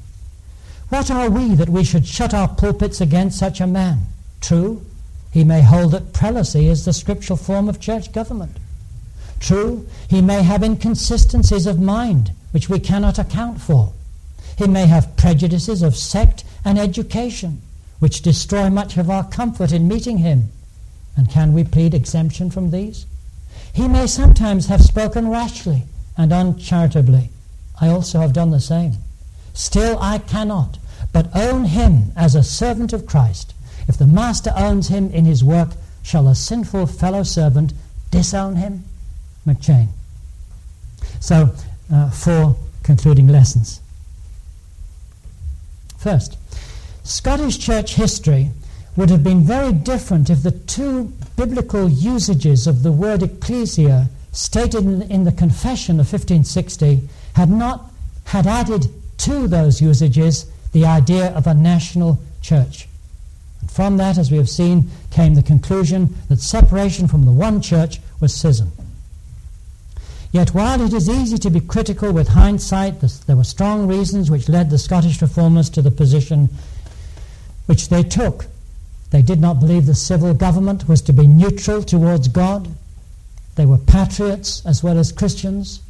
What 0.89 1.09
are 1.09 1.29
we 1.29 1.55
that 1.55 1.69
we 1.69 1.83
should 1.83 2.05
shut 2.05 2.33
our 2.33 2.47
pulpits 2.47 3.01
against 3.01 3.39
such 3.39 3.59
a 3.59 3.67
man? 3.67 4.01
True, 4.41 4.85
he 5.31 5.43
may 5.43 5.61
hold 5.61 5.91
that 5.91 6.13
prelacy 6.13 6.67
is 6.67 6.85
the 6.85 6.93
scriptural 6.93 7.37
form 7.37 7.67
of 7.67 7.79
church 7.79 8.11
government. 8.11 8.57
True, 9.39 9.87
he 10.09 10.21
may 10.21 10.43
have 10.43 10.63
inconsistencies 10.63 11.65
of 11.65 11.79
mind 11.79 12.31
which 12.51 12.69
we 12.69 12.79
cannot 12.79 13.19
account 13.19 13.59
for. 13.59 13.91
He 14.57 14.67
may 14.67 14.85
have 14.85 15.17
prejudices 15.17 15.81
of 15.81 15.97
sect 15.97 16.45
and 16.63 16.79
education 16.79 17.61
which 17.99 18.21
destroy 18.21 18.69
much 18.69 18.97
of 18.97 19.09
our 19.09 19.23
comfort 19.23 19.71
in 19.71 19.87
meeting 19.87 20.19
him. 20.19 20.51
And 21.17 21.29
can 21.29 21.53
we 21.53 21.63
plead 21.63 21.93
exemption 21.93 22.51
from 22.51 22.71
these? 22.71 23.05
He 23.73 23.87
may 23.87 24.07
sometimes 24.07 24.67
have 24.67 24.81
spoken 24.81 25.29
rashly 25.29 25.83
and 26.17 26.31
uncharitably. 26.31 27.29
I 27.79 27.89
also 27.89 28.19
have 28.19 28.33
done 28.33 28.51
the 28.51 28.59
same. 28.59 28.93
Still, 29.53 29.97
I 29.99 30.17
cannot 30.17 30.77
but 31.15 31.33
own 31.33 31.63
him 31.65 32.11
as 32.15 32.35
a 32.35 32.43
servant 32.43 32.91
of 32.91 33.05
Christ. 33.05 33.53
If 33.87 33.97
the 33.97 34.07
master 34.07 34.51
owns 34.55 34.89
him 34.89 35.09
in 35.11 35.23
his 35.25 35.43
work, 35.43 35.69
shall 36.03 36.27
a 36.27 36.35
sinful 36.35 36.87
fellow 36.87 37.23
servant 37.23 37.73
disown 38.11 38.57
him? 38.57 38.83
McCheyne. 39.47 39.87
So, 41.21 41.53
uh, 41.93 42.09
four 42.09 42.57
concluding 42.83 43.27
lessons. 43.27 43.79
First, 45.97 46.37
Scottish 47.05 47.59
church 47.59 47.93
history 47.93 48.49
would 48.95 49.11
have 49.11 49.23
been 49.23 49.43
very 49.43 49.71
different 49.71 50.31
if 50.31 50.41
the 50.41 50.49
two 50.51 51.13
biblical 51.37 51.87
usages 51.87 52.65
of 52.65 52.81
the 52.81 52.91
word 52.91 53.21
ecclesia 53.21 54.09
stated 54.31 54.83
in, 54.83 55.03
in 55.03 55.23
the 55.23 55.31
confession 55.31 55.99
of 55.99 56.11
1560 56.11 57.07
had 57.35 57.49
not 57.49 57.91
had 58.25 58.47
added 58.47 58.87
to 59.19 59.47
those 59.47 59.81
usages 59.81 60.47
the 60.71 60.83
idea 60.83 61.27
of 61.35 61.45
a 61.45 61.53
national 61.53 62.19
church. 62.41 62.87
And 63.61 63.69
from 63.69 63.97
that, 63.97 64.17
as 64.17 64.31
we 64.31 64.37
have 64.37 64.49
seen, 64.49 64.89
came 65.11 65.35
the 65.35 65.43
conclusion 65.43 66.15
that 66.27 66.39
separation 66.39 67.07
from 67.07 67.25
the 67.25 67.31
one 67.31 67.61
church 67.61 67.99
was 68.19 68.33
schism. 68.33 68.71
Yet 70.31 70.55
while 70.55 70.81
it 70.81 70.91
is 70.91 71.07
easy 71.07 71.37
to 71.37 71.51
be 71.51 71.59
critical 71.59 72.11
with 72.11 72.29
hindsight, 72.29 72.99
there 73.27 73.37
were 73.37 73.43
strong 73.43 73.87
reasons 73.87 74.31
which 74.31 74.49
led 74.49 74.71
the 74.71 74.79
Scottish 74.79 75.21
reformers 75.21 75.69
to 75.69 75.83
the 75.83 75.91
position 75.91 76.49
which 77.65 77.89
they 77.89 78.03
took. 78.03 78.45
They 79.11 79.21
did 79.21 79.39
not 79.39 79.59
believe 79.59 79.85
the 79.85 79.95
civil 79.95 80.33
government 80.33 80.87
was 80.87 81.01
to 81.03 81.13
be 81.13 81.27
neutral 81.27 81.83
towards 81.83 82.27
God. 82.27 82.67
They 83.55 83.65
were 83.65 83.77
patriots 83.77 84.65
as 84.65 84.83
well 84.83 84.97
as 84.97 85.11
Christians. 85.11 85.81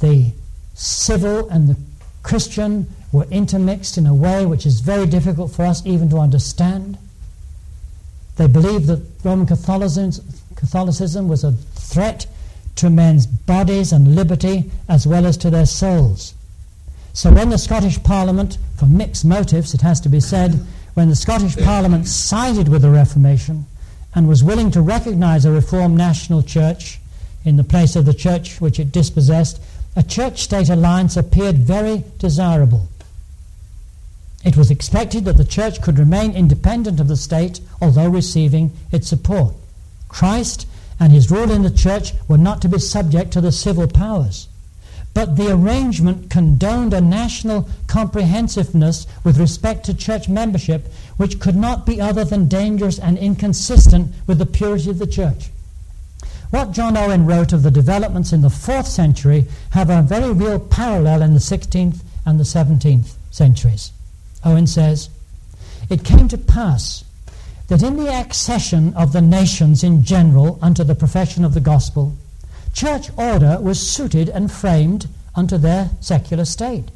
The 0.00 0.32
civil 0.74 1.48
and 1.48 1.68
the 1.68 1.76
Christian 2.22 2.88
were 3.12 3.26
intermixed 3.30 3.98
in 3.98 4.06
a 4.06 4.14
way 4.14 4.46
which 4.46 4.66
is 4.66 4.80
very 4.80 5.06
difficult 5.06 5.52
for 5.52 5.64
us 5.64 5.84
even 5.86 6.10
to 6.10 6.18
understand. 6.18 6.98
They 8.36 8.46
believed 8.46 8.86
that 8.86 9.02
Roman 9.24 9.46
Catholicism, 9.46 11.28
was 11.28 11.44
a 11.44 11.52
threat 11.52 12.26
to 12.76 12.90
men's 12.90 13.26
bodies 13.26 13.92
and 13.92 14.14
liberty 14.14 14.70
as 14.88 15.06
well 15.06 15.26
as 15.26 15.36
to 15.38 15.50
their 15.50 15.66
souls. 15.66 16.34
So 17.16 17.32
when 17.32 17.48
the 17.48 17.56
Scottish 17.56 18.02
Parliament, 18.02 18.58
for 18.76 18.84
mixed 18.84 19.24
motives 19.24 19.72
it 19.72 19.80
has 19.80 20.02
to 20.02 20.10
be 20.10 20.20
said, 20.20 20.60
when 20.92 21.08
the 21.08 21.16
Scottish 21.16 21.56
Parliament 21.56 22.06
sided 22.06 22.68
with 22.68 22.82
the 22.82 22.90
Reformation 22.90 23.64
and 24.14 24.28
was 24.28 24.44
willing 24.44 24.70
to 24.72 24.82
recognize 24.82 25.46
a 25.46 25.50
Reformed 25.50 25.96
national 25.96 26.42
church 26.42 27.00
in 27.42 27.56
the 27.56 27.64
place 27.64 27.96
of 27.96 28.04
the 28.04 28.12
church 28.12 28.60
which 28.60 28.78
it 28.78 28.92
dispossessed, 28.92 29.62
a 29.96 30.02
church 30.02 30.42
state 30.42 30.68
alliance 30.68 31.16
appeared 31.16 31.56
very 31.56 32.04
desirable. 32.18 32.86
It 34.44 34.58
was 34.58 34.70
expected 34.70 35.24
that 35.24 35.38
the 35.38 35.44
church 35.46 35.80
could 35.80 35.98
remain 35.98 36.36
independent 36.36 37.00
of 37.00 37.08
the 37.08 37.16
state, 37.16 37.60
although 37.80 38.10
receiving 38.10 38.72
its 38.92 39.08
support. 39.08 39.54
Christ 40.08 40.68
and 41.00 41.14
his 41.14 41.30
rule 41.30 41.50
in 41.50 41.62
the 41.62 41.70
church 41.70 42.12
were 42.28 42.36
not 42.36 42.60
to 42.60 42.68
be 42.68 42.78
subject 42.78 43.30
to 43.32 43.40
the 43.40 43.52
civil 43.52 43.88
powers. 43.88 44.48
But 45.16 45.36
the 45.36 45.50
arrangement 45.50 46.28
condoned 46.28 46.92
a 46.92 47.00
national 47.00 47.70
comprehensiveness 47.86 49.06
with 49.24 49.38
respect 49.38 49.86
to 49.86 49.94
church 49.94 50.28
membership 50.28 50.92
which 51.16 51.40
could 51.40 51.56
not 51.56 51.86
be 51.86 52.02
other 52.02 52.22
than 52.22 52.48
dangerous 52.48 52.98
and 52.98 53.16
inconsistent 53.16 54.12
with 54.26 54.36
the 54.36 54.44
purity 54.44 54.90
of 54.90 54.98
the 54.98 55.06
church. 55.06 55.48
What 56.50 56.72
John 56.72 56.98
Owen 56.98 57.24
wrote 57.24 57.54
of 57.54 57.62
the 57.62 57.70
developments 57.70 58.34
in 58.34 58.42
the 58.42 58.48
4th 58.48 58.84
century 58.84 59.46
have 59.70 59.88
a 59.88 60.02
very 60.02 60.32
real 60.32 60.60
parallel 60.60 61.22
in 61.22 61.32
the 61.32 61.40
16th 61.40 62.00
and 62.26 62.38
the 62.38 62.44
17th 62.44 63.14
centuries. 63.30 63.92
Owen 64.44 64.66
says, 64.66 65.08
It 65.88 66.04
came 66.04 66.28
to 66.28 66.36
pass 66.36 67.04
that 67.68 67.82
in 67.82 67.96
the 67.96 68.12
accession 68.12 68.92
of 68.92 69.14
the 69.14 69.22
nations 69.22 69.82
in 69.82 70.04
general 70.04 70.58
unto 70.60 70.84
the 70.84 70.94
profession 70.94 71.42
of 71.42 71.54
the 71.54 71.60
gospel, 71.60 72.14
church 72.76 73.08
order 73.16 73.58
was 73.58 73.90
suited 73.90 74.28
and 74.28 74.52
framed 74.52 75.08
unto 75.34 75.56
their 75.56 75.88
secular 76.00 76.44
state. 76.44 76.90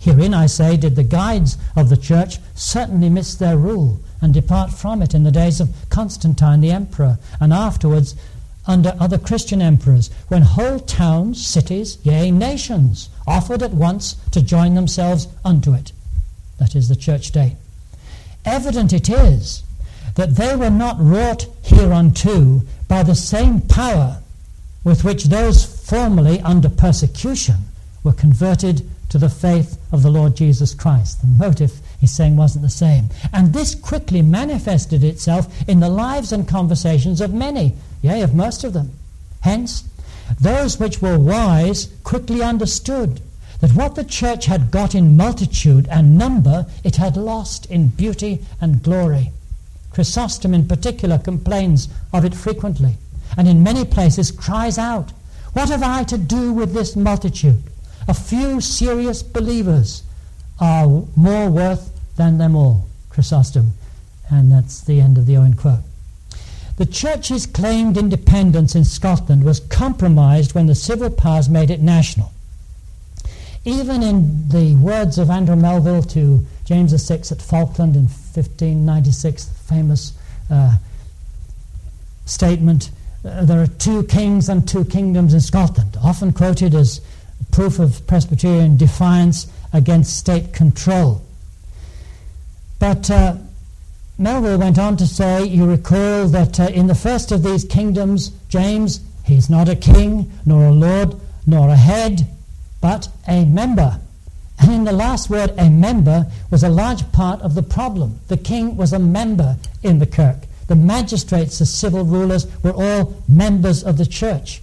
Herein, 0.00 0.34
I 0.34 0.46
say, 0.46 0.76
did 0.76 0.96
the 0.96 1.04
guides 1.04 1.56
of 1.76 1.88
the 1.88 1.96
church 1.96 2.38
certainly 2.56 3.08
miss 3.08 3.36
their 3.36 3.56
rule 3.56 4.00
and 4.20 4.34
depart 4.34 4.72
from 4.72 5.00
it 5.00 5.14
in 5.14 5.22
the 5.22 5.30
days 5.30 5.60
of 5.60 5.70
Constantine 5.90 6.60
the 6.60 6.72
emperor, 6.72 7.18
and 7.40 7.52
afterwards 7.52 8.16
under 8.66 8.96
other 8.98 9.16
Christian 9.16 9.62
emperors, 9.62 10.10
when 10.26 10.42
whole 10.42 10.80
towns, 10.80 11.44
cities, 11.44 11.98
yea, 12.02 12.32
nations 12.32 13.08
offered 13.24 13.62
at 13.62 13.72
once 13.72 14.14
to 14.32 14.42
join 14.42 14.74
themselves 14.74 15.28
unto 15.44 15.72
it. 15.72 15.92
That 16.58 16.74
is 16.74 16.88
the 16.88 16.96
church 16.96 17.28
state. 17.28 17.56
Evident 18.44 18.92
it 18.92 19.08
is 19.08 19.62
that 20.16 20.34
they 20.34 20.56
were 20.56 20.70
not 20.70 20.96
wrought 20.98 21.46
hereunto 21.62 22.62
by 22.88 23.04
the 23.04 23.14
same 23.14 23.60
power 23.60 24.21
with 24.84 25.04
which 25.04 25.24
those 25.24 25.64
formerly 25.64 26.40
under 26.40 26.68
persecution 26.68 27.56
were 28.02 28.12
converted 28.12 28.88
to 29.08 29.18
the 29.18 29.28
faith 29.28 29.78
of 29.92 30.02
the 30.02 30.10
Lord 30.10 30.34
Jesus 30.34 30.74
Christ. 30.74 31.20
The 31.20 31.26
motive, 31.26 31.80
he's 32.00 32.12
saying, 32.12 32.36
wasn't 32.36 32.62
the 32.64 32.70
same. 32.70 33.10
And 33.32 33.52
this 33.52 33.74
quickly 33.74 34.22
manifested 34.22 35.04
itself 35.04 35.46
in 35.68 35.80
the 35.80 35.88
lives 35.88 36.32
and 36.32 36.48
conversations 36.48 37.20
of 37.20 37.34
many, 37.34 37.74
yea, 38.00 38.22
of 38.22 38.34
most 38.34 38.64
of 38.64 38.72
them. 38.72 38.92
Hence, 39.42 39.84
those 40.40 40.80
which 40.80 41.02
were 41.02 41.18
wise 41.18 41.92
quickly 42.04 42.42
understood 42.42 43.20
that 43.60 43.74
what 43.74 43.94
the 43.94 44.04
church 44.04 44.46
had 44.46 44.70
got 44.70 44.94
in 44.94 45.16
multitude 45.16 45.86
and 45.88 46.18
number, 46.18 46.66
it 46.82 46.96
had 46.96 47.16
lost 47.16 47.66
in 47.66 47.88
beauty 47.88 48.40
and 48.60 48.82
glory. 48.82 49.30
Chrysostom, 49.90 50.54
in 50.54 50.66
particular, 50.66 51.18
complains 51.18 51.88
of 52.12 52.24
it 52.24 52.34
frequently, 52.34 52.96
and 53.36 53.48
in 53.48 53.62
many 53.62 53.84
places 53.84 54.30
cries 54.30 54.78
out, 54.78 55.12
What 55.52 55.68
have 55.68 55.82
I 55.82 56.04
to 56.04 56.18
do 56.18 56.52
with 56.52 56.72
this 56.72 56.96
multitude? 56.96 57.62
A 58.08 58.14
few 58.14 58.60
serious 58.60 59.22
believers 59.22 60.02
are 60.60 61.04
more 61.16 61.50
worth 61.50 61.90
than 62.16 62.38
them 62.38 62.56
all. 62.56 62.86
Chrysostom. 63.10 63.72
And 64.30 64.50
that's 64.50 64.80
the 64.80 65.00
end 65.00 65.18
of 65.18 65.26
the 65.26 65.36
Owen 65.36 65.54
quote. 65.54 65.80
The 66.76 66.86
church's 66.86 67.46
claimed 67.46 67.96
independence 67.96 68.74
in 68.74 68.84
Scotland 68.84 69.44
was 69.44 69.60
compromised 69.60 70.54
when 70.54 70.66
the 70.66 70.74
civil 70.74 71.10
powers 71.10 71.48
made 71.48 71.70
it 71.70 71.80
national. 71.80 72.32
Even 73.64 74.02
in 74.02 74.48
the 74.48 74.74
words 74.76 75.18
of 75.18 75.30
Andrew 75.30 75.54
Melville 75.54 76.02
to 76.04 76.44
James 76.64 76.92
VI 76.92 77.16
at 77.30 77.42
Falkland 77.42 77.94
in 77.94 78.04
1596, 78.04 79.44
the 79.44 79.54
famous 79.54 80.14
uh, 80.50 80.76
statement, 82.24 82.90
there 83.22 83.62
are 83.62 83.66
two 83.66 84.02
kings 84.04 84.48
and 84.48 84.66
two 84.66 84.84
kingdoms 84.84 85.32
in 85.32 85.40
Scotland, 85.40 85.96
often 86.02 86.32
quoted 86.32 86.74
as 86.74 87.00
proof 87.52 87.78
of 87.78 88.06
Presbyterian 88.06 88.76
defiance 88.76 89.46
against 89.72 90.16
state 90.16 90.52
control. 90.52 91.22
But 92.78 93.10
uh, 93.10 93.36
Melville 94.18 94.58
went 94.58 94.78
on 94.78 94.96
to 94.96 95.06
say, 95.06 95.44
you 95.44 95.66
recall 95.66 96.26
that 96.28 96.58
uh, 96.58 96.64
in 96.64 96.86
the 96.88 96.94
first 96.94 97.30
of 97.30 97.42
these 97.42 97.64
kingdoms, 97.64 98.30
James, 98.48 99.00
he's 99.24 99.48
not 99.48 99.68
a 99.68 99.76
king, 99.76 100.32
nor 100.44 100.66
a 100.66 100.72
lord, 100.72 101.14
nor 101.46 101.68
a 101.68 101.76
head, 101.76 102.26
but 102.80 103.08
a 103.28 103.44
member. 103.44 104.00
And 104.60 104.72
in 104.72 104.84
the 104.84 104.92
last 104.92 105.30
word, 105.30 105.52
a 105.58 105.70
member 105.70 106.26
was 106.50 106.62
a 106.62 106.68
large 106.68 107.10
part 107.12 107.40
of 107.40 107.54
the 107.54 107.62
problem. 107.62 108.20
The 108.28 108.36
king 108.36 108.76
was 108.76 108.92
a 108.92 108.98
member 108.98 109.56
in 109.82 109.98
the 109.98 110.06
kirk. 110.06 110.38
The 110.72 110.76
magistrates, 110.76 111.58
the 111.58 111.66
civil 111.66 112.02
rulers, 112.02 112.46
were 112.62 112.72
all 112.72 113.22
members 113.28 113.84
of 113.84 113.98
the 113.98 114.06
church. 114.06 114.62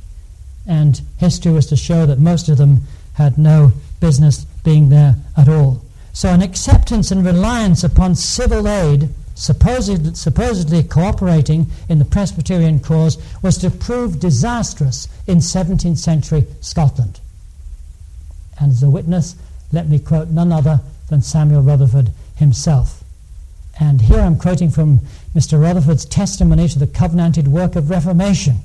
And 0.66 0.99
history 1.18 1.51
was 1.51 1.68
to 1.68 1.76
show 1.76 2.07
that 2.07 2.18
most 2.18 2.49
of 2.49 2.57
them 2.57 2.88
had 3.14 3.38
no 3.38 3.74
business 3.99 4.45
being 4.64 4.89
there 4.89 5.18
at 5.38 5.47
all. 5.47 5.84
So, 6.12 6.30
an 6.30 6.41
acceptance 6.41 7.12
and 7.12 7.24
reliance 7.24 7.84
upon 7.84 8.16
civil 8.16 8.68
aid, 8.68 9.10
supposed, 9.36 10.18
supposedly 10.18 10.82
cooperating 10.82 11.68
in 11.88 11.99
the 11.99 12.05
Presbyterian 12.05 12.80
cause, 12.80 13.20
was 13.43 13.60
to 13.60 13.70
prove 13.70 14.20
disastrous 14.20 15.07
in 15.28 15.38
17th 15.38 15.99
century 15.99 16.47
Scotland. 16.60 17.20
And 18.60 18.72
as 18.72 18.82
a 18.82 18.89
witness, 18.89 19.36
let 19.72 19.88
me 19.88 19.99
quote 19.99 20.30
none 20.30 20.51
other 20.51 20.82
than 21.10 21.22
Samuel 21.22 21.62
Rutherford 21.62 22.10
himself. 22.36 23.03
And 23.80 24.01
here 24.01 24.20
I'm 24.20 24.38
quoting 24.38 24.72
from 24.72 25.01
Mr. 25.36 25.62
Rutherford's 25.62 26.06
testimony 26.06 26.68
to 26.68 26.80
the 26.80 26.88
covenanted 26.88 27.48
work 27.48 27.76
of 27.76 27.90
Reformation, 27.90 28.58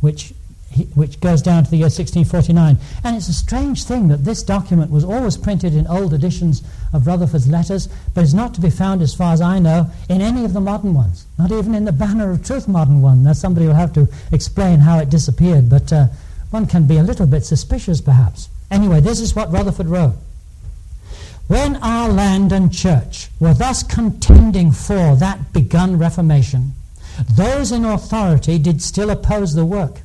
which, 0.00 0.32
he, 0.70 0.84
which 0.94 1.20
goes 1.20 1.42
down 1.42 1.64
to 1.64 1.70
the 1.70 1.78
year 1.78 1.86
1649. 1.86 2.78
And 3.02 3.16
it's 3.16 3.28
a 3.28 3.32
strange 3.32 3.84
thing 3.84 4.08
that 4.08 4.24
this 4.24 4.42
document 4.42 4.90
was 4.90 5.02
always 5.02 5.36
printed 5.36 5.74
in 5.74 5.86
old 5.88 6.14
editions 6.14 6.62
of 6.92 7.06
Rutherford's 7.06 7.48
letters, 7.48 7.88
but 8.14 8.22
is 8.22 8.34
not 8.34 8.54
to 8.54 8.60
be 8.60 8.70
found, 8.70 9.02
as 9.02 9.14
far 9.14 9.32
as 9.32 9.40
I 9.40 9.58
know, 9.58 9.90
in 10.08 10.20
any 10.20 10.44
of 10.44 10.52
the 10.52 10.60
modern 10.60 10.94
ones, 10.94 11.26
not 11.38 11.50
even 11.50 11.74
in 11.74 11.84
the 11.84 11.92
Banner 11.92 12.30
of 12.30 12.44
Truth 12.44 12.68
modern 12.68 13.02
one. 13.02 13.24
That 13.24 13.36
somebody 13.36 13.66
will 13.66 13.74
have 13.74 13.92
to 13.94 14.08
explain 14.30 14.80
how 14.80 14.98
it 14.98 15.10
disappeared, 15.10 15.68
but 15.68 15.92
uh, 15.92 16.06
one 16.50 16.66
can 16.66 16.86
be 16.86 16.98
a 16.98 17.02
little 17.02 17.26
bit 17.26 17.44
suspicious, 17.44 18.00
perhaps. 18.00 18.48
Anyway, 18.70 19.00
this 19.00 19.20
is 19.20 19.34
what 19.34 19.50
Rutherford 19.50 19.86
wrote. 19.86 20.14
When 21.48 21.76
our 21.76 22.08
land 22.08 22.50
and 22.50 22.72
church 22.72 23.28
were 23.38 23.54
thus 23.54 23.84
contending 23.84 24.72
for 24.72 25.14
that 25.16 25.52
begun 25.52 25.96
Reformation, 25.96 26.74
those 27.36 27.70
in 27.70 27.84
authority 27.84 28.58
did 28.58 28.82
still 28.82 29.10
oppose 29.10 29.54
the 29.54 29.64
work, 29.64 30.00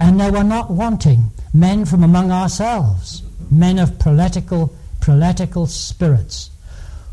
and 0.00 0.20
there 0.20 0.32
were 0.32 0.42
not 0.42 0.72
wanting 0.72 1.30
men 1.52 1.84
from 1.84 2.02
among 2.02 2.32
ourselves, 2.32 3.22
men 3.50 3.78
of 3.78 4.00
prelatical, 4.00 4.74
prelatical 5.00 5.68
spirits, 5.68 6.50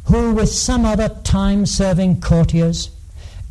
who 0.05 0.33
with 0.33 0.49
some 0.49 0.83
other 0.83 1.09
time-serving 1.23 2.19
courtiers 2.19 2.89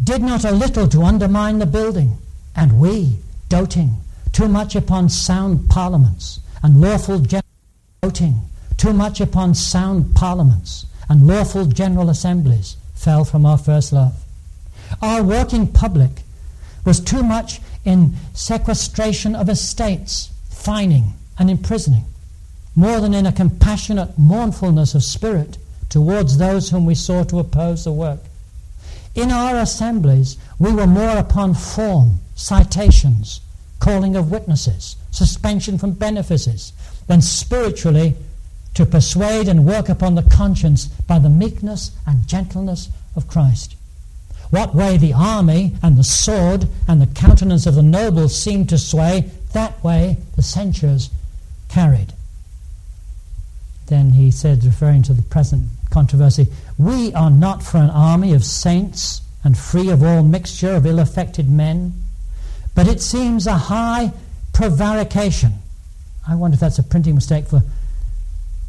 did 0.02 0.22
not 0.22 0.44
a 0.44 0.50
little 0.50 0.88
to 0.88 1.04
undermine 1.04 1.60
the 1.60 1.66
building, 1.66 2.18
and 2.56 2.80
we, 2.80 3.18
doting 3.48 3.94
too 4.32 4.48
much 4.48 4.74
upon 4.74 5.08
sound 5.08 5.70
parliaments 5.70 6.40
and 6.64 6.80
lawful 6.80 7.24
voting, 8.02 8.40
too 8.80 8.92
much 8.94 9.20
upon 9.20 9.54
sound 9.54 10.14
parliaments 10.14 10.86
and 11.10 11.26
lawful 11.26 11.66
general 11.66 12.08
assemblies, 12.08 12.76
fell 12.94 13.26
from 13.26 13.44
our 13.44 13.58
first 13.58 13.92
love. 13.92 14.24
Our 15.02 15.22
working 15.22 15.66
public 15.66 16.22
was 16.86 16.98
too 16.98 17.22
much 17.22 17.60
in 17.84 18.14
sequestration 18.32 19.36
of 19.36 19.50
estates, 19.50 20.30
fining, 20.48 21.12
and 21.38 21.50
imprisoning, 21.50 22.06
more 22.74 23.00
than 23.00 23.12
in 23.12 23.26
a 23.26 23.32
compassionate 23.32 24.18
mournfulness 24.18 24.94
of 24.94 25.04
spirit 25.04 25.58
towards 25.90 26.38
those 26.38 26.70
whom 26.70 26.86
we 26.86 26.94
saw 26.94 27.22
to 27.24 27.38
oppose 27.38 27.84
the 27.84 27.92
work. 27.92 28.20
In 29.14 29.30
our 29.30 29.56
assemblies, 29.56 30.38
we 30.58 30.72
were 30.72 30.86
more 30.86 31.18
upon 31.18 31.52
form, 31.52 32.20
citations, 32.34 33.42
calling 33.78 34.16
of 34.16 34.30
witnesses, 34.30 34.96
suspension 35.10 35.76
from 35.76 35.92
benefices, 35.92 36.72
than 37.08 37.20
spiritually 37.20 38.16
to 38.74 38.86
persuade 38.86 39.48
and 39.48 39.66
work 39.66 39.88
upon 39.88 40.14
the 40.14 40.22
conscience 40.22 40.86
by 40.86 41.18
the 41.18 41.28
meekness 41.28 41.92
and 42.06 42.26
gentleness 42.26 42.88
of 43.16 43.28
Christ. 43.28 43.76
What 44.50 44.74
way 44.74 44.96
the 44.96 45.12
army 45.12 45.76
and 45.82 45.96
the 45.96 46.04
sword 46.04 46.68
and 46.88 47.00
the 47.00 47.06
countenance 47.06 47.66
of 47.66 47.74
the 47.74 47.82
nobles 47.82 48.40
seemed 48.40 48.68
to 48.70 48.78
sway, 48.78 49.30
that 49.52 49.82
way 49.82 50.18
the 50.36 50.42
censures 50.42 51.10
carried. 51.68 52.12
Then 53.86 54.12
he 54.12 54.30
said, 54.30 54.64
referring 54.64 55.02
to 55.04 55.12
the 55.12 55.22
present 55.22 55.68
controversy, 55.90 56.46
We 56.78 57.12
are 57.14 57.30
not 57.30 57.62
for 57.62 57.78
an 57.78 57.90
army 57.90 58.32
of 58.32 58.44
saints 58.44 59.20
and 59.42 59.56
free 59.56 59.88
of 59.88 60.02
all 60.02 60.22
mixture 60.22 60.74
of 60.74 60.86
ill 60.86 60.98
affected 60.98 61.48
men 61.48 61.92
but 62.74 62.88
it 62.88 63.00
seems 63.00 63.46
a 63.46 63.54
high 63.54 64.12
prevarication. 64.52 65.54
I 66.26 66.34
wonder 66.34 66.54
if 66.54 66.60
that's 66.60 66.78
a 66.78 66.82
printing 66.82 67.14
mistake 67.14 67.46
for 67.46 67.62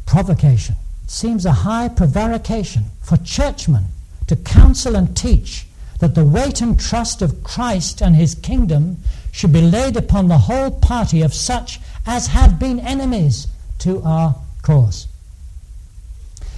provocation. 0.06 0.76
It 1.04 1.10
seems 1.10 1.46
a 1.46 1.52
high 1.52 1.88
prevarication 1.88 2.84
for 3.02 3.16
churchmen 3.18 3.86
to 4.26 4.36
counsel 4.36 4.96
and 4.96 5.16
teach 5.16 5.66
that 6.00 6.14
the 6.14 6.24
weight 6.24 6.60
and 6.60 6.78
trust 6.78 7.22
of 7.22 7.44
Christ 7.44 8.00
and 8.00 8.16
his 8.16 8.34
kingdom 8.34 8.98
should 9.30 9.52
be 9.52 9.62
laid 9.62 9.96
upon 9.96 10.28
the 10.28 10.38
whole 10.38 10.70
party 10.70 11.22
of 11.22 11.32
such 11.32 11.80
as 12.06 12.28
have 12.28 12.58
been 12.58 12.80
enemies 12.80 13.46
to 13.78 14.02
our 14.02 14.34
cause. 14.62 15.06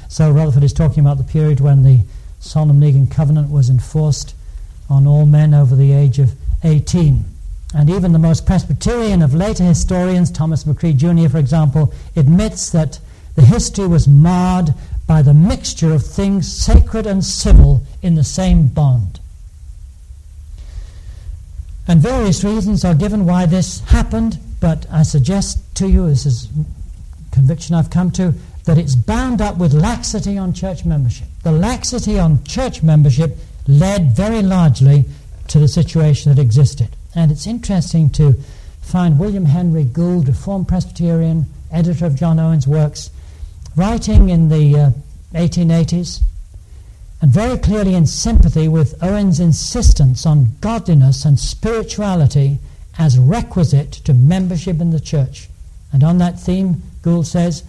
So 0.09 0.31
Rutherford 0.31 0.65
is 0.65 0.73
talking 0.73 1.01
about 1.01 1.19
the 1.19 1.25
period 1.25 1.61
when 1.61 1.83
the 1.83 2.05
Solemn 2.41 2.81
League 2.81 2.95
and 2.95 3.11
Covenant 3.11 3.51
was 3.51 3.69
enforced 3.69 4.35
on 4.89 5.07
all 5.07 5.27
men 5.27 5.55
over 5.55 5.75
the 5.75 5.93
age 5.93 6.19
of 6.19 6.35
18. 6.63 7.25
And 7.75 7.91
even 7.91 8.13
the 8.13 8.19
most 8.19 8.47
Presbyterian 8.47 9.23
of 9.23 9.35
later 9.35 9.65
historians, 9.65 10.31
Thomas 10.31 10.65
McCrie 10.65 10.97
Jr., 10.97 11.29
for 11.29 11.39
example, 11.39 11.93
admits 12.15 12.71
that 12.71 13.01
the 13.35 13.43
history 13.43 13.87
was 13.87 14.07
marred 14.07 14.75
by 15.07 15.23
the 15.23 15.35
mixture 15.35 15.93
of 15.93 16.05
things 16.05 16.51
sacred 16.51 17.07
and 17.07 17.25
civil 17.25 17.83
in 18.03 18.15
the 18.15 18.25
same 18.25 18.69
bond. 18.69 19.21
And 21.87 22.01
various 22.01 22.43
reasons 22.43 22.85
are 22.85 22.95
given 22.95 23.27
why 23.27 23.47
this 23.47 23.81
happened, 23.81 24.39
but 24.61 24.87
I 24.91 25.03
suggest 25.03 25.77
to 25.77 25.89
you, 25.89 26.09
this 26.09 26.25
is 26.25 26.49
conviction 27.31 27.75
I've 27.75 27.91
come 27.91 28.11
to, 28.13 28.33
that 28.65 28.79
it's 28.79 28.95
bound 28.95 29.43
up 29.43 29.59
with 29.59 29.75
laxity 29.75 30.39
on 30.39 30.55
church 30.55 30.87
membership. 30.87 31.27
The 31.43 31.53
laxity 31.53 32.19
on 32.19 32.43
church 32.45 32.83
membership 32.83 33.37
led 33.67 34.13
very 34.13 34.41
largely 34.41 35.05
to 35.49 35.59
the 35.59 35.69
situation 35.69 36.35
that 36.35 36.41
existed. 36.41 36.89
And 37.15 37.31
it's 37.31 37.47
interesting 37.47 38.09
to 38.11 38.35
find 38.81 39.19
William 39.19 39.45
Henry 39.45 39.85
Goold, 39.85 40.29
Reformed 40.29 40.69
Presbyterian, 40.69 41.47
editor 41.71 42.07
of 42.07 42.17
John 42.17 42.39
Owen's 42.39 42.67
works, 42.67 43.11
writing 43.77 44.29
in 44.31 44.49
the 44.49 44.79
uh, 44.79 44.91
1880s 45.35 46.21
and 47.21 47.33
very 47.33 47.57
clearly 47.57 47.95
in 47.95 48.07
sympathy 48.07 48.69
with 48.69 49.03
Owen's 49.03 49.41
insistence 49.41 50.27
on 50.27 50.57
godliness 50.61 51.25
and 51.25 51.39
spirituality 51.39 52.59
as 52.99 53.19
requisite 53.19 53.93
to 53.93 54.15
membership 54.15 54.81
in 54.81 54.91
the 54.91 55.01
church. 55.01 55.49
And 55.93 56.05
on 56.05 56.19
that 56.19 56.39
theme, 56.39 56.83
Goold 57.03 57.27
says, 57.27 57.65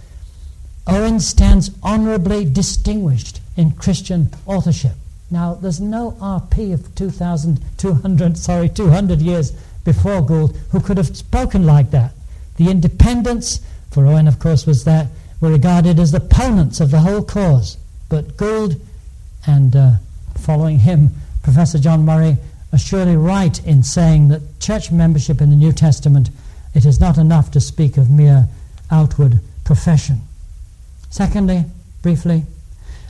Owen 0.88 1.20
stands 1.20 1.72
honourably 1.84 2.46
distinguished 2.46 3.40
in 3.56 3.72
Christian 3.72 4.30
authorship. 4.46 4.94
Now, 5.32 5.56
there's 5.56 5.80
no 5.80 6.12
RP 6.20 6.74
of 6.74 6.94
2,200, 6.96 8.38
sorry, 8.38 8.70
200 8.70 9.22
years 9.22 9.52
before 9.84 10.22
Goold 10.22 10.56
who 10.72 10.80
could 10.80 10.98
have 10.98 11.16
spoken 11.16 11.66
like 11.66 11.92
that. 11.92 12.14
The 12.58 12.70
independents, 12.70 13.62
for 13.90 14.06
Owen, 14.06 14.28
of 14.28 14.40
course, 14.40 14.66
was 14.66 14.84
that, 14.84 15.08
were 15.46 15.52
regarded 15.52 16.00
as 16.00 16.12
opponents 16.12 16.80
of 16.80 16.90
the 16.90 17.02
whole 17.02 17.24
cause. 17.24 17.78
But 18.10 18.36
Goold 18.36 18.82
and 19.46 19.76
uh, 19.76 19.92
following 20.40 20.80
him, 20.80 21.12
Professor 21.44 21.78
John 21.78 22.04
Murray, 22.04 22.38
are 22.74 22.80
surely 22.80 23.16
right 23.16 23.64
in 23.64 23.84
saying 23.84 24.30
that 24.30 24.60
church 24.60 24.92
membership 24.92 25.42
in 25.42 25.52
the 25.52 25.56
New 25.56 25.72
Testament, 25.72 26.32
it 26.74 26.84
is 26.84 27.00
not 27.00 27.20
enough 27.20 27.52
to 27.52 27.60
speak 27.60 27.96
of 27.98 28.10
mere 28.10 28.48
outward 28.90 29.40
profession. 29.64 30.22
Secondly, 31.12 31.66
briefly, 32.02 32.44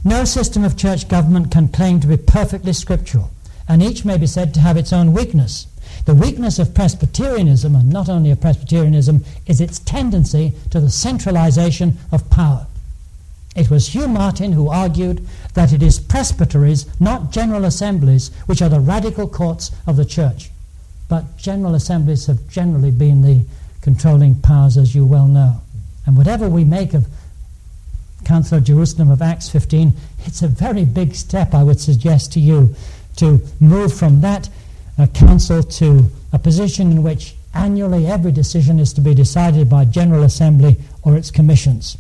no 0.04 0.26
system 0.26 0.66
of 0.66 0.76
church 0.76 1.08
government 1.08 1.52
can 1.52 1.70
claim 1.70 2.02
to 2.02 2.08
be 2.08 2.18
perfectly 2.18 2.74
scriptural, 2.74 3.32
and 3.68 3.82
each 3.82 4.06
may 4.06 4.18
be 4.18 4.28
said 4.28 4.54
to 4.54 4.60
have 4.60 4.78
its 4.78 4.94
own 4.94 5.14
weakness. 5.14 5.68
The 6.06 6.14
weakness 6.14 6.60
of 6.60 6.76
Presbyterianism, 6.76 7.76
and 7.76 7.90
not 7.90 8.10
only 8.10 8.30
of 8.32 8.42
Presbyterianism, 8.42 9.26
is 9.48 9.60
its 9.62 9.80
tendency 9.80 10.54
to 10.70 10.80
the 10.80 10.90
centralization 10.90 11.98
of 12.12 12.30
power. 12.30 12.68
It 13.56 13.70
was 13.70 13.88
Hugh 13.88 14.08
Martin 14.08 14.52
who 14.52 14.70
argued 14.70 15.26
that 15.54 15.72
it 15.72 15.82
is 15.82 16.00
presbyteries, 16.00 16.86
not 17.00 17.32
general 17.32 17.64
assemblies, 17.64 18.30
which 18.46 18.62
are 18.62 18.70
the 18.70 18.82
radical 18.82 19.28
courts 19.28 19.72
of 19.88 19.96
the 19.96 20.06
church. 20.06 20.50
But 21.08 21.38
general 21.38 21.74
assemblies 21.74 22.26
have 22.26 22.48
generally 22.50 22.92
been 22.92 23.22
the 23.22 23.46
controlling 23.82 24.36
powers, 24.36 24.78
as 24.78 24.94
you 24.94 25.06
well 25.06 25.28
know. 25.28 25.62
And 26.06 26.18
whatever 26.18 26.50
we 26.50 26.66
make 26.66 26.94
of 26.94 27.08
Council 28.26 28.58
of 28.58 28.64
Jerusalem 28.64 29.10
of 29.10 29.22
Acts 29.22 29.50
15, 29.50 29.94
it's 30.26 30.42
a 30.42 30.48
very 30.48 30.84
big 30.84 31.16
step, 31.16 31.54
I 31.54 31.64
would 31.64 31.80
suggest 31.80 32.34
to 32.34 32.40
you, 32.40 32.76
to 33.18 33.42
move 33.60 33.94
from 33.94 34.22
that 34.22 34.50
uh, 34.98 35.08
council 35.08 35.64
to 35.64 36.06
a 36.32 36.40
position 36.40 36.92
in 36.92 37.04
which 37.04 37.36
annually 37.54 38.08
every 38.08 38.32
decision 38.32 38.80
is 38.80 38.94
to 38.94 39.02
be 39.02 39.14
decided 39.14 39.70
by 39.70 39.86
General 39.86 40.24
Assembly 40.24 40.78
or 41.04 41.16
its 41.16 41.32
commissions. 41.32 41.98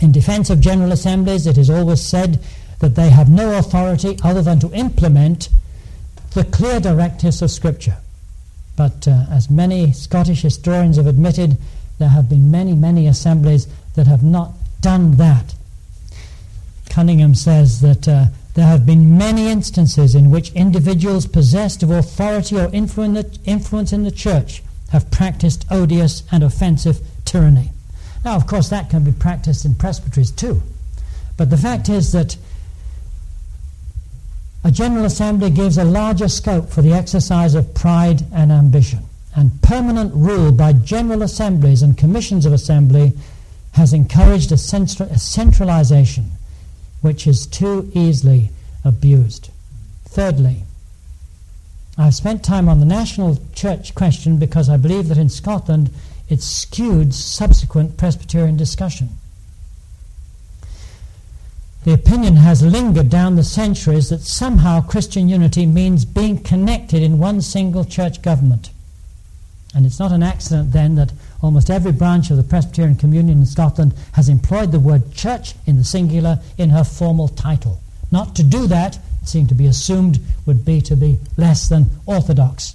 In 0.00 0.12
defense 0.12 0.50
of 0.50 0.60
General 0.60 0.92
Assemblies, 0.92 1.46
it 1.46 1.56
is 1.56 1.70
always 1.70 2.00
said 2.00 2.40
that 2.80 2.96
they 2.96 3.10
have 3.10 3.28
no 3.28 3.56
authority 3.58 4.18
other 4.22 4.42
than 4.42 4.58
to 4.60 4.72
implement 4.72 5.48
the 6.32 6.44
clear 6.44 6.80
directives 6.80 7.40
of 7.42 7.50
Scripture. 7.50 7.96
But 8.76 9.06
uh, 9.06 9.26
as 9.30 9.48
many 9.48 9.92
Scottish 9.92 10.42
historians 10.42 10.96
have 10.96 11.06
admitted, 11.06 11.56
there 11.98 12.08
have 12.08 12.28
been 12.28 12.50
many, 12.50 12.74
many 12.74 13.06
assemblies 13.06 13.68
that 13.94 14.08
have 14.08 14.24
not 14.24 14.52
done 14.80 15.12
that. 15.12 15.54
Cunningham 16.90 17.34
says 17.34 17.80
that 17.80 18.08
uh, 18.08 18.26
there 18.54 18.66
have 18.66 18.86
been 18.86 19.18
many 19.18 19.48
instances 19.48 20.14
in 20.14 20.30
which 20.30 20.52
individuals 20.52 21.26
possessed 21.26 21.82
of 21.82 21.90
authority 21.90 22.56
or 22.56 22.70
influence 22.72 23.92
in 23.92 24.04
the 24.04 24.12
church 24.12 24.62
have 24.90 25.10
practiced 25.10 25.66
odious 25.70 26.22
and 26.30 26.44
offensive 26.44 27.00
tyranny. 27.24 27.72
Now, 28.24 28.36
of 28.36 28.46
course, 28.46 28.68
that 28.68 28.90
can 28.90 29.02
be 29.02 29.12
practiced 29.12 29.64
in 29.64 29.74
presbyteries 29.74 30.30
too. 30.30 30.62
But 31.36 31.50
the 31.50 31.56
fact 31.56 31.88
is 31.88 32.12
that 32.12 32.36
a 34.62 34.70
General 34.70 35.04
Assembly 35.04 35.50
gives 35.50 35.76
a 35.76 35.84
larger 35.84 36.28
scope 36.28 36.70
for 36.70 36.80
the 36.80 36.92
exercise 36.92 37.54
of 37.54 37.74
pride 37.74 38.22
and 38.32 38.52
ambition. 38.52 39.00
And 39.36 39.60
permanent 39.62 40.14
rule 40.14 40.52
by 40.52 40.72
General 40.72 41.22
Assemblies 41.22 41.82
and 41.82 41.98
Commissions 41.98 42.46
of 42.46 42.52
Assembly 42.52 43.12
has 43.72 43.92
encouraged 43.92 44.52
a, 44.52 44.54
a 44.54 45.18
centralization 45.18 46.30
which 47.04 47.26
is 47.26 47.46
too 47.46 47.90
easily 47.92 48.48
abused. 48.82 49.50
Thirdly, 50.06 50.64
I've 51.98 52.14
spent 52.14 52.42
time 52.42 52.66
on 52.66 52.80
the 52.80 52.86
national 52.86 53.38
church 53.54 53.94
question 53.94 54.38
because 54.38 54.70
I 54.70 54.78
believe 54.78 55.08
that 55.08 55.18
in 55.18 55.28
Scotland 55.28 55.90
it 56.30 56.40
skewed 56.40 57.14
subsequent 57.14 57.98
Presbyterian 57.98 58.56
discussion. 58.56 59.10
The 61.84 61.92
opinion 61.92 62.36
has 62.36 62.62
lingered 62.62 63.10
down 63.10 63.36
the 63.36 63.44
centuries 63.44 64.08
that 64.08 64.22
somehow 64.22 64.80
Christian 64.80 65.28
unity 65.28 65.66
means 65.66 66.06
being 66.06 66.42
connected 66.42 67.02
in 67.02 67.18
one 67.18 67.42
single 67.42 67.84
church 67.84 68.22
government. 68.22 68.70
And 69.74 69.84
it's 69.84 69.98
not 69.98 70.10
an 70.10 70.22
accident 70.22 70.72
then 70.72 70.94
that 70.94 71.12
almost 71.44 71.68
every 71.68 71.92
branch 71.92 72.30
of 72.30 72.38
the 72.38 72.42
Presbyterian 72.42 72.96
communion 72.96 73.38
in 73.38 73.46
Scotland 73.46 73.92
has 74.12 74.30
employed 74.30 74.72
the 74.72 74.80
word 74.80 75.12
church 75.12 75.54
in 75.66 75.76
the 75.76 75.84
singular 75.84 76.40
in 76.56 76.70
her 76.70 76.84
formal 76.84 77.28
title. 77.28 77.80
Not 78.10 78.34
to 78.36 78.42
do 78.42 78.66
that, 78.68 78.98
seemed 79.24 79.50
to 79.50 79.54
be 79.54 79.66
assumed, 79.66 80.20
would 80.46 80.64
be 80.64 80.80
to 80.80 80.96
be 80.96 81.18
less 81.36 81.68
than 81.68 81.90
orthodox. 82.06 82.74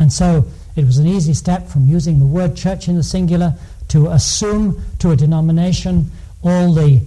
And 0.00 0.12
so 0.12 0.46
it 0.74 0.86
was 0.86 0.98
an 0.98 1.06
easy 1.06 1.34
step 1.34 1.68
from 1.68 1.86
using 1.86 2.18
the 2.18 2.26
word 2.26 2.56
church 2.56 2.88
in 2.88 2.96
the 2.96 3.02
singular 3.04 3.54
to 3.88 4.08
assume 4.08 4.82
to 4.98 5.12
a 5.12 5.16
denomination 5.16 6.10
all 6.42 6.72
the 6.72 7.02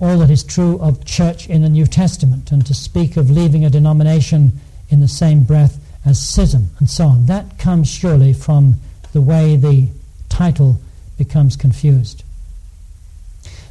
all 0.00 0.18
that 0.18 0.30
is 0.30 0.42
true 0.42 0.78
of 0.80 1.04
church 1.04 1.48
in 1.48 1.60
the 1.60 1.68
New 1.68 1.86
Testament 1.86 2.52
and 2.52 2.64
to 2.66 2.72
speak 2.72 3.18
of 3.18 3.30
leaving 3.30 3.66
a 3.66 3.70
denomination 3.70 4.52
in 4.88 5.00
the 5.00 5.08
same 5.08 5.44
breath 5.44 5.78
as 6.06 6.20
schism 6.20 6.70
and 6.78 6.88
so 6.88 7.06
on. 7.06 7.26
That 7.26 7.58
comes 7.58 7.88
surely 7.88 8.32
from 8.32 8.80
the 9.12 9.20
way 9.20 9.56
the 9.56 9.88
title 10.28 10.78
becomes 11.18 11.56
confused. 11.56 12.22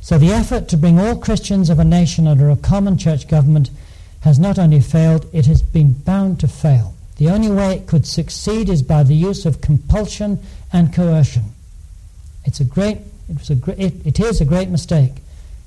So 0.01 0.17
the 0.17 0.31
effort 0.31 0.67
to 0.69 0.77
bring 0.77 0.99
all 0.99 1.15
Christians 1.15 1.69
of 1.69 1.79
a 1.79 1.85
nation 1.85 2.27
under 2.27 2.49
a 2.49 2.55
common 2.55 2.97
church 2.97 3.27
government 3.27 3.69
has 4.21 4.39
not 4.39 4.59
only 4.59 4.79
failed, 4.79 5.27
it 5.33 5.45
has 5.45 5.61
been 5.61 5.93
bound 5.93 6.39
to 6.39 6.47
fail. 6.47 6.95
The 7.17 7.29
only 7.29 7.51
way 7.51 7.73
it 7.73 7.87
could 7.87 8.05
succeed 8.05 8.69
is 8.69 8.81
by 8.81 9.03
the 9.03 9.15
use 9.15 9.45
of 9.45 9.61
compulsion 9.61 10.39
and 10.71 10.93
coercion. 10.93 11.43
It's 12.45 12.59
a 12.59 12.65
great, 12.65 12.99
it, 13.29 13.37
was 13.37 13.49
a, 13.49 13.83
it, 13.83 14.05
it 14.05 14.19
is 14.19 14.41
a 14.41 14.45
great 14.45 14.69
mistake 14.69 15.15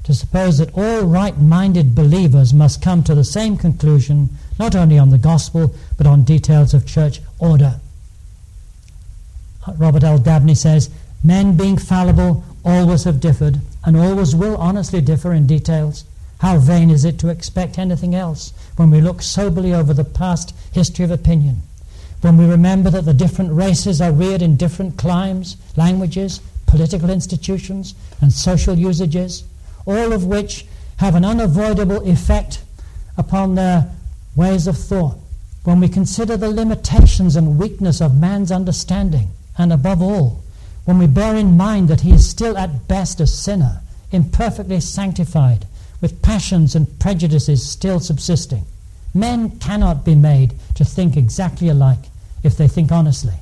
to 0.04 0.14
suppose 0.14 0.58
that 0.58 0.76
all 0.76 1.02
right 1.02 1.38
minded 1.38 1.94
believers 1.94 2.52
must 2.52 2.82
come 2.82 3.04
to 3.04 3.14
the 3.14 3.24
same 3.24 3.56
conclusion, 3.56 4.30
not 4.58 4.74
only 4.74 4.98
on 4.98 5.10
the 5.10 5.18
gospel, 5.18 5.74
but 5.96 6.06
on 6.06 6.24
details 6.24 6.74
of 6.74 6.86
church 6.86 7.20
order. 7.38 7.80
Robert 9.76 10.02
L. 10.02 10.18
Dabney 10.18 10.54
says, 10.54 10.90
Men 11.22 11.56
being 11.56 11.78
fallible 11.78 12.44
always 12.64 13.04
have 13.04 13.20
differed, 13.20 13.60
and 13.84 13.96
always 13.96 14.34
will 14.34 14.56
honestly 14.56 15.00
differ 15.00 15.32
in 15.32 15.46
details. 15.46 16.04
How 16.40 16.58
vain 16.58 16.90
is 16.90 17.04
it 17.04 17.18
to 17.20 17.28
expect 17.28 17.78
anything 17.78 18.14
else 18.14 18.52
when 18.76 18.90
we 18.90 19.00
look 19.00 19.22
soberly 19.22 19.72
over 19.72 19.94
the 19.94 20.04
past 20.04 20.54
history 20.72 21.04
of 21.04 21.12
opinion, 21.12 21.62
when 22.20 22.36
we 22.36 22.44
remember 22.44 22.90
that 22.90 23.04
the 23.04 23.14
different 23.14 23.52
races 23.52 24.00
are 24.00 24.10
reared 24.10 24.42
in 24.42 24.56
different 24.56 24.96
climes, 24.96 25.56
languages, 25.76 26.40
political 26.66 27.10
institutions, 27.10 27.94
and 28.20 28.32
social 28.32 28.74
usages, 28.74 29.44
all 29.86 30.12
of 30.12 30.24
which 30.24 30.66
have 30.96 31.14
an 31.14 31.24
unavoidable 31.24 32.08
effect 32.08 32.62
upon 33.16 33.54
their 33.54 33.92
ways 34.34 34.66
of 34.66 34.76
thought, 34.76 35.16
when 35.64 35.78
we 35.78 35.88
consider 35.88 36.36
the 36.36 36.50
limitations 36.50 37.36
and 37.36 37.58
weakness 37.58 38.00
of 38.00 38.18
man's 38.18 38.50
understanding, 38.50 39.30
and 39.58 39.72
above 39.72 40.02
all, 40.02 40.42
when 40.84 40.98
we 40.98 41.06
bear 41.06 41.36
in 41.36 41.56
mind 41.56 41.88
that 41.88 42.00
he 42.00 42.12
is 42.12 42.28
still 42.28 42.56
at 42.56 42.88
best 42.88 43.20
a 43.20 43.26
sinner, 43.26 43.80
imperfectly 44.10 44.80
sanctified, 44.80 45.66
with 46.00 46.20
passions 46.20 46.74
and 46.74 46.98
prejudices 46.98 47.68
still 47.68 48.00
subsisting. 48.00 48.64
Men 49.14 49.58
cannot 49.60 50.04
be 50.04 50.14
made 50.14 50.54
to 50.74 50.84
think 50.84 51.16
exactly 51.16 51.68
alike 51.68 52.06
if 52.42 52.56
they 52.56 52.66
think 52.66 52.90
honestly, 52.90 53.34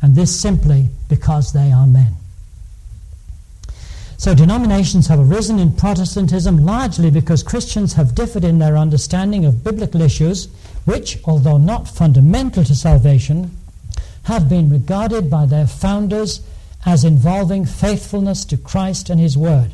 and 0.00 0.16
this 0.16 0.38
simply 0.38 0.88
because 1.08 1.52
they 1.52 1.70
are 1.70 1.86
men. 1.86 2.14
So, 4.16 4.34
denominations 4.34 5.08
have 5.08 5.18
arisen 5.18 5.58
in 5.58 5.72
Protestantism 5.72 6.64
largely 6.64 7.10
because 7.10 7.42
Christians 7.42 7.94
have 7.94 8.14
differed 8.14 8.44
in 8.44 8.58
their 8.58 8.76
understanding 8.76 9.44
of 9.44 9.64
biblical 9.64 10.00
issues, 10.00 10.46
which, 10.84 11.18
although 11.24 11.58
not 11.58 11.88
fundamental 11.88 12.62
to 12.64 12.74
salvation, 12.74 13.50
have 14.24 14.48
been 14.48 14.70
regarded 14.70 15.30
by 15.30 15.46
their 15.46 15.66
founders 15.66 16.40
as 16.84 17.04
involving 17.04 17.64
faithfulness 17.64 18.44
to 18.46 18.56
Christ 18.56 19.10
and 19.10 19.20
His 19.20 19.36
Word. 19.36 19.72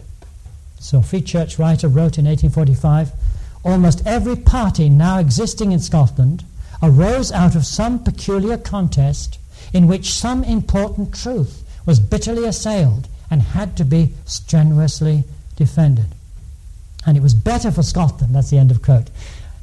So, 0.78 1.03
Free 1.03 1.22
Church 1.22 1.59
writer 1.59 1.88
wrote 1.88 2.18
in 2.18 2.26
1845 2.26 3.12
almost 3.64 4.07
every 4.07 4.36
party 4.36 4.88
now 4.88 5.18
existing 5.18 5.72
in 5.72 5.80
Scotland 5.80 6.44
arose 6.82 7.32
out 7.32 7.57
of 7.57 7.66
some 7.66 8.03
peculiar 8.03 8.57
contest 8.57 9.38
in 9.72 9.86
which 9.86 10.14
some 10.14 10.44
important 10.44 11.14
truth 11.14 11.64
was 11.84 12.01
bitterly 12.01 12.44
assailed 12.44 13.09
and 13.30 13.42
had 13.42 13.76
to 13.76 13.84
be 13.84 14.12
strenuously 14.24 15.24
defended. 15.57 16.07
And 17.07 17.16
it 17.16 17.22
was 17.22 17.34
better 17.34 17.70
for 17.70 17.82
Scotland, 17.82 18.34
that's 18.34 18.51
the 18.51 18.59
end 18.59 18.70
of 18.70 18.82
quote. 18.82 19.11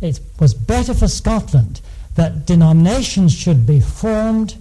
It 0.01 0.19
was 0.39 0.53
better 0.53 0.93
for 0.93 1.07
Scotland 1.07 1.81
that 2.15 2.45
denominations 2.45 3.33
should 3.33 3.65
be 3.65 3.79
formed 3.79 4.55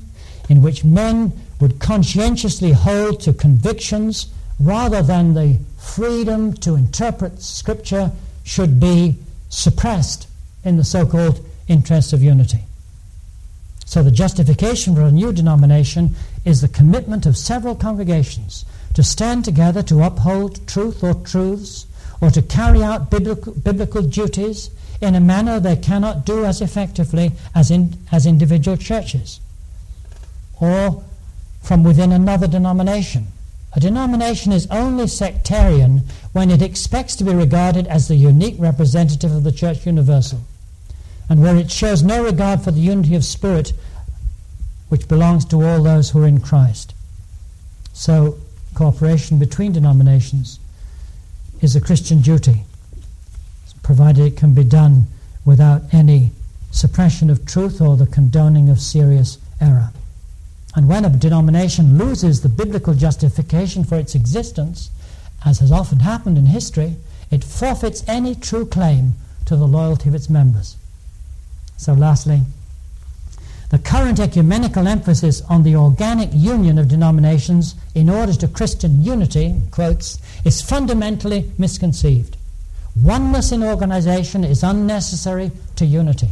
in 0.48 0.62
which 0.62 0.84
men 0.84 1.32
would 1.60 1.80
conscientiously 1.80 2.72
hold 2.72 3.20
to 3.20 3.32
convictions 3.32 4.28
rather 4.60 5.02
than 5.02 5.34
the 5.34 5.58
freedom 5.78 6.52
to 6.52 6.74
interpret 6.74 7.42
Scripture 7.42 8.12
should 8.42 8.78
be 8.78 9.16
suppressed 9.48 10.28
in 10.64 10.76
the 10.76 10.84
so 10.84 11.06
called 11.06 11.44
interests 11.68 12.12
of 12.12 12.22
unity. 12.22 12.60
So, 13.86 14.02
the 14.02 14.10
justification 14.10 14.94
for 14.94 15.02
a 15.02 15.12
new 15.12 15.32
denomination 15.32 16.14
is 16.44 16.60
the 16.60 16.68
commitment 16.68 17.26
of 17.26 17.36
several 17.36 17.74
congregations 17.74 18.64
to 18.94 19.02
stand 19.02 19.44
together 19.44 19.82
to 19.84 20.02
uphold 20.02 20.66
truth 20.66 21.02
or 21.02 21.14
truths 21.14 21.86
or 22.20 22.30
to 22.30 22.42
carry 22.42 22.82
out 22.82 23.10
biblical, 23.10 23.52
biblical 23.52 24.02
duties 24.02 24.70
in 25.00 25.14
a 25.14 25.20
manner 25.20 25.60
they 25.60 25.76
cannot 25.76 26.24
do 26.24 26.44
as 26.44 26.62
effectively 26.62 27.32
as, 27.54 27.70
in, 27.70 27.94
as 28.10 28.24
individual 28.24 28.76
churches 28.76 29.40
or 30.60 31.02
from 31.62 31.82
within 31.82 32.12
another 32.12 32.46
denomination. 32.46 33.26
A 33.72 33.80
denomination 33.80 34.52
is 34.52 34.68
only 34.70 35.08
sectarian 35.08 36.02
when 36.32 36.50
it 36.50 36.62
expects 36.62 37.16
to 37.16 37.24
be 37.24 37.34
regarded 37.34 37.86
as 37.88 38.06
the 38.06 38.14
unique 38.14 38.54
representative 38.58 39.32
of 39.32 39.42
the 39.42 39.50
Church 39.50 39.84
Universal, 39.84 40.42
and 41.28 41.42
where 41.42 41.56
it 41.56 41.70
shows 41.70 42.02
no 42.02 42.22
regard 42.22 42.60
for 42.62 42.70
the 42.70 42.80
unity 42.80 43.16
of 43.16 43.24
spirit 43.24 43.72
which 44.88 45.08
belongs 45.08 45.44
to 45.46 45.64
all 45.64 45.82
those 45.82 46.10
who 46.10 46.22
are 46.22 46.26
in 46.26 46.40
Christ. 46.40 46.94
So, 47.92 48.38
cooperation 48.74 49.38
between 49.38 49.72
denominations 49.72 50.60
is 51.60 51.74
a 51.74 51.80
Christian 51.80 52.20
duty, 52.20 52.64
provided 53.82 54.24
it 54.24 54.36
can 54.36 54.54
be 54.54 54.64
done 54.64 55.06
without 55.44 55.82
any 55.92 56.30
suppression 56.70 57.30
of 57.30 57.46
truth 57.46 57.80
or 57.80 57.96
the 57.96 58.06
condoning 58.06 58.68
of 58.68 58.80
serious 58.80 59.38
error. 59.60 59.90
And 60.74 60.88
when 60.88 61.04
a 61.04 61.10
denomination 61.10 61.98
loses 61.98 62.40
the 62.40 62.48
biblical 62.48 62.94
justification 62.94 63.84
for 63.84 63.96
its 63.96 64.14
existence, 64.14 64.90
as 65.44 65.60
has 65.60 65.70
often 65.70 66.00
happened 66.00 66.36
in 66.36 66.46
history, 66.46 66.96
it 67.30 67.44
forfeits 67.44 68.02
any 68.08 68.34
true 68.34 68.66
claim 68.66 69.14
to 69.44 69.56
the 69.56 69.66
loyalty 69.66 70.08
of 70.08 70.14
its 70.14 70.30
members. 70.30 70.76
So, 71.76 71.92
lastly, 71.92 72.42
the 73.70 73.78
current 73.78 74.20
ecumenical 74.20 74.86
emphasis 74.86 75.42
on 75.42 75.62
the 75.62 75.76
organic 75.76 76.30
union 76.32 76.78
of 76.78 76.88
denominations 76.88 77.74
in 77.94 78.08
order 78.08 78.32
to 78.34 78.48
Christian 78.48 79.02
unity, 79.02 79.60
quotes, 79.70 80.18
is 80.44 80.62
fundamentally 80.62 81.50
misconceived. 81.58 82.36
Oneness 83.02 83.50
in 83.50 83.62
organization 83.62 84.44
is 84.44 84.62
unnecessary 84.62 85.50
to 85.76 85.84
unity. 85.84 86.30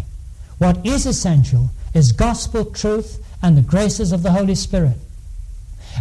What 0.58 0.84
is 0.86 1.06
essential 1.06 1.70
is 1.94 2.12
gospel 2.12 2.64
truth 2.64 3.21
and 3.42 3.56
the 3.56 3.62
graces 3.62 4.12
of 4.12 4.22
the 4.22 4.32
Holy 4.32 4.54
Spirit. 4.54 4.96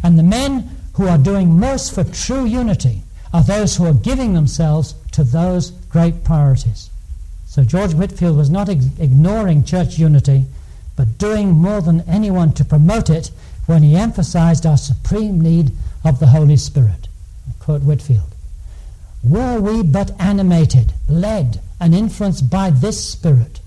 And 0.04 0.18
the 0.18 0.24
men 0.24 0.70
who 0.94 1.08
are 1.08 1.18
doing 1.18 1.60
most 1.60 1.94
for 1.94 2.04
true 2.04 2.46
unity 2.46 3.02
are 3.34 3.44
those 3.44 3.76
who 3.76 3.86
are 3.86 3.94
giving 3.94 4.34
themselves 4.34 4.94
to 5.14 5.24
those 5.24 5.72
great 5.72 6.24
priorities. 6.24 6.90
So 7.48 7.64
George 7.64 7.94
Whitefield 7.94 8.38
was 8.38 8.50
not 8.50 8.70
ig- 8.70 9.00
ignoring 9.00 9.64
church 9.64 9.98
unity, 9.98 10.46
but 10.96 11.18
doing 11.18 11.52
more 11.52 11.82
than 11.82 12.02
anyone 12.08 12.54
to 12.54 12.66
promote 12.66 13.10
it 13.10 13.32
when 13.66 13.84
he 13.84 13.96
emphasized 13.96 14.66
our 14.66 14.78
supreme 14.78 15.40
need 15.40 15.72
of 16.04 16.20
the 16.20 16.28
Holy 16.28 16.58
Spirit. 16.58 17.08
Quote 17.60 17.84
Whitefield 17.84 18.36
Were 19.24 19.60
we 19.60 19.84
but 19.84 20.12
animated, 20.20 20.94
led, 21.08 21.62
and 21.80 21.96
influenced 21.96 22.50
by 22.50 22.70
this 22.70 23.04
Spirit, 23.04 23.61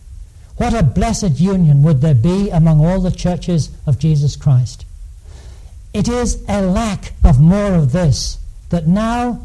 what 0.57 0.75
a 0.75 0.83
blessed 0.83 1.41
union 1.41 1.83
would 1.83 2.01
there 2.01 2.15
be 2.15 2.51
among 2.51 2.85
all 2.85 3.01
the 3.01 3.11
churches 3.11 3.71
of 3.87 3.99
Jesus 3.99 4.37
Christ. 4.37 4.85
It 5.93 6.09
is 6.09 6.43
a 6.49 6.63
lack 6.63 7.13
of 7.25 7.41
more 7.41 7.75
of 7.75 7.93
this 7.93 8.39
that 8.71 8.87
now 8.87 9.45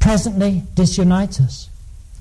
presently 0.00 0.62
disunites 0.74 1.40
us. 1.40 1.68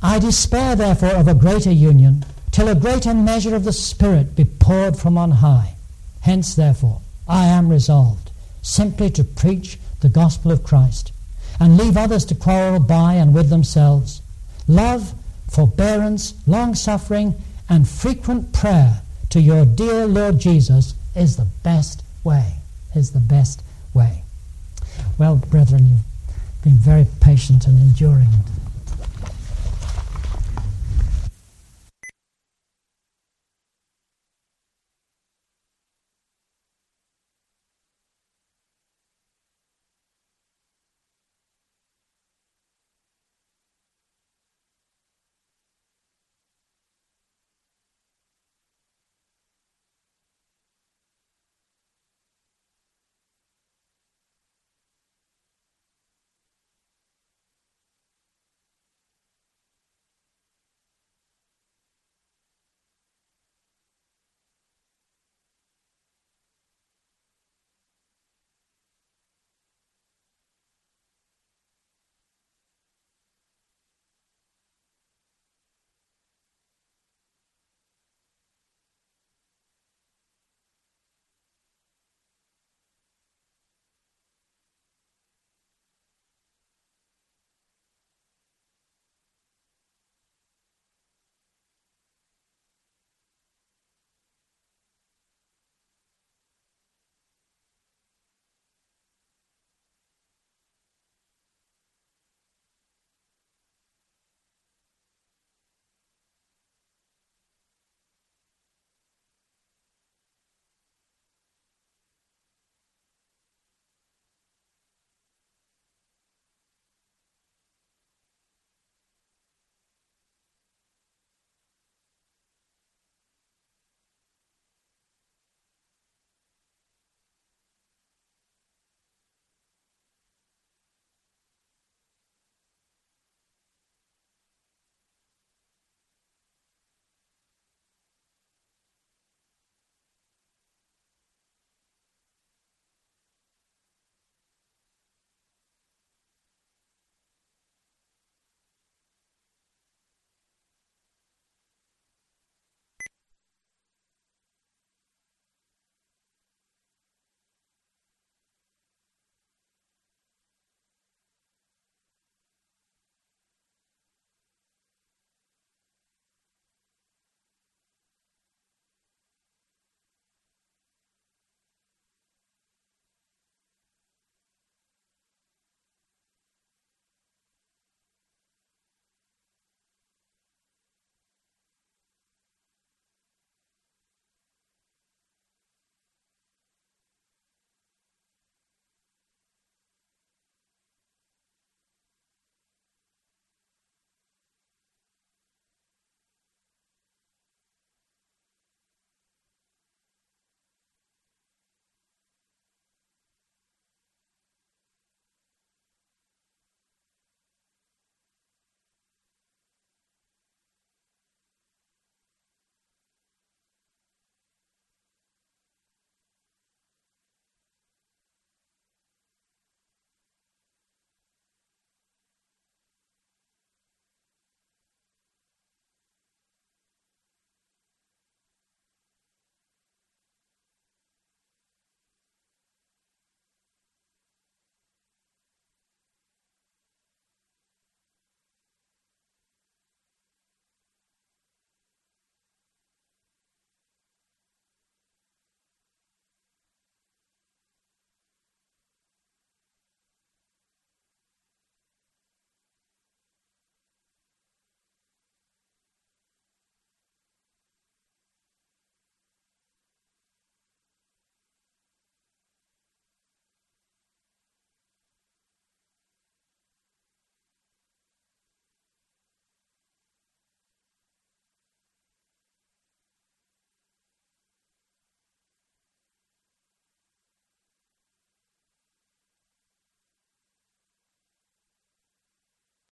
I 0.01 0.19
despair, 0.19 0.75
therefore, 0.75 1.15
of 1.15 1.27
a 1.27 1.33
greater 1.33 1.71
union, 1.71 2.25
till 2.51 2.67
a 2.67 2.75
greater 2.75 3.13
measure 3.13 3.55
of 3.55 3.63
the 3.63 3.73
Spirit 3.73 4.35
be 4.35 4.45
poured 4.45 4.97
from 4.97 5.17
on 5.17 5.31
high. 5.31 5.75
Hence, 6.21 6.55
therefore, 6.55 7.01
I 7.27 7.45
am 7.45 7.69
resolved 7.69 8.31
simply 8.61 9.09
to 9.11 9.23
preach 9.23 9.77
the 9.99 10.09
gospel 10.09 10.51
of 10.51 10.63
Christ, 10.63 11.11
and 11.59 11.77
leave 11.77 11.97
others 11.97 12.25
to 12.25 12.35
quarrel 12.35 12.79
by 12.79 13.13
and 13.13 13.33
with 13.33 13.49
themselves. 13.49 14.21
Love 14.67 15.13
forbearance, 15.53 16.33
long 16.47 16.73
suffering, 16.73 17.35
and 17.69 17.87
frequent 17.87 18.51
prayer 18.53 19.01
to 19.29 19.39
your 19.39 19.65
dear 19.65 20.05
Lord 20.05 20.39
Jesus 20.39 20.95
is 21.15 21.37
the 21.37 21.47
best 21.63 22.03
way. 22.23 22.55
Is 22.95 23.11
the 23.11 23.19
best 23.19 23.63
way. 23.93 24.23
Well, 25.17 25.35
brethren, 25.35 25.87
you've 25.87 26.63
been 26.63 26.77
very 26.77 27.07
patient 27.21 27.65
and 27.67 27.79
enduring. 27.79 28.29